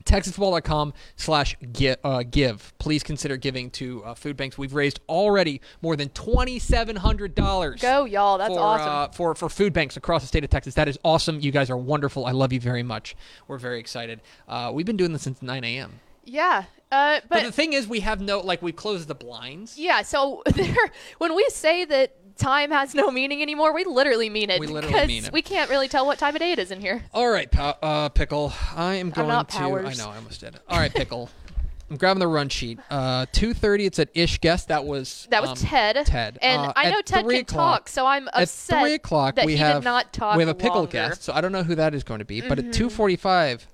texasfootball.com 0.04 0.92
slash 1.16 1.56
uh, 2.04 2.22
give. 2.30 2.72
Please 2.78 3.02
consider 3.02 3.36
giving 3.36 3.70
to 3.70 4.04
uh, 4.04 4.14
food 4.14 4.36
banks. 4.36 4.58
We've 4.58 4.74
raised 4.74 5.00
already 5.08 5.60
more 5.82 5.96
than 5.96 6.08
$2700 6.10 7.80
go 7.80 8.04
y'all. 8.04 8.38
That's 8.38 8.54
for, 8.54 8.60
awesome. 8.60 8.88
uh, 8.88 9.08
for, 9.08 9.34
for 9.34 9.48
food 9.48 9.72
banks 9.72 9.96
across 9.96 10.22
the 10.22 10.28
state 10.28 10.44
of 10.44 10.50
texas. 10.50 10.74
That 10.74 10.88
is 10.88 10.98
awesome. 11.04 11.40
You 11.40 11.50
guys 11.50 11.70
are 11.70 11.76
wonderful. 11.76 12.26
I 12.26 12.32
love 12.32 12.52
you 12.52 12.60
very 12.60 12.82
much. 12.82 13.16
We're 13.48 13.58
very 13.58 13.80
excited. 13.80 14.20
Uh, 14.48 14.70
we've 14.74 14.86
been 14.86 14.96
doing 14.96 15.12
this 15.12 15.22
since 15.22 15.42
9 15.42 15.64
a.m 15.64 16.00
yeah 16.26 16.64
uh, 16.92 17.18
but, 17.22 17.28
but, 17.28 17.42
the 17.42 17.50
thing 17.50 17.72
is 17.72 17.88
we 17.88 18.00
have 18.00 18.20
no 18.20 18.38
like 18.38 18.62
we've 18.62 18.76
closed 18.76 19.08
the 19.08 19.16
blinds. 19.16 19.76
Yeah 19.76 20.02
so 20.02 20.42
there 20.54 20.76
when 21.18 21.34
we 21.34 21.44
say 21.48 21.84
that 21.84 22.14
time 22.36 22.70
has 22.70 22.94
no 22.94 23.10
meaning 23.10 23.42
anymore. 23.42 23.74
We 23.74 23.84
literally 23.84 24.30
mean 24.30 24.50
it. 24.50 24.60
We 24.60 24.66
literally 24.66 25.06
mean 25.06 25.24
it. 25.24 25.32
We 25.32 25.42
can't 25.42 25.70
really 25.70 25.88
tell 25.88 26.06
what 26.06 26.18
time 26.18 26.34
of 26.34 26.40
day 26.40 26.52
it 26.52 26.58
is 26.58 26.70
in 26.70 26.80
here. 26.80 27.04
All 27.12 27.28
right, 27.28 27.48
uh, 27.56 28.08
pickle. 28.10 28.52
I 28.74 28.94
am 28.94 29.10
going 29.10 29.28
to. 29.28 29.44
Powers. 29.44 30.00
I 30.00 30.04
know. 30.04 30.10
I 30.10 30.16
almost 30.16 30.40
did 30.40 30.54
it. 30.54 30.60
All 30.68 30.78
right, 30.78 30.92
pickle. 30.92 31.30
I'm 31.90 31.96
grabbing 31.96 32.20
the 32.20 32.26
run 32.26 32.48
sheet. 32.48 32.78
Uh, 32.90 33.26
two 33.30 33.52
thirty. 33.52 33.84
It's 33.84 33.98
at 33.98 34.08
ish. 34.14 34.40
Guest. 34.40 34.68
that 34.68 34.84
was 34.84 35.28
that 35.30 35.42
was 35.42 35.50
um, 35.50 35.56
Ted. 35.56 36.06
Ted. 36.06 36.38
And 36.40 36.62
uh, 36.62 36.72
I 36.74 36.90
know 36.90 37.02
Ted 37.02 37.28
can 37.28 37.44
talk, 37.44 37.88
so 37.88 38.06
I'm 38.06 38.28
upset 38.32 38.78
at 38.78 38.82
three 38.82 38.94
o'clock 38.94 39.36
that 39.36 39.46
we 39.46 39.52
he 39.52 39.58
have 39.58 39.82
did 39.82 39.84
not 39.84 40.12
talk. 40.12 40.36
we 40.36 40.42
have 40.42 40.48
a 40.48 40.54
pickle 40.54 40.78
longer. 40.78 40.92
guest. 40.92 41.22
So 41.22 41.32
I 41.32 41.40
don't 41.40 41.52
know 41.52 41.62
who 41.62 41.74
that 41.74 41.94
is 41.94 42.02
going 42.02 42.20
to 42.20 42.24
be. 42.24 42.40
But 42.40 42.58
mm-hmm. 42.58 42.68
at 42.68 42.74
two 42.74 42.88
forty-five. 42.88 43.66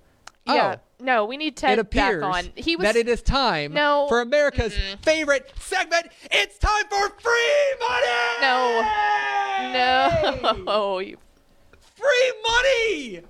Yeah. 0.47 0.77
No, 1.01 1.25
we 1.25 1.37
need 1.37 1.57
Ted 1.57 1.73
it 1.73 1.79
appears 1.81 2.23
back 2.23 2.35
on. 2.35 2.45
He 2.55 2.77
was 2.77 2.85
that 2.85 2.95
it 2.97 3.09
is 3.09 3.23
time 3.23 3.73
No. 3.73 4.07
for 4.09 4.21
America's 4.21 4.73
Mm-mm. 4.75 5.03
favorite 5.03 5.51
segment. 5.59 6.07
It's 6.31 6.59
time 6.59 6.85
for 6.89 7.09
free 7.21 7.75
money. 7.89 8.07
No. 8.41 8.83
no. 10.65 11.01
Free 11.97 12.33
money. 12.47 13.21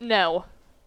no. 0.00 0.44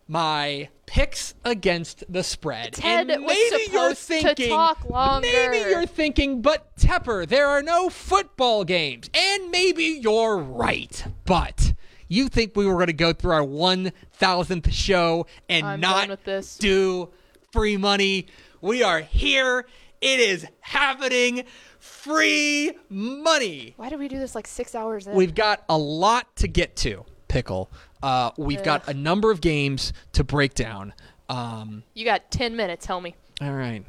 My 0.09 0.69
picks 0.86 1.34
against 1.43 2.05
the 2.07 2.23
spread. 2.23 2.71
Ted 2.73 3.09
and 3.09 3.23
was 3.25 3.34
maybe 3.34 3.71
you're 3.73 3.93
supposed 3.93 4.38
to 4.38 4.47
talk 4.47 4.89
longer. 4.89 5.28
Maybe 5.28 5.69
you're 5.69 5.86
thinking, 5.86 6.41
but 6.41 6.73
Tepper, 6.78 7.28
there 7.28 7.47
are 7.47 7.61
no 7.61 7.89
football 7.89 8.63
games. 8.63 9.09
And 9.13 9.51
maybe 9.51 9.84
you're 10.01 10.38
right. 10.38 11.03
But 11.25 11.73
you 12.07 12.27
think 12.29 12.55
we 12.55 12.65
were 12.65 12.73
going 12.75 12.87
to 12.87 12.93
go 12.93 13.13
through 13.13 13.33
our 13.33 13.43
1000th 13.43 14.71
show 14.71 15.25
and 15.49 15.65
I'm 15.65 15.79
not 15.79 16.09
with 16.09 16.23
this. 16.23 16.57
do 16.57 17.09
free 17.51 17.77
money. 17.77 18.27
We 18.61 18.83
are 18.83 18.99
here. 18.99 19.65
It 20.01 20.19
is 20.19 20.45
happening. 20.61 21.43
Free 21.79 22.71
money. 22.89 23.73
Why 23.77 23.89
did 23.89 23.99
we 23.99 24.07
do 24.07 24.19
this 24.19 24.35
like 24.35 24.47
six 24.47 24.75
hours 24.75 25.07
in? 25.07 25.15
We've 25.15 25.35
got 25.35 25.63
a 25.69 25.77
lot 25.77 26.35
to 26.37 26.47
get 26.47 26.75
to, 26.77 27.05
Pickle. 27.27 27.71
Uh, 28.03 28.31
we've 28.37 28.63
got 28.63 28.87
a 28.87 28.93
number 28.93 29.31
of 29.31 29.41
games 29.41 29.93
to 30.13 30.23
break 30.23 30.53
down. 30.53 30.93
Um, 31.29 31.83
you 31.93 32.05
got 32.05 32.29
ten 32.31 32.55
minutes, 32.55 32.85
homie. 32.87 33.13
all 33.41 33.51
right, 33.53 33.83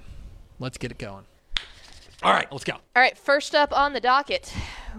let's 0.58 0.78
get 0.78 0.90
it 0.90 0.98
going. 0.98 1.24
All 2.22 2.32
right, 2.32 2.50
let's 2.50 2.64
go. 2.64 2.72
All 2.72 3.02
right, 3.02 3.16
first 3.16 3.54
up 3.54 3.72
on 3.72 3.92
the 3.92 4.00
docket, 4.00 4.52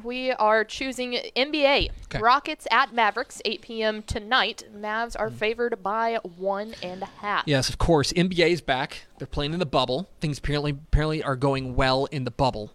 we 0.04 0.32
are 0.32 0.64
choosing 0.64 1.20
NBA. 1.36 1.90
Okay. 2.06 2.20
Rockets 2.20 2.66
at 2.72 2.94
Mavericks, 2.94 3.42
8 3.44 3.62
p.m. 3.62 4.04
tonight. 4.04 4.64
Mavs 4.74 5.18
are 5.20 5.30
favored 5.30 5.84
by 5.84 6.20
one 6.38 6.76
and 6.82 7.04
a 7.04 7.08
half. 7.22 7.44
Yes, 7.46 7.68
of 7.68 7.78
course. 7.78 8.14
NBA 8.14 8.52
is 8.52 8.62
back. 8.62 9.06
They're 9.18 9.28
playing 9.28 9.52
in 9.52 9.60
the 9.60 9.66
bubble. 9.66 10.10
Things 10.22 10.38
apparently 10.38 10.72
apparently 10.72 11.22
are 11.22 11.36
going 11.36 11.76
well 11.76 12.06
in 12.06 12.24
the 12.24 12.32
bubble. 12.32 12.72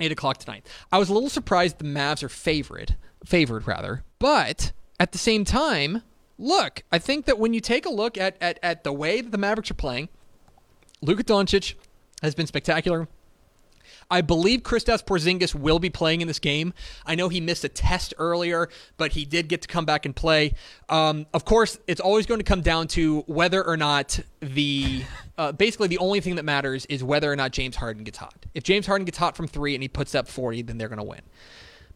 Eight 0.00 0.10
o'clock 0.10 0.38
tonight. 0.38 0.66
I 0.90 0.98
was 0.98 1.08
a 1.08 1.14
little 1.14 1.28
surprised 1.28 1.78
the 1.78 1.84
Mavs 1.84 2.24
are 2.24 2.28
favored, 2.28 2.96
favored 3.24 3.68
rather, 3.68 4.02
but 4.18 4.72
at 4.98 5.12
the 5.12 5.18
same 5.18 5.44
time, 5.44 6.02
look, 6.38 6.82
I 6.90 6.98
think 6.98 7.26
that 7.26 7.38
when 7.38 7.54
you 7.54 7.60
take 7.60 7.86
a 7.86 7.90
look 7.90 8.18
at 8.18 8.36
at, 8.40 8.58
at 8.64 8.82
the 8.82 8.92
way 8.92 9.20
that 9.20 9.30
the 9.30 9.38
Mavericks 9.38 9.70
are 9.70 9.74
playing, 9.74 10.08
Luka 11.00 11.22
Doncic 11.22 11.74
has 12.20 12.34
been 12.34 12.48
spectacular. 12.48 13.06
I 14.10 14.20
believe 14.20 14.62
Kristaps 14.62 15.04
Porzingis 15.04 15.54
will 15.54 15.78
be 15.78 15.90
playing 15.90 16.20
in 16.20 16.28
this 16.28 16.38
game. 16.38 16.72
I 17.06 17.14
know 17.14 17.28
he 17.28 17.40
missed 17.40 17.64
a 17.64 17.68
test 17.68 18.14
earlier, 18.18 18.68
but 18.96 19.12
he 19.12 19.24
did 19.24 19.48
get 19.48 19.62
to 19.62 19.68
come 19.68 19.84
back 19.84 20.04
and 20.06 20.14
play. 20.14 20.54
Um, 20.88 21.26
of 21.34 21.44
course, 21.44 21.78
it's 21.86 22.00
always 22.00 22.26
going 22.26 22.40
to 22.40 22.44
come 22.44 22.60
down 22.60 22.88
to 22.88 23.20
whether 23.22 23.64
or 23.64 23.76
not 23.76 24.18
the 24.40 25.02
uh, 25.38 25.52
basically 25.52 25.88
the 25.88 25.98
only 25.98 26.20
thing 26.20 26.36
that 26.36 26.44
matters 26.44 26.86
is 26.86 27.02
whether 27.02 27.30
or 27.30 27.36
not 27.36 27.52
James 27.52 27.76
Harden 27.76 28.04
gets 28.04 28.18
hot. 28.18 28.46
If 28.54 28.62
James 28.62 28.86
Harden 28.86 29.04
gets 29.04 29.18
hot 29.18 29.36
from 29.36 29.48
three 29.48 29.74
and 29.74 29.82
he 29.82 29.88
puts 29.88 30.14
up 30.14 30.28
40, 30.28 30.62
then 30.62 30.78
they're 30.78 30.88
going 30.88 30.98
to 30.98 31.04
win. 31.04 31.22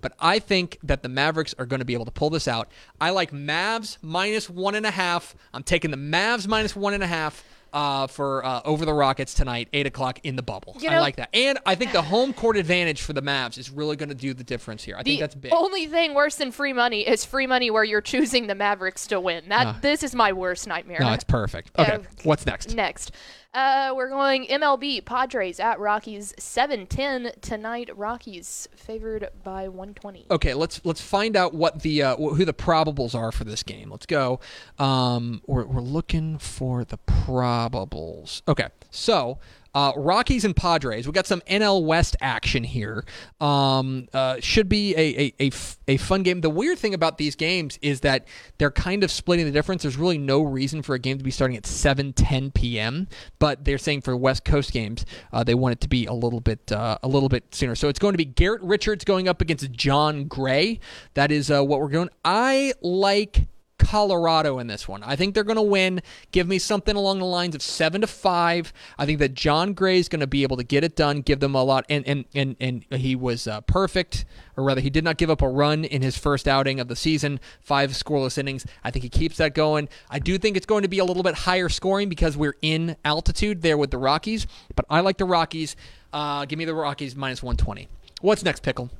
But 0.00 0.12
I 0.20 0.38
think 0.38 0.78
that 0.84 1.02
the 1.02 1.08
Mavericks 1.08 1.54
are 1.58 1.66
going 1.66 1.80
to 1.80 1.84
be 1.84 1.94
able 1.94 2.04
to 2.04 2.10
pull 2.10 2.30
this 2.30 2.46
out. 2.46 2.70
I 3.00 3.10
like 3.10 3.32
Mavs 3.32 3.98
minus 4.00 4.48
one 4.48 4.74
and 4.74 4.86
a 4.86 4.90
half. 4.90 5.34
I'm 5.52 5.64
taking 5.64 5.90
the 5.90 5.96
Mavs 5.96 6.46
minus 6.46 6.76
one 6.76 6.94
and 6.94 7.02
a 7.02 7.06
half 7.06 7.44
uh, 7.72 8.06
for 8.06 8.44
uh, 8.44 8.60
over 8.64 8.84
the 8.84 8.92
Rockets 8.94 9.34
tonight, 9.34 9.68
eight 9.72 9.86
o'clock 9.86 10.20
in 10.24 10.36
the 10.36 10.42
bubble. 10.42 10.76
You 10.80 10.88
I 10.90 10.98
like 11.00 11.16
that, 11.16 11.28
and 11.34 11.58
I 11.66 11.74
think 11.74 11.92
the 11.92 12.02
home 12.02 12.32
court 12.32 12.56
advantage 12.56 13.02
for 13.02 13.12
the 13.12 13.22
Mavs 13.22 13.58
is 13.58 13.70
really 13.70 13.96
going 13.96 14.08
to 14.08 14.14
do 14.14 14.34
the 14.34 14.44
difference 14.44 14.82
here. 14.84 14.96
I 14.96 15.02
think 15.02 15.20
that's 15.20 15.34
big. 15.34 15.52
only 15.52 15.86
thing 15.86 16.14
worse 16.14 16.36
than 16.36 16.50
free 16.52 16.72
money 16.72 17.06
is 17.06 17.24
free 17.24 17.46
money 17.46 17.70
where 17.70 17.84
you're 17.84 18.00
choosing 18.00 18.46
the 18.46 18.54
Mavericks 18.54 19.06
to 19.08 19.20
win. 19.20 19.48
That 19.48 19.66
Ah. 19.66 19.78
this 19.82 20.02
is 20.02 20.14
my 20.14 20.32
worst 20.32 20.66
nightmare. 20.66 20.98
no, 21.00 21.12
it's 21.12 21.24
perfect. 21.24 21.70
Okay, 21.78 21.92
Uh, 21.94 21.98
what's 22.22 22.46
next? 22.46 22.74
Next, 22.74 23.12
uh, 23.54 23.92
we're 23.96 24.08
going 24.08 24.46
MLB 24.46 25.04
Padres 25.04 25.58
at 25.58 25.80
Rockies 25.80 26.34
7-10 26.38 27.40
tonight. 27.40 27.90
Rockies 27.96 28.68
favored 28.76 29.30
by 29.42 29.68
120. 29.68 30.26
Okay, 30.30 30.54
let's 30.54 30.80
let's 30.84 31.00
find 31.00 31.36
out 31.36 31.54
what 31.54 31.80
the 31.82 32.02
uh, 32.02 32.16
who 32.16 32.44
the 32.44 32.52
probables 32.52 33.14
are 33.14 33.32
for 33.32 33.44
this 33.44 33.62
game. 33.62 33.90
Let's 33.90 34.06
go. 34.06 34.40
Um, 34.78 35.40
we're 35.46 35.64
we're 35.64 35.80
looking 35.80 36.38
for 36.38 36.84
the 36.84 36.98
probables. 36.98 38.42
Okay, 38.48 38.68
so. 38.90 39.38
Uh, 39.74 39.92
Rockies 39.96 40.44
and 40.44 40.56
Padres. 40.56 41.06
We 41.06 41.12
got 41.12 41.26
some 41.26 41.40
NL 41.42 41.84
West 41.84 42.16
action 42.20 42.64
here. 42.64 43.04
Um, 43.40 44.08
uh, 44.12 44.36
should 44.40 44.68
be 44.68 44.94
a, 44.96 45.00
a, 45.20 45.34
a, 45.40 45.46
f- 45.48 45.78
a 45.86 45.96
fun 45.98 46.22
game. 46.22 46.40
The 46.40 46.50
weird 46.50 46.78
thing 46.78 46.94
about 46.94 47.18
these 47.18 47.36
games 47.36 47.78
is 47.82 48.00
that 48.00 48.26
they're 48.58 48.70
kind 48.70 49.04
of 49.04 49.10
splitting 49.10 49.46
the 49.46 49.52
difference. 49.52 49.82
There's 49.82 49.96
really 49.96 50.18
no 50.18 50.42
reason 50.42 50.82
for 50.82 50.94
a 50.94 50.98
game 50.98 51.18
to 51.18 51.24
be 51.24 51.30
starting 51.30 51.56
at 51.56 51.66
7 51.66 52.12
10 52.12 52.50
p.m. 52.52 53.08
But 53.38 53.64
they're 53.64 53.78
saying 53.78 54.02
for 54.02 54.16
West 54.16 54.44
Coast 54.44 54.72
games, 54.72 55.04
uh, 55.32 55.44
they 55.44 55.54
want 55.54 55.72
it 55.72 55.80
to 55.82 55.88
be 55.88 56.06
a 56.06 56.12
little 56.12 56.40
bit 56.40 56.72
uh, 56.72 56.98
a 57.02 57.08
little 57.08 57.28
bit 57.28 57.54
sooner. 57.54 57.74
So 57.74 57.88
it's 57.88 57.98
going 57.98 58.14
to 58.14 58.18
be 58.18 58.24
Garrett 58.24 58.62
Richards 58.62 59.04
going 59.04 59.28
up 59.28 59.40
against 59.40 59.70
Jon 59.72 60.24
Gray. 60.24 60.80
That 61.14 61.30
is 61.30 61.50
uh, 61.50 61.62
what 61.64 61.80
we're 61.80 61.88
going. 61.88 62.10
I 62.24 62.72
like 62.82 63.46
Colorado 63.78 64.58
in 64.58 64.66
this 64.66 64.86
one. 64.86 65.02
I 65.02 65.16
think 65.16 65.34
they're 65.34 65.44
going 65.44 65.56
to 65.56 65.62
win. 65.62 66.02
Give 66.32 66.46
me 66.46 66.58
something 66.58 66.94
along 66.96 67.20
the 67.20 67.24
lines 67.24 67.54
of 67.54 67.62
seven 67.62 68.00
to 68.02 68.06
five. 68.06 68.72
I 68.98 69.06
think 69.06 69.18
that 69.20 69.34
Jon 69.34 69.72
Gray 69.72 69.98
is 69.98 70.08
going 70.08 70.20
to 70.20 70.26
be 70.26 70.42
able 70.42 70.56
to 70.56 70.64
get 70.64 70.84
it 70.84 70.96
done. 70.96 71.22
Give 71.22 71.40
them 71.40 71.54
a 71.54 71.62
lot, 71.62 71.86
and 71.88 72.06
and 72.06 72.24
and 72.34 72.56
and 72.60 72.84
he 72.90 73.16
was 73.16 73.46
uh, 73.46 73.60
perfect, 73.62 74.24
or 74.56 74.64
rather, 74.64 74.80
he 74.80 74.90
did 74.90 75.04
not 75.04 75.16
give 75.16 75.30
up 75.30 75.40
a 75.42 75.48
run 75.48 75.84
in 75.84 76.02
his 76.02 76.18
first 76.18 76.46
outing 76.46 76.80
of 76.80 76.88
the 76.88 76.96
season. 76.96 77.40
Five 77.60 77.92
scoreless 77.92 78.36
innings. 78.38 78.66
I 78.84 78.90
think 78.90 79.04
he 79.04 79.08
keeps 79.08 79.36
that 79.38 79.54
going. 79.54 79.88
I 80.10 80.18
do 80.18 80.36
think 80.38 80.56
it's 80.56 80.66
going 80.66 80.82
to 80.82 80.88
be 80.88 80.98
a 80.98 81.04
little 81.04 81.22
bit 81.22 81.34
higher 81.34 81.68
scoring 81.68 82.08
because 82.08 82.36
we're 82.36 82.56
in 82.60 82.96
altitude 83.04 83.62
there 83.62 83.78
with 83.78 83.90
the 83.90 83.98
Rockies, 83.98 84.46
but 84.74 84.84
I 84.90 85.00
like 85.00 85.16
the 85.18 85.24
Rockies. 85.24 85.76
Uh, 86.12 86.44
give 86.44 86.58
me 86.58 86.64
the 86.64 86.74
Rockies 86.74 87.14
minus 87.16 87.42
one 87.42 87.56
twenty. 87.56 87.88
What's 88.20 88.42
next, 88.42 88.62
pickle? 88.62 88.90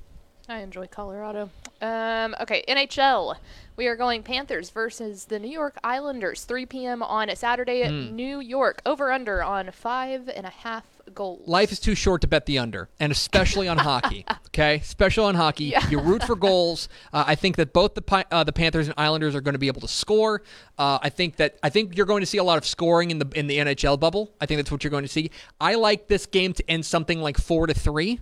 I 0.48 0.60
enjoy 0.60 0.86
Colorado. 0.86 1.50
Um, 1.82 2.34
okay, 2.40 2.64
NHL. 2.66 3.36
We 3.78 3.86
are 3.86 3.94
going 3.94 4.24
Panthers 4.24 4.70
versus 4.70 5.26
the 5.26 5.38
New 5.38 5.48
York 5.52 5.78
Islanders, 5.84 6.42
3 6.42 6.66
p.m. 6.66 7.00
on 7.00 7.28
a 7.30 7.36
Saturday 7.36 7.84
at 7.84 7.92
Hmm. 7.92 8.16
New 8.16 8.40
York. 8.40 8.82
Over 8.84 9.12
under 9.12 9.40
on 9.40 9.70
five 9.70 10.28
and 10.28 10.44
a 10.44 10.50
half 10.50 10.97
goals. 11.14 11.46
Life 11.48 11.72
is 11.72 11.80
too 11.80 11.94
short 11.94 12.20
to 12.22 12.26
bet 12.28 12.46
the 12.46 12.58
under, 12.58 12.88
and 13.00 13.10
especially 13.12 13.68
on 13.68 13.78
hockey. 13.78 14.24
Okay, 14.58 14.76
especially 14.76 15.22
on 15.24 15.34
hockey, 15.36 15.66
Yeah. 15.66 15.88
you 15.88 16.00
root 16.00 16.24
for 16.24 16.34
goals. 16.34 16.88
Uh, 17.12 17.22
I 17.28 17.36
think 17.36 17.54
that 17.56 17.72
both 17.72 17.94
the 17.94 18.26
uh, 18.32 18.42
the 18.42 18.52
Panthers 18.52 18.88
and 18.88 18.94
Islanders 18.98 19.36
are 19.36 19.40
going 19.40 19.52
to 19.52 19.58
be 19.58 19.68
able 19.68 19.82
to 19.82 19.86
score. 19.88 20.42
Uh, 20.76 20.98
I 21.00 21.10
think 21.10 21.36
that 21.36 21.58
I 21.62 21.68
think 21.70 21.96
you're 21.96 22.06
going 22.06 22.22
to 22.22 22.26
see 22.26 22.38
a 22.38 22.42
lot 22.42 22.58
of 22.58 22.64
scoring 22.66 23.12
in 23.12 23.18
the 23.20 23.28
in 23.36 23.46
the 23.46 23.58
NHL 23.58 24.00
bubble. 24.00 24.32
I 24.40 24.46
think 24.46 24.58
that's 24.58 24.72
what 24.72 24.82
you're 24.82 24.90
going 24.90 25.04
to 25.04 25.08
see. 25.08 25.30
I 25.60 25.74
like 25.76 26.08
this 26.08 26.26
game 26.26 26.54
to 26.54 26.68
end 26.68 26.84
something 26.84 27.20
like 27.20 27.38
four 27.38 27.68
to 27.68 27.74
three. 27.74 28.18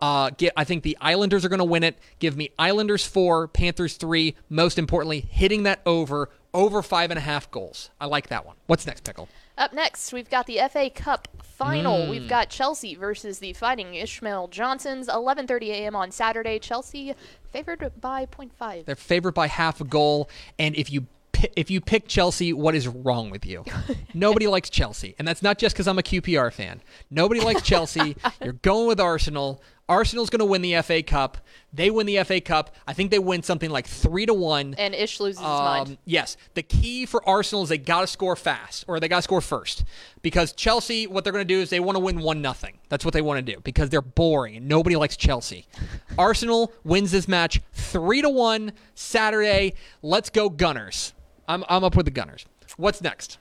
Uh, 0.00 0.28
get, 0.36 0.52
I 0.58 0.64
think 0.64 0.82
the 0.82 0.98
Islanders 1.00 1.44
are 1.44 1.48
going 1.48 1.58
to 1.60 1.64
win 1.64 1.84
it. 1.84 1.96
Give 2.18 2.36
me 2.36 2.50
Islanders 2.58 3.06
four, 3.06 3.48
Panthers 3.48 3.96
three. 3.96 4.34
Most 4.50 4.78
importantly, 4.78 5.20
hitting 5.30 5.62
that 5.62 5.80
over 5.86 6.28
over 6.52 6.82
five 6.82 7.10
and 7.10 7.16
a 7.18 7.22
half 7.22 7.50
goals. 7.50 7.88
I 7.98 8.06
like 8.06 8.28
that 8.28 8.44
one. 8.44 8.56
What's 8.66 8.84
next, 8.86 9.04
pickle? 9.04 9.28
Up 9.58 9.72
next, 9.72 10.12
we've 10.12 10.30
got 10.30 10.46
the 10.46 10.60
FA 10.70 10.88
Cup 10.88 11.26
final. 11.42 12.04
Hmm. 12.04 12.10
We've 12.10 12.28
got 12.28 12.48
Chelsea 12.48 12.94
versus 12.94 13.40
the 13.40 13.52
Fighting 13.52 13.94
Ishmael 13.94 14.48
Johnsons, 14.48 15.08
11:30 15.08 15.70
a.m. 15.70 15.96
on 15.96 16.12
Saturday. 16.12 16.60
Chelsea 16.60 17.12
favored 17.50 17.92
by 18.00 18.24
0.5. 18.26 18.84
They're 18.84 18.94
favored 18.94 19.34
by 19.34 19.48
half 19.48 19.80
a 19.80 19.84
goal, 19.84 20.30
and 20.60 20.76
if 20.76 20.92
you 20.92 21.08
if 21.56 21.70
you 21.70 21.80
pick 21.80 22.06
Chelsea, 22.06 22.52
what 22.52 22.76
is 22.76 22.86
wrong 22.86 23.30
with 23.30 23.44
you? 23.44 23.64
Nobody 24.14 24.46
likes 24.46 24.70
Chelsea, 24.70 25.16
and 25.18 25.26
that's 25.26 25.42
not 25.42 25.58
just 25.58 25.74
because 25.74 25.88
I'm 25.88 25.98
a 25.98 26.02
QPR 26.02 26.52
fan. 26.52 26.80
Nobody 27.10 27.40
likes 27.40 27.62
Chelsea. 27.62 28.16
You're 28.42 28.54
going 28.54 28.86
with 28.86 29.00
Arsenal. 29.00 29.60
Arsenal's 29.88 30.28
going 30.30 30.40
to 30.40 30.44
win 30.44 30.62
the 30.62 30.80
FA 30.82 31.02
Cup. 31.02 31.38
They 31.72 31.90
win 31.90 32.06
the 32.06 32.22
FA 32.24 32.40
Cup. 32.40 32.74
I 32.86 32.92
think 32.92 33.10
they 33.10 33.18
win 33.18 33.42
something 33.42 33.70
like 33.70 33.86
three 33.86 34.26
to 34.26 34.34
one. 34.34 34.74
and 34.78 34.94
Ish 34.94 35.20
loses 35.20 35.38
his 35.40 35.46
mind. 35.46 35.88
Um, 35.88 35.98
yes, 36.04 36.36
the 36.54 36.62
key 36.62 37.06
for 37.06 37.26
Arsenal 37.28 37.62
is 37.62 37.68
they 37.68 37.78
got 37.78 38.02
to 38.02 38.06
score 38.06 38.36
fast, 38.36 38.84
or 38.88 39.00
they 39.00 39.08
got 39.08 39.16
to 39.16 39.22
score 39.22 39.40
first, 39.40 39.84
because 40.22 40.52
Chelsea, 40.52 41.06
what 41.06 41.24
they're 41.24 41.32
going 41.32 41.46
to 41.46 41.54
do 41.54 41.60
is 41.60 41.70
they 41.70 41.80
want 41.80 41.96
to 41.96 42.00
win 42.00 42.20
one 42.20 42.42
nothing. 42.42 42.78
That's 42.88 43.04
what 43.04 43.14
they 43.14 43.22
want 43.22 43.44
to 43.44 43.52
do 43.54 43.60
because 43.60 43.90
they're 43.90 44.02
boring 44.02 44.56
and 44.56 44.68
nobody 44.68 44.96
likes 44.96 45.16
Chelsea. 45.16 45.66
Arsenal 46.18 46.72
wins 46.84 47.10
this 47.10 47.28
match 47.28 47.60
three 47.72 48.22
to 48.22 48.28
one 48.28 48.72
Saturday. 48.94 49.74
Let's 50.02 50.30
go 50.30 50.48
Gunners. 50.50 51.12
I'm 51.46 51.64
I'm 51.68 51.84
up 51.84 51.96
with 51.96 52.04
the 52.04 52.10
Gunners. 52.10 52.44
What's 52.76 53.00
next? 53.00 53.38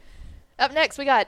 Up 0.59 0.73
next, 0.73 0.97
we 0.97 1.05
got 1.05 1.27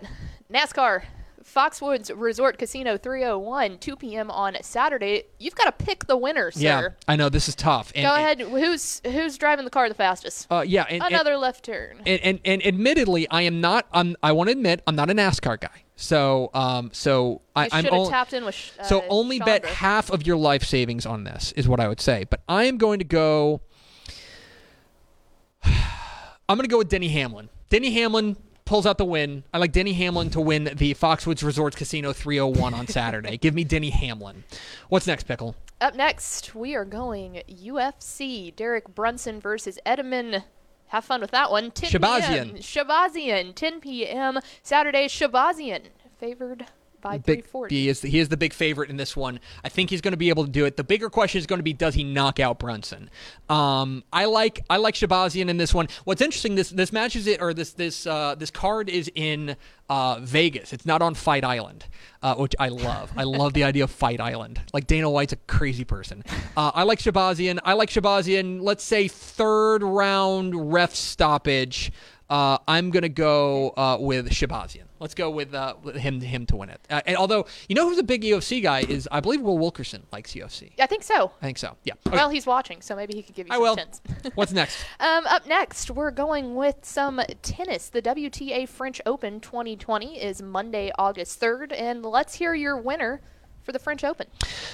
NASCAR. 0.51 1.03
Foxwoods 1.43 2.11
Resort 2.15 2.57
Casino 2.57 2.97
301, 2.97 3.77
2 3.79 3.95
p.m. 3.95 4.29
on 4.31 4.55
Saturday. 4.61 5.23
You've 5.39 5.55
got 5.55 5.65
to 5.77 5.85
pick 5.85 6.05
the 6.05 6.17
winner, 6.17 6.51
sir. 6.51 6.59
Yeah, 6.61 6.87
I 7.07 7.15
know 7.15 7.29
this 7.29 7.47
is 7.49 7.55
tough. 7.55 7.91
And, 7.95 8.03
Go 8.05 8.13
and- 8.13 8.41
ahead. 8.41 8.63
Who's 8.63 9.01
who's 9.05 9.37
driving 9.37 9.65
the 9.65 9.71
car 9.71 9.87
the 9.89 9.95
fastest? 9.95 10.47
uh, 10.51 10.63
yeah, 10.65 10.85
and, 10.89 11.01
Another 11.03 11.37
left 11.37 11.65
turn. 11.65 12.01
and, 12.05 12.21
and 12.21 12.39
and 12.45 12.65
admittedly, 12.65 13.27
I 13.29 13.43
am 13.43 13.61
not. 13.61 13.87
I'm, 13.91 14.15
I 14.23 14.31
want 14.31 14.47
to 14.49 14.51
admit, 14.51 14.81
I'm 14.87 14.95
not 14.95 15.09
a 15.09 15.13
NASCAR 15.13 15.59
guy. 15.59 15.83
So 15.95 16.49
um, 16.53 16.91
so 16.93 17.41
I, 17.55 17.67
have 17.71 17.87
only- 17.91 18.09
tapped 18.09 18.33
in 18.33 18.45
with. 18.45 18.55
sh- 18.55 18.71
So 18.83 18.99
uh, 18.99 19.05
only 19.09 19.39
bet 19.39 19.65
half 19.65 20.09
of 20.11 20.25
your 20.25 20.37
life 20.37 20.63
savings 20.63 21.05
on 21.05 21.23
this 21.23 21.51
is 21.53 21.67
what 21.67 21.79
I 21.79 21.87
would 21.87 21.99
say. 22.01 22.25
But 22.29 22.41
I 22.47 22.65
am 22.65 22.77
going 22.77 22.99
to 22.99 23.05
go. 23.05 23.61
I'm 25.63 26.57
going 26.57 26.61
to 26.63 26.67
go 26.69 26.77
with 26.77 26.89
Denny 26.89 27.09
Hamlin. 27.09 27.49
Denny 27.69 27.91
Hamlin 27.93 28.37
pulls 28.69 28.85
out 28.85 28.99
the 28.99 29.05
win. 29.05 29.43
I 29.51 29.57
like 29.57 29.71
Denny 29.71 29.93
Hamlin 29.93 30.29
to 30.29 30.39
win 30.39 30.65
the 30.75 30.93
Foxwoods 30.93 31.43
Resorts 31.43 31.75
Casino 31.75 32.13
301 32.13 32.75
on 32.75 32.87
Saturday. 32.87 33.35
Give 33.35 33.55
me 33.55 33.63
Denny 33.63 33.89
Hamlin. 33.89 34.43
What's 34.89 35.07
next, 35.07 35.23
Pickle? 35.23 35.55
Up 35.81 35.95
next, 35.95 36.53
we 36.53 36.75
are 36.75 36.85
going 36.85 37.41
UFC. 37.49 38.55
Derek 38.55 38.93
Brunson 38.93 39.41
versus 39.41 39.79
Edelman. 39.87 40.43
Have 40.89 41.03
fun 41.03 41.19
with 41.19 41.31
that 41.31 41.49
one. 41.49 41.71
10 41.71 41.89
Shahbazyan. 41.89 42.57
Shahbazyan. 42.59 43.55
10 43.55 43.79
p.m. 43.81 44.37
Saturday. 44.61 45.07
Shahbazyan 45.07 45.85
favored 46.19 46.67
by 47.01 47.17
Big, 47.17 47.43
340. 47.45 47.75
he 47.75 47.89
is 47.89 48.01
he 48.01 48.19
is 48.19 48.29
the 48.29 48.37
big 48.37 48.53
favorite 48.53 48.89
in 48.89 48.97
this 48.97 49.15
one. 49.15 49.39
I 49.63 49.69
think 49.69 49.89
he's 49.89 50.01
going 50.01 50.13
to 50.13 50.17
be 50.17 50.29
able 50.29 50.45
to 50.45 50.51
do 50.51 50.65
it. 50.65 50.77
The 50.77 50.83
bigger 50.83 51.09
question 51.09 51.39
is 51.39 51.45
going 51.45 51.59
to 51.59 51.63
be 51.63 51.73
does 51.73 51.95
he 51.95 52.03
knock 52.03 52.39
out 52.39 52.59
Brunson? 52.59 53.09
Um, 53.49 54.03
I 54.11 54.25
like 54.25 54.63
I 54.69 54.77
like 54.77 54.95
Shahbazyan 54.95 55.49
in 55.49 55.57
this 55.57 55.73
one. 55.73 55.87
What's 56.03 56.21
interesting 56.21 56.55
this 56.55 56.69
this 56.69 56.91
match 56.91 57.15
is 57.15 57.27
it 57.27 57.41
or 57.41 57.53
this 57.53 57.73
this 57.73 58.05
uh, 58.05 58.35
this 58.35 58.51
card 58.51 58.89
is 58.89 59.11
in 59.15 59.55
uh, 59.89 60.19
Vegas. 60.21 60.73
It's 60.73 60.85
not 60.85 61.01
on 61.01 61.15
Fight 61.15 61.43
Island, 61.43 61.85
uh, 62.21 62.35
which 62.35 62.55
I 62.59 62.69
love. 62.69 63.11
I 63.17 63.23
love 63.23 63.53
the 63.53 63.63
idea 63.63 63.83
of 63.83 63.91
Fight 63.91 64.19
Island. 64.21 64.61
Like 64.73 64.87
Dana 64.87 65.09
White's 65.09 65.33
a 65.33 65.37
crazy 65.37 65.83
person. 65.83 66.23
Uh, 66.55 66.71
I 66.73 66.83
like 66.83 66.99
Shahbazyan. 66.99 67.59
I 67.63 67.73
like 67.73 67.89
Shahbazyan. 67.89 68.61
Let's 68.61 68.83
say 68.83 69.07
third 69.07 69.83
round 69.83 70.73
ref 70.73 70.93
stoppage. 70.93 71.91
Uh, 72.29 72.59
I'm 72.67 72.91
gonna 72.91 73.09
go 73.09 73.69
uh, 73.71 73.97
with 73.99 74.29
Shahbazyan. 74.29 74.83
Let's 74.99 75.13
go 75.13 75.29
with, 75.29 75.53
uh, 75.53 75.75
with 75.81 75.95
him 75.95 76.19
him 76.21 76.45
to 76.47 76.55
win 76.57 76.69
it. 76.69 76.79
Uh, 76.89 77.01
and 77.05 77.15
although 77.17 77.45
you 77.67 77.75
know 77.75 77.87
who's 77.87 77.97
a 77.99 78.03
big 78.03 78.23
UFC 78.23 78.61
guy 78.61 78.81
is 78.81 79.07
I 79.11 79.19
believe 79.21 79.41
Will 79.41 79.57
Wilkerson 79.57 80.03
likes 80.11 80.33
UFC. 80.33 80.71
I 80.79 80.85
think 80.87 81.03
so. 81.03 81.31
I 81.41 81.45
think 81.45 81.57
so. 81.57 81.77
Yeah. 81.83 81.93
Okay. 82.07 82.15
Well, 82.17 82.29
he's 82.29 82.45
watching, 82.45 82.81
so 82.81 82.95
maybe 82.95 83.13
he 83.13 83.21
could 83.23 83.35
give 83.35 83.47
you 83.47 83.53
I 83.53 83.55
some 83.55 83.61
will. 83.63 83.75
hints. 83.75 84.01
What's 84.35 84.51
next? 84.51 84.77
Um, 84.99 85.25
up 85.27 85.47
next, 85.47 85.89
we're 85.91 86.11
going 86.11 86.55
with 86.55 86.75
some 86.83 87.21
tennis. 87.41 87.89
The 87.89 88.01
WTA 88.01 88.67
French 88.67 88.99
Open 89.05 89.39
2020 89.39 90.21
is 90.21 90.41
Monday, 90.41 90.91
August 90.99 91.39
3rd, 91.39 91.73
and 91.73 92.03
let's 92.03 92.35
hear 92.35 92.53
your 92.53 92.77
winner 92.77 93.21
for 93.63 93.71
the 93.71 93.79
French 93.79 94.03
Open. 94.03 94.27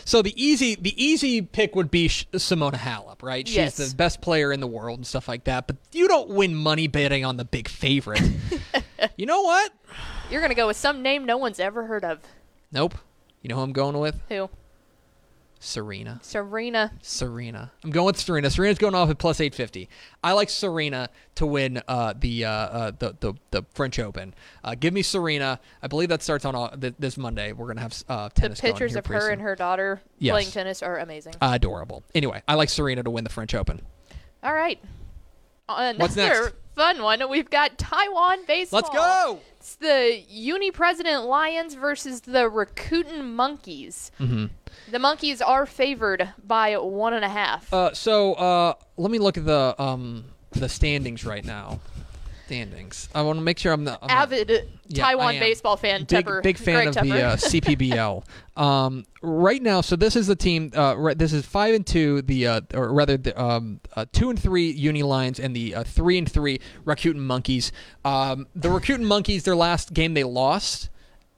So 0.05 0.21
the 0.21 0.33
easy 0.41 0.75
the 0.75 0.93
easy 1.03 1.41
pick 1.41 1.75
would 1.75 1.91
be 1.91 2.07
Sh- 2.07 2.27
Simona 2.33 2.75
Halep, 2.75 3.21
right? 3.21 3.47
She's 3.47 3.55
Yes. 3.57 3.75
the 3.77 3.95
best 3.95 4.21
player 4.21 4.51
in 4.51 4.59
the 4.61 4.67
world 4.67 4.97
and 4.99 5.05
stuff 5.07 5.27
like 5.27 5.43
that. 5.45 5.67
But 5.67 5.77
you 5.91 6.07
don't 6.07 6.29
win 6.29 6.55
money 6.55 6.87
betting 6.87 7.23
on 7.25 7.37
the 7.37 7.45
big 7.45 7.67
favorite. 7.67 8.21
you 9.17 9.25
know 9.25 9.41
what? 9.41 9.71
You're 10.31 10.41
going 10.41 10.49
to 10.49 10.55
go 10.55 10.67
with 10.67 10.77
some 10.77 11.01
name 11.01 11.25
no 11.25 11.37
one's 11.37 11.59
ever 11.59 11.85
heard 11.85 12.03
of. 12.03 12.19
Nope. 12.71 12.95
You 13.41 13.49
know 13.49 13.55
who 13.55 13.61
I'm 13.61 13.73
going 13.73 13.97
with? 13.99 14.19
Who? 14.29 14.49
Serena. 15.59 16.19
Serena. 16.21 16.91
Serena. 17.01 17.71
I'm 17.83 17.91
going 17.91 18.07
with 18.07 18.19
Serena. 18.19 18.49
Serena's 18.49 18.77
going 18.77 18.93
off 18.95 19.09
at 19.09 19.17
plus 19.17 19.39
850. 19.39 19.87
I 20.23 20.33
like 20.33 20.49
Serena 20.49 21.09
to 21.35 21.45
win 21.45 21.81
uh, 21.87 22.13
the, 22.19 22.45
uh, 22.45 22.49
uh, 22.51 22.91
the 22.97 23.15
the 23.19 23.33
the 23.51 23.63
French 23.73 23.97
Open. 23.97 24.33
Uh, 24.63 24.75
give 24.79 24.93
me 24.93 25.01
Serena. 25.01 25.59
I 25.81 25.87
believe 25.87 26.09
that 26.09 26.21
starts 26.21 26.43
on 26.45 26.55
uh, 26.55 26.75
th- 26.75 26.95
this 26.99 27.17
Monday. 27.17 27.51
We're 27.53 27.67
gonna 27.67 27.81
have 27.81 28.03
uh, 28.09 28.27
The 28.27 28.33
tennis. 28.41 28.61
going 28.61 28.73
pictures 28.73 28.95
of 28.95 29.05
her 29.07 29.21
soon. 29.21 29.31
and 29.33 29.41
her 29.41 29.55
daughter 29.55 30.01
Yes. 30.19 30.33
playing 30.33 30.51
tennis 30.51 30.83
are 30.83 30.97
amazing. 30.99 31.33
adorable. 31.41 32.03
Anyway, 32.13 32.43
I 32.47 32.55
like 32.55 32.69
Serena 32.69 33.01
to 33.03 33.09
win 33.09 33.23
the 33.23 33.29
French 33.31 33.55
Open. 33.55 33.81
All 34.43 34.53
right. 34.53 34.79
Another 35.67 35.97
What's 35.99 36.15
next? 36.15 36.53
fun 36.75 37.01
one. 37.01 37.27
We've 37.29 37.49
got 37.49 37.77
Taiwan 37.77 38.45
baseball. 38.45 38.81
Let's 38.81 38.89
go. 38.89 39.39
It's 39.57 39.75
the 39.75 40.21
Uni 40.29 40.71
President 40.71 41.25
Lions 41.25 41.73
versus 41.73 42.21
the 42.21 42.49
Rakuten 42.49 43.33
Monkeys. 43.33 44.11
Mm-hmm. 44.19 44.45
The 44.91 44.99
Monkeys 44.99 45.41
are 45.41 45.65
favored 45.65 46.29
by 46.45 46.77
one 46.77 47.13
and 47.13 47.25
a 47.25 47.29
half. 47.29 47.73
Uh, 47.73 47.93
so 47.93 48.33
uh, 48.33 48.73
let 48.97 49.09
me 49.09 49.17
look 49.17 49.37
at 49.37 49.45
the 49.45 49.75
um, 49.79 50.25
the 50.51 50.69
standings 50.69 51.25
right 51.25 51.43
now. 51.43 51.79
Standings. 52.45 53.09
I 53.15 53.23
want 53.23 53.37
to 53.37 53.43
make 53.43 53.57
sure 53.57 53.73
I'm 53.73 53.85
the 53.85 53.97
I'm 54.01 54.09
Avid 54.09 54.49
Yeah, 54.87 55.03
Taiwan 55.03 55.39
baseball 55.39 55.77
fan, 55.77 56.03
big 56.03 56.25
Tepper. 56.25 56.43
big 56.43 56.57
fan 56.57 56.75
Greg 56.75 56.87
of 56.89 56.95
Tepper. 56.95 57.09
the 57.09 57.23
uh, 57.23 57.35
CPBL. 57.37 58.23
um, 58.61 59.03
right 59.23 59.61
now, 59.61 59.81
so 59.81 59.95
this 59.95 60.15
is 60.15 60.27
the 60.27 60.35
team. 60.35 60.71
Uh, 60.75 60.95
right, 60.95 61.17
this 61.17 61.33
is 61.33 61.45
five 61.45 61.73
and 61.73 61.85
two. 61.85 62.21
The 62.21 62.47
uh, 62.47 62.61
or 62.73 62.93
rather, 62.93 63.17
the 63.17 63.41
um, 63.41 63.79
uh, 63.95 64.05
two 64.11 64.29
and 64.29 64.39
three 64.39 64.69
Uni 64.69 65.01
Lions 65.01 65.39
and 65.39 65.55
the 65.55 65.73
uh, 65.75 65.83
three 65.83 66.17
and 66.19 66.31
three 66.31 66.59
Rakuten 66.85 67.15
Monkeys. 67.15 67.71
Um, 68.03 68.47
the 68.55 68.69
Rakuten 68.69 69.03
Monkeys, 69.05 69.43
their 69.43 69.55
last 69.55 69.93
game 69.93 70.13
they 70.13 70.23
lost, 70.23 70.89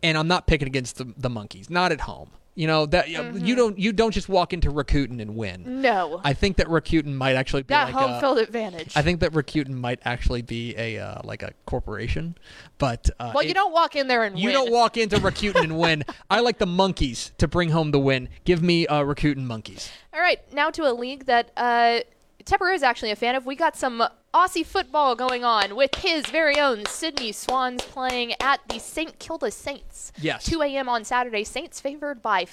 and 0.04 0.18
I'm 0.18 0.28
not 0.28 0.46
picking 0.46 0.68
against 0.68 0.98
the, 0.98 1.14
the 1.18 1.30
Monkeys. 1.30 1.70
Not 1.70 1.92
at 1.94 2.02
home. 2.02 2.32
You 2.58 2.66
know 2.66 2.88
that 2.88 3.06
Mm-hmm. 3.06 3.46
you 3.46 3.56
don't 3.56 3.78
you 3.78 3.94
don't 3.94 4.10
just 4.12 4.28
walk 4.30 4.52
into 4.52 4.72
Rakuten 4.72 5.22
and 5.22 5.36
win. 5.36 5.82
no. 5.82 6.20
I 6.24 6.34
think 6.34 6.58
that 6.58 6.66
Rakuten 6.68 7.14
might 7.14 7.36
actually 7.36 7.62
be 7.62 7.68
that 7.76 7.86
like 7.86 7.94
home 7.94 8.14
a- 8.14 8.20
field 8.20 8.40
advantage. 8.40 8.94
I 8.98 9.04
think 9.04 9.20
that 9.20 9.32
Rakuten 9.32 9.70
might 9.76 10.00
actually 10.06 10.42
be 10.42 10.74
a 10.76 10.98
uh, 10.98 11.22
like 11.24 11.44
a 11.44 11.52
corporation, 11.68 12.36
but 12.80 13.12
uh, 13.20 13.32
well, 13.36 13.44
it- 13.44 13.48
you 13.50 13.54
don't 13.54 13.72
walk 13.72 13.96
in 13.96 14.08
there 14.08 14.24
and 14.24 14.34
win. 14.34 14.42
you 14.42 14.48
win. 14.50 14.54
don't 14.56 14.72
walk 14.72 14.98
into 14.98 15.18
Rakuten 15.18 15.62
and 15.64 15.78
win. 15.78 16.04
I 16.32 16.40
like 16.40 16.58
the 16.58 16.66
monkeys 16.66 17.32
to 17.38 17.48
bring 17.48 17.70
home 17.70 17.92
the 17.92 18.00
win. 18.00 18.28
Give 18.44 18.64
me 18.64 18.88
uh, 18.88 19.04
Rakuten 19.04 19.44
monkeys. 19.46 19.92
All 20.12 20.20
right, 20.20 20.40
now 20.52 20.72
to 20.72 20.90
a 20.90 20.94
league 20.94 21.28
that 21.28 21.52
uh, 21.56 22.00
Tepper 22.48 22.74
is 22.74 22.82
actually 22.82 23.12
a 23.12 23.16
fan 23.18 23.36
of. 23.36 23.46
We 23.46 23.58
got 23.58 23.76
some 23.76 24.02
Aussie 24.34 24.66
football 24.66 25.16
going 25.16 25.44
on 25.44 25.76
with 25.76 25.94
his 25.96 26.26
very 26.28 26.58
own 26.58 26.86
Sydney 26.86 27.34
Swans 27.34 27.84
playing 27.84 28.36
at 28.40 28.62
the 28.70 28.80
St. 28.80 29.20
Kilda 29.20 29.52
Saints. 29.52 30.14
Yes. 30.18 30.46
2 30.46 30.62
a.m. 30.62 30.88
on 30.88 31.04
Saturday. 31.04 31.44
Saints 31.44 31.82
favored 31.82 32.22
by 32.22 32.46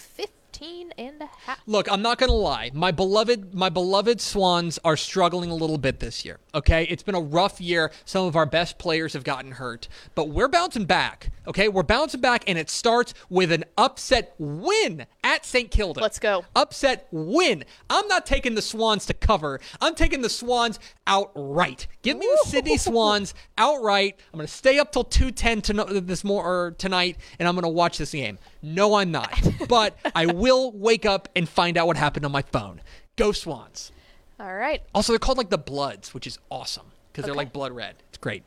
15 0.55 0.92
and 0.98 1.20
a 1.20 1.26
half. 1.46 1.61
Look, 1.66 1.90
I'm 1.90 2.00
not 2.00 2.18
gonna 2.18 2.32
lie. 2.32 2.70
My 2.72 2.92
beloved, 2.92 3.55
my 3.55 3.68
beloved 3.68 4.20
Swans 4.20 4.78
are 4.84 4.96
struggling 4.96 5.50
a 5.50 5.55
little 5.55 5.78
bit 5.78 5.98
this 5.98 6.24
year. 6.24 6.38
Okay, 6.55 6.84
it's 6.84 7.02
been 7.02 7.16
a 7.16 7.20
rough 7.20 7.61
year. 7.61 7.90
Some 8.05 8.24
of 8.24 8.36
our 8.36 8.46
best 8.46 8.78
players 8.78 9.14
have 9.14 9.24
gotten 9.24 9.50
hurt, 9.52 9.88
but 10.14 10.28
we're 10.28 10.46
bouncing 10.46 10.84
back. 10.84 11.32
Okay, 11.48 11.66
we're 11.66 11.82
bouncing 11.82 12.20
back, 12.20 12.44
and 12.46 12.57
it 12.57 12.70
starts 12.70 13.14
with 13.28 13.50
an 13.50 13.64
upset 13.76 14.34
win 14.38 15.07
at 15.24 15.44
St. 15.44 15.72
Kilda. 15.72 16.00
Let's 16.00 16.20
go. 16.20 16.44
Upset 16.55 17.09
win. 17.11 17.64
I'm 17.90 18.07
not 18.07 18.24
taking 18.24 18.55
the 18.55 18.62
Swans 18.62 19.07
to 19.07 19.14
cover. 19.14 19.61
I'm 19.80 19.96
taking 19.96 20.22
the 20.22 20.30
Swans 20.30 20.78
outright. 21.07 21.88
Give 22.02 22.16
me 22.16 22.26
the 22.26 22.48
Sydney 22.48 22.78
Swans 22.78 23.34
outright. 23.59 24.20
I'm 24.32 24.38
gonna 24.38 24.46
stay 24.46 24.78
up 24.78 24.92
till 24.92 25.05
2:10 25.05 25.62
to 25.62 26.00
this 26.00 26.22
more 26.22 26.44
or 26.44 26.70
tonight, 26.78 27.16
and 27.40 27.48
I'm 27.48 27.57
gonna 27.57 27.68
watch 27.68 27.98
this 27.98 28.12
game. 28.12 28.38
No, 28.65 28.95
I'm 28.95 29.11
not, 29.11 29.39
but 29.69 29.97
I 30.15 30.27
will 30.27 30.73
wake 30.73 31.05
up 31.05 31.29
and 31.37 31.49
find 31.49 31.77
out 31.77 31.87
what 31.87 31.97
happened 31.97 32.25
on 32.25 32.33
my 32.33 32.43
phone. 32.43 32.81
Go 33.17 33.33
Swans. 33.33 33.93
All 34.41 34.55
right. 34.55 34.83
Also, 34.95 35.12
they're 35.12 35.19
called 35.19 35.39
like 35.39 35.51
the 35.51 35.59
Bloods, 35.59 36.15
which 36.15 36.27
is 36.27 36.39
awesome 36.51 36.87
because 37.12 37.25
they're 37.27 37.35
like 37.35 37.53
blood 37.53 37.73
red. 37.73 37.97
It's 38.09 38.19
great. 38.19 38.43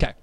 Okay, 0.00 0.14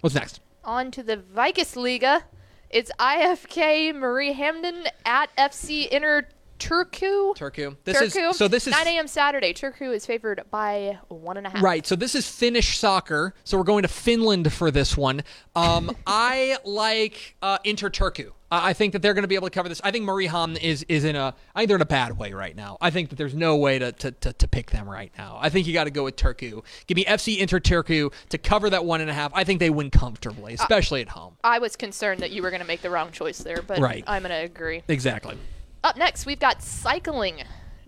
what's 0.00 0.14
next? 0.14 0.40
On 0.64 0.90
to 0.90 1.02
the 1.02 1.16
Veikkausliiga. 1.16 2.22
It's 2.68 2.92
IFK 3.00 3.92
Mariehamn 3.92 4.86
at 5.04 5.34
FC 5.36 5.88
Inter 5.88 6.28
Turku. 6.60 7.34
Turku. 7.36 7.76
This 7.84 7.96
Turku. 7.96 8.30
is 8.30 8.36
so. 8.36 8.46
This 8.46 8.66
is 8.66 8.72
9 8.72 8.86
a.m. 8.86 9.08
Saturday. 9.08 9.52
Turku 9.52 9.92
is 9.92 10.06
favored 10.06 10.42
by 10.50 10.98
one 11.08 11.36
and 11.36 11.46
a 11.46 11.50
half. 11.50 11.62
Right. 11.62 11.84
So 11.86 11.96
this 11.96 12.14
is 12.14 12.28
Finnish 12.28 12.78
soccer. 12.78 13.34
So 13.44 13.58
we're 13.58 13.64
going 13.64 13.82
to 13.82 13.88
Finland 13.88 14.52
for 14.52 14.70
this 14.70 14.96
one. 14.96 15.22
Um, 15.56 15.96
I 16.06 16.58
like 16.64 17.34
uh, 17.42 17.58
Inter 17.64 17.90
Turku. 17.90 18.32
I 18.50 18.70
I 18.70 18.72
think 18.72 18.92
that 18.92 19.02
they're 19.02 19.14
going 19.14 19.22
to 19.22 19.28
be 19.28 19.34
able 19.36 19.46
to 19.48 19.54
cover 19.54 19.68
this. 19.68 19.80
I 19.84 19.90
think 19.90 20.04
Mariehamn 20.04 20.60
is 20.60 20.84
is 20.88 21.04
in 21.04 21.16
a. 21.16 21.34
I 21.54 21.60
think 21.60 21.68
they're 21.68 21.76
in 21.76 21.82
a 21.82 21.86
bad 21.86 22.18
way 22.18 22.32
right 22.32 22.54
now. 22.56 22.76
I 22.80 22.90
think 22.90 23.10
that 23.10 23.16
there's 23.16 23.34
no 23.34 23.56
way 23.56 23.78
to 23.78 23.92
to, 23.92 24.10
to, 24.12 24.32
to 24.32 24.48
pick 24.48 24.70
them 24.70 24.88
right 24.88 25.12
now. 25.18 25.38
I 25.40 25.48
think 25.50 25.66
you 25.66 25.72
got 25.72 25.84
to 25.84 25.90
go 25.90 26.04
with 26.04 26.16
Turku. 26.16 26.62
Give 26.86 26.96
me 26.96 27.04
FC 27.04 27.38
Inter 27.38 27.60
Turku 27.60 28.12
to 28.30 28.38
cover 28.38 28.70
that 28.70 28.84
one 28.84 29.00
and 29.00 29.08
a 29.10 29.14
half. 29.14 29.30
I 29.34 29.44
think 29.44 29.60
they 29.60 29.70
win 29.70 29.90
comfortably, 29.90 30.54
especially 30.54 31.00
at 31.02 31.08
home. 31.10 31.36
I 31.44 31.58
was 31.58 31.76
concerned 31.76 32.20
that 32.20 32.30
you 32.30 32.42
were 32.42 32.50
going 32.50 32.62
to 32.62 32.66
make 32.66 32.82
the 32.82 32.90
wrong 32.90 33.10
choice 33.12 33.38
there, 33.38 33.62
but 33.62 33.78
Right. 33.78 34.04
I'm 34.06 34.22
going 34.22 34.30
to 34.30 34.44
agree. 34.44 34.82
Exactly. 34.88 35.36
Up 35.82 35.96
next, 35.96 36.26
we've 36.26 36.40
got 36.40 36.62
cycling. 36.62 37.42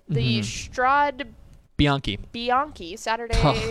The 0.09 0.41
Mm-hmm. 0.41 0.73
Strade 0.81 1.27
Bianchi. 1.77 2.19
Bianchi, 2.33 2.97
Saturday, 2.97 3.35
Sounds 3.35 3.67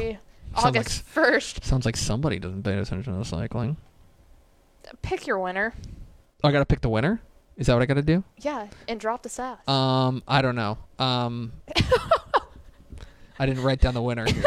like 0.56 0.66
August 0.66 1.04
1st. 1.16 1.64
Sounds 1.64 1.86
like 1.86 1.96
somebody 1.96 2.40
doesn't 2.40 2.64
pay 2.64 2.78
attention 2.78 3.18
to 3.18 3.24
cycling. 3.26 3.78
Pick 5.02 5.28
your 5.28 5.40
winner. 5.40 5.74
I 6.44 6.52
got 6.52 6.60
to 6.60 6.66
pick 6.66 6.82
the 6.82 6.90
winner. 6.90 7.22
Is 7.58 7.68
that 7.68 7.74
what 7.74 7.84
I 7.84 7.86
got 7.86 7.96
to 7.96 8.02
do? 8.02 8.24
Yeah, 8.38 8.68
and 8.88 9.00
drop 9.00 9.24
the 9.24 9.30
sass. 9.30 9.60
Um, 9.68 10.24
I 10.28 10.42
don't 10.42 10.56
know. 10.56 10.78
Um, 10.98 11.54
I 13.40 13.46
didn't 13.46 13.64
write 13.64 13.82
down 13.82 13.94
the 13.94 14.02
winner. 14.02 14.26
Here. 14.26 14.44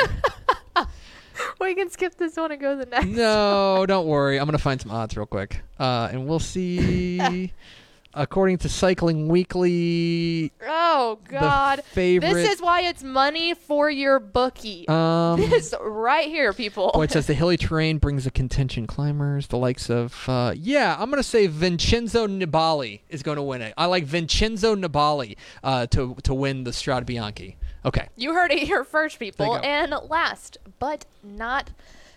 we 1.60 1.74
can 1.74 1.90
skip 1.90 2.16
this 2.16 2.36
one 2.36 2.52
and 2.52 2.60
go 2.60 2.78
to 2.78 2.84
the 2.84 2.90
next. 2.90 3.06
No, 3.06 3.84
don't 3.86 4.06
worry. 4.06 4.38
I'm 4.38 4.46
gonna 4.46 4.58
find 4.58 4.80
some 4.80 4.90
odds 4.90 5.16
real 5.16 5.26
quick, 5.26 5.60
uh, 5.78 6.08
and 6.10 6.26
we'll 6.26 6.40
see. 6.40 7.52
According 8.16 8.58
to 8.58 8.68
Cycling 8.68 9.28
Weekly, 9.28 10.52
Oh, 10.66 11.18
God. 11.28 11.82
favorite- 11.84 12.32
This 12.34 12.52
is 12.54 12.62
why 12.62 12.82
it's 12.82 13.02
money 13.02 13.54
for 13.54 13.90
your 13.90 14.20
bookie. 14.20 14.86
um, 14.88 15.40
this 15.50 15.74
right 15.80 16.28
here, 16.28 16.52
people. 16.52 16.90
oh, 16.94 17.02
it 17.02 17.10
says 17.10 17.26
the 17.28 17.34
hilly 17.34 17.56
terrain 17.56 17.98
brings 17.98 18.24
the 18.24 18.30
contention 18.30 18.86
climbers, 18.86 19.48
the 19.48 19.58
likes 19.58 19.90
of. 19.90 20.28
Uh, 20.28 20.54
yeah, 20.56 20.96
I'm 20.98 21.10
gonna 21.10 21.22
say 21.22 21.46
Vincenzo 21.48 22.26
Nibali 22.26 23.00
is 23.08 23.22
going 23.22 23.36
to 23.36 23.42
win 23.42 23.62
it. 23.62 23.74
I 23.76 23.86
like 23.86 24.04
Vincenzo 24.04 24.76
Nibali 24.76 25.36
uh, 25.62 25.86
to 25.88 26.14
to 26.22 26.34
win 26.34 26.64
the 26.64 26.70
Strade 26.70 27.06
Bianchi. 27.06 27.56
Okay. 27.84 28.08
You 28.16 28.32
heard 28.32 28.50
it 28.50 28.60
here 28.60 28.84
first, 28.84 29.18
people. 29.18 29.44
There 29.46 29.54
you 29.56 29.60
go. 29.60 29.68
And 29.98 30.08
last 30.08 30.56
but 30.78 31.04
not 31.22 31.70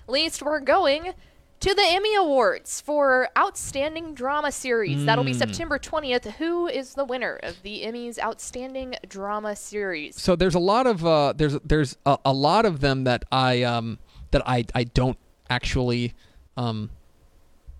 least, 0.08 0.42
we're 0.42 0.60
going 0.62 1.14
to 1.60 1.74
the 1.74 1.84
Emmy 1.86 2.16
Awards 2.16 2.80
for 2.82 3.30
Outstanding 3.38 4.14
Drama 4.14 4.52
Series. 4.52 5.06
That'll 5.06 5.24
Hmm. 5.24 5.32
be 5.32 5.34
September 5.34 5.80
20th. 5.80 6.26
Who 6.34 6.68
is 6.68 6.94
the 6.94 7.04
winner 7.06 7.40
of 7.44 7.62
the 7.64 7.84
Emmys 7.84 8.20
Outstanding 8.20 8.96
Drama 9.08 9.56
Series? 9.56 10.22
so 10.22 10.36
there's 10.36 10.56
a 10.56 10.60
lot 10.60 10.86
of 10.88 11.06
uh, 11.06 11.34
there's 11.36 11.58
there's 11.66 11.98
a, 12.06 12.18
a 12.26 12.34
lot 12.34 12.66
of 12.66 12.80
them 12.82 13.04
that 13.06 13.26
I 13.32 13.64
um 13.64 13.98
that 14.32 14.48
I 14.48 14.66
I 14.76 14.84
don't 14.84 15.18
actually 15.50 16.14
um 16.58 16.90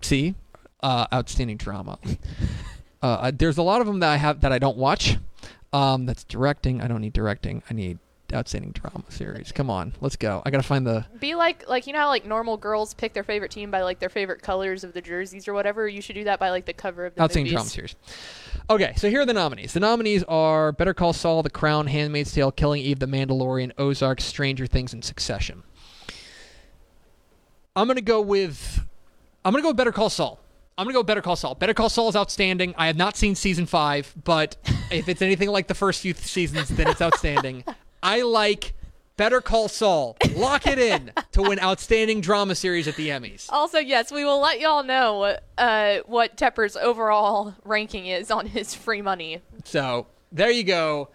see 0.00 0.34
uh, 0.82 1.06
outstanding 1.12 1.56
drama. 1.56 1.98
uh, 3.02 3.32
there's 3.34 3.58
a 3.58 3.62
lot 3.62 3.80
of 3.80 3.86
them 3.86 4.00
that 4.00 4.10
I 4.10 4.16
have 4.16 4.40
that 4.42 4.52
I 4.52 4.58
don't 4.58 4.76
watch. 4.76 5.18
Um, 5.72 6.06
that's 6.06 6.24
directing. 6.24 6.80
I 6.80 6.88
don't 6.88 7.00
need 7.00 7.12
directing. 7.12 7.62
I 7.68 7.74
need 7.74 7.98
outstanding 8.32 8.72
drama 8.72 9.04
series. 9.08 9.52
Come 9.52 9.70
on, 9.70 9.94
let's 10.00 10.16
go. 10.16 10.42
I 10.44 10.50
gotta 10.50 10.62
find 10.62 10.86
the. 10.86 11.06
Be 11.18 11.34
like, 11.34 11.68
like 11.68 11.86
you 11.86 11.92
know 11.92 12.00
how 12.00 12.08
like 12.08 12.26
normal 12.26 12.56
girls 12.56 12.94
pick 12.94 13.12
their 13.14 13.22
favorite 13.24 13.50
team 13.50 13.70
by 13.70 13.82
like 13.82 13.98
their 13.98 14.08
favorite 14.08 14.42
colors 14.42 14.84
of 14.84 14.92
the 14.92 15.00
jerseys 15.00 15.48
or 15.48 15.54
whatever. 15.54 15.88
You 15.88 16.00
should 16.00 16.14
do 16.14 16.24
that 16.24 16.38
by 16.38 16.50
like 16.50 16.66
the 16.66 16.72
cover 16.72 17.06
of 17.06 17.14
the 17.14 17.22
Outstanding 17.22 17.52
movies. 17.54 17.72
drama 17.72 17.88
series. 17.88 17.96
Okay, 18.70 18.92
so 18.96 19.08
here 19.08 19.22
are 19.22 19.26
the 19.26 19.32
nominees. 19.32 19.72
The 19.72 19.80
nominees 19.80 20.24
are 20.24 20.72
Better 20.72 20.92
Call 20.92 21.12
Saul, 21.12 21.42
The 21.42 21.50
Crown, 21.50 21.86
Handmaid's 21.86 22.32
Tale, 22.32 22.52
Killing 22.52 22.82
Eve, 22.82 22.98
The 22.98 23.06
Mandalorian, 23.06 23.72
Ozark, 23.78 24.20
Stranger 24.20 24.66
Things, 24.66 24.92
and 24.92 25.02
Succession. 25.04 25.62
I'm 27.74 27.86
gonna 27.86 28.00
go 28.00 28.20
with 28.20 28.84
I'm 29.44 29.52
gonna 29.52 29.62
go 29.62 29.68
with 29.68 29.76
Better 29.76 29.92
Call 29.92 30.10
Saul. 30.10 30.40
I'm 30.76 30.84
gonna 30.84 30.92
go 30.94 31.00
with 31.00 31.06
Better 31.06 31.22
Call 31.22 31.34
Saul. 31.36 31.54
Better 31.54 31.74
Call 31.74 31.88
Saul 31.88 32.08
is 32.08 32.14
outstanding. 32.16 32.74
I 32.76 32.86
have 32.86 32.96
not 32.96 33.16
seen 33.16 33.34
season 33.34 33.66
five, 33.66 34.14
but 34.22 34.56
if 34.90 35.08
it's 35.08 35.22
anything 35.22 35.48
like 35.48 35.66
the 35.66 35.74
first 35.74 36.00
few 36.02 36.14
seasons, 36.14 36.68
then 36.68 36.88
it's 36.88 37.00
outstanding. 37.02 37.64
I 38.02 38.22
like 38.22 38.74
Better 39.16 39.40
Call 39.40 39.68
Saul. 39.68 40.16
Lock 40.34 40.66
it 40.66 40.78
in 40.78 41.10
to 41.32 41.42
win 41.42 41.58
outstanding 41.60 42.20
drama 42.20 42.54
series 42.54 42.86
at 42.86 42.96
the 42.96 43.08
Emmys. 43.08 43.46
Also, 43.50 43.78
yes, 43.78 44.12
we 44.12 44.24
will 44.24 44.40
let 44.40 44.60
y'all 44.60 44.84
know 44.84 45.18
what 45.18 45.44
uh, 45.58 45.98
what 46.06 46.36
Tepper's 46.36 46.76
overall 46.76 47.54
ranking 47.64 48.06
is 48.06 48.30
on 48.30 48.46
his 48.46 48.74
free 48.74 49.02
money. 49.02 49.42
So 49.64 50.06
there 50.30 50.50
you 50.50 50.64
go. 50.64 51.08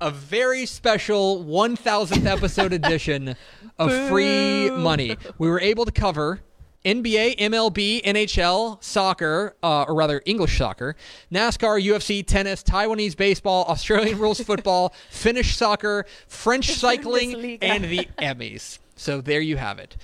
A 0.00 0.10
very 0.10 0.66
special 0.66 1.44
1000th 1.44 2.26
episode 2.26 2.72
edition 2.72 3.36
of 3.78 4.08
Free 4.08 4.68
Money. 4.68 5.16
We 5.38 5.48
were 5.48 5.60
able 5.60 5.84
to 5.84 5.92
cover 5.92 6.40
NBA, 6.84 7.38
MLB, 7.38 8.02
NHL, 8.02 8.82
soccer, 8.82 9.54
uh, 9.62 9.84
or 9.84 9.94
rather 9.94 10.20
English 10.26 10.58
soccer, 10.58 10.96
NASCAR, 11.30 11.82
UFC, 11.82 12.26
tennis, 12.26 12.62
Taiwanese 12.62 13.16
baseball, 13.16 13.64
Australian 13.66 14.18
rules 14.18 14.40
football, 14.44 14.92
Finnish 15.10 15.56
soccer, 15.56 16.06
French 16.26 16.72
cycling, 16.72 17.58
and 17.62 17.84
the 17.84 18.08
Emmys. 18.18 18.78
So 18.96 19.20
there 19.20 19.40
you 19.40 19.56
have 19.56 19.78
it. 19.78 19.96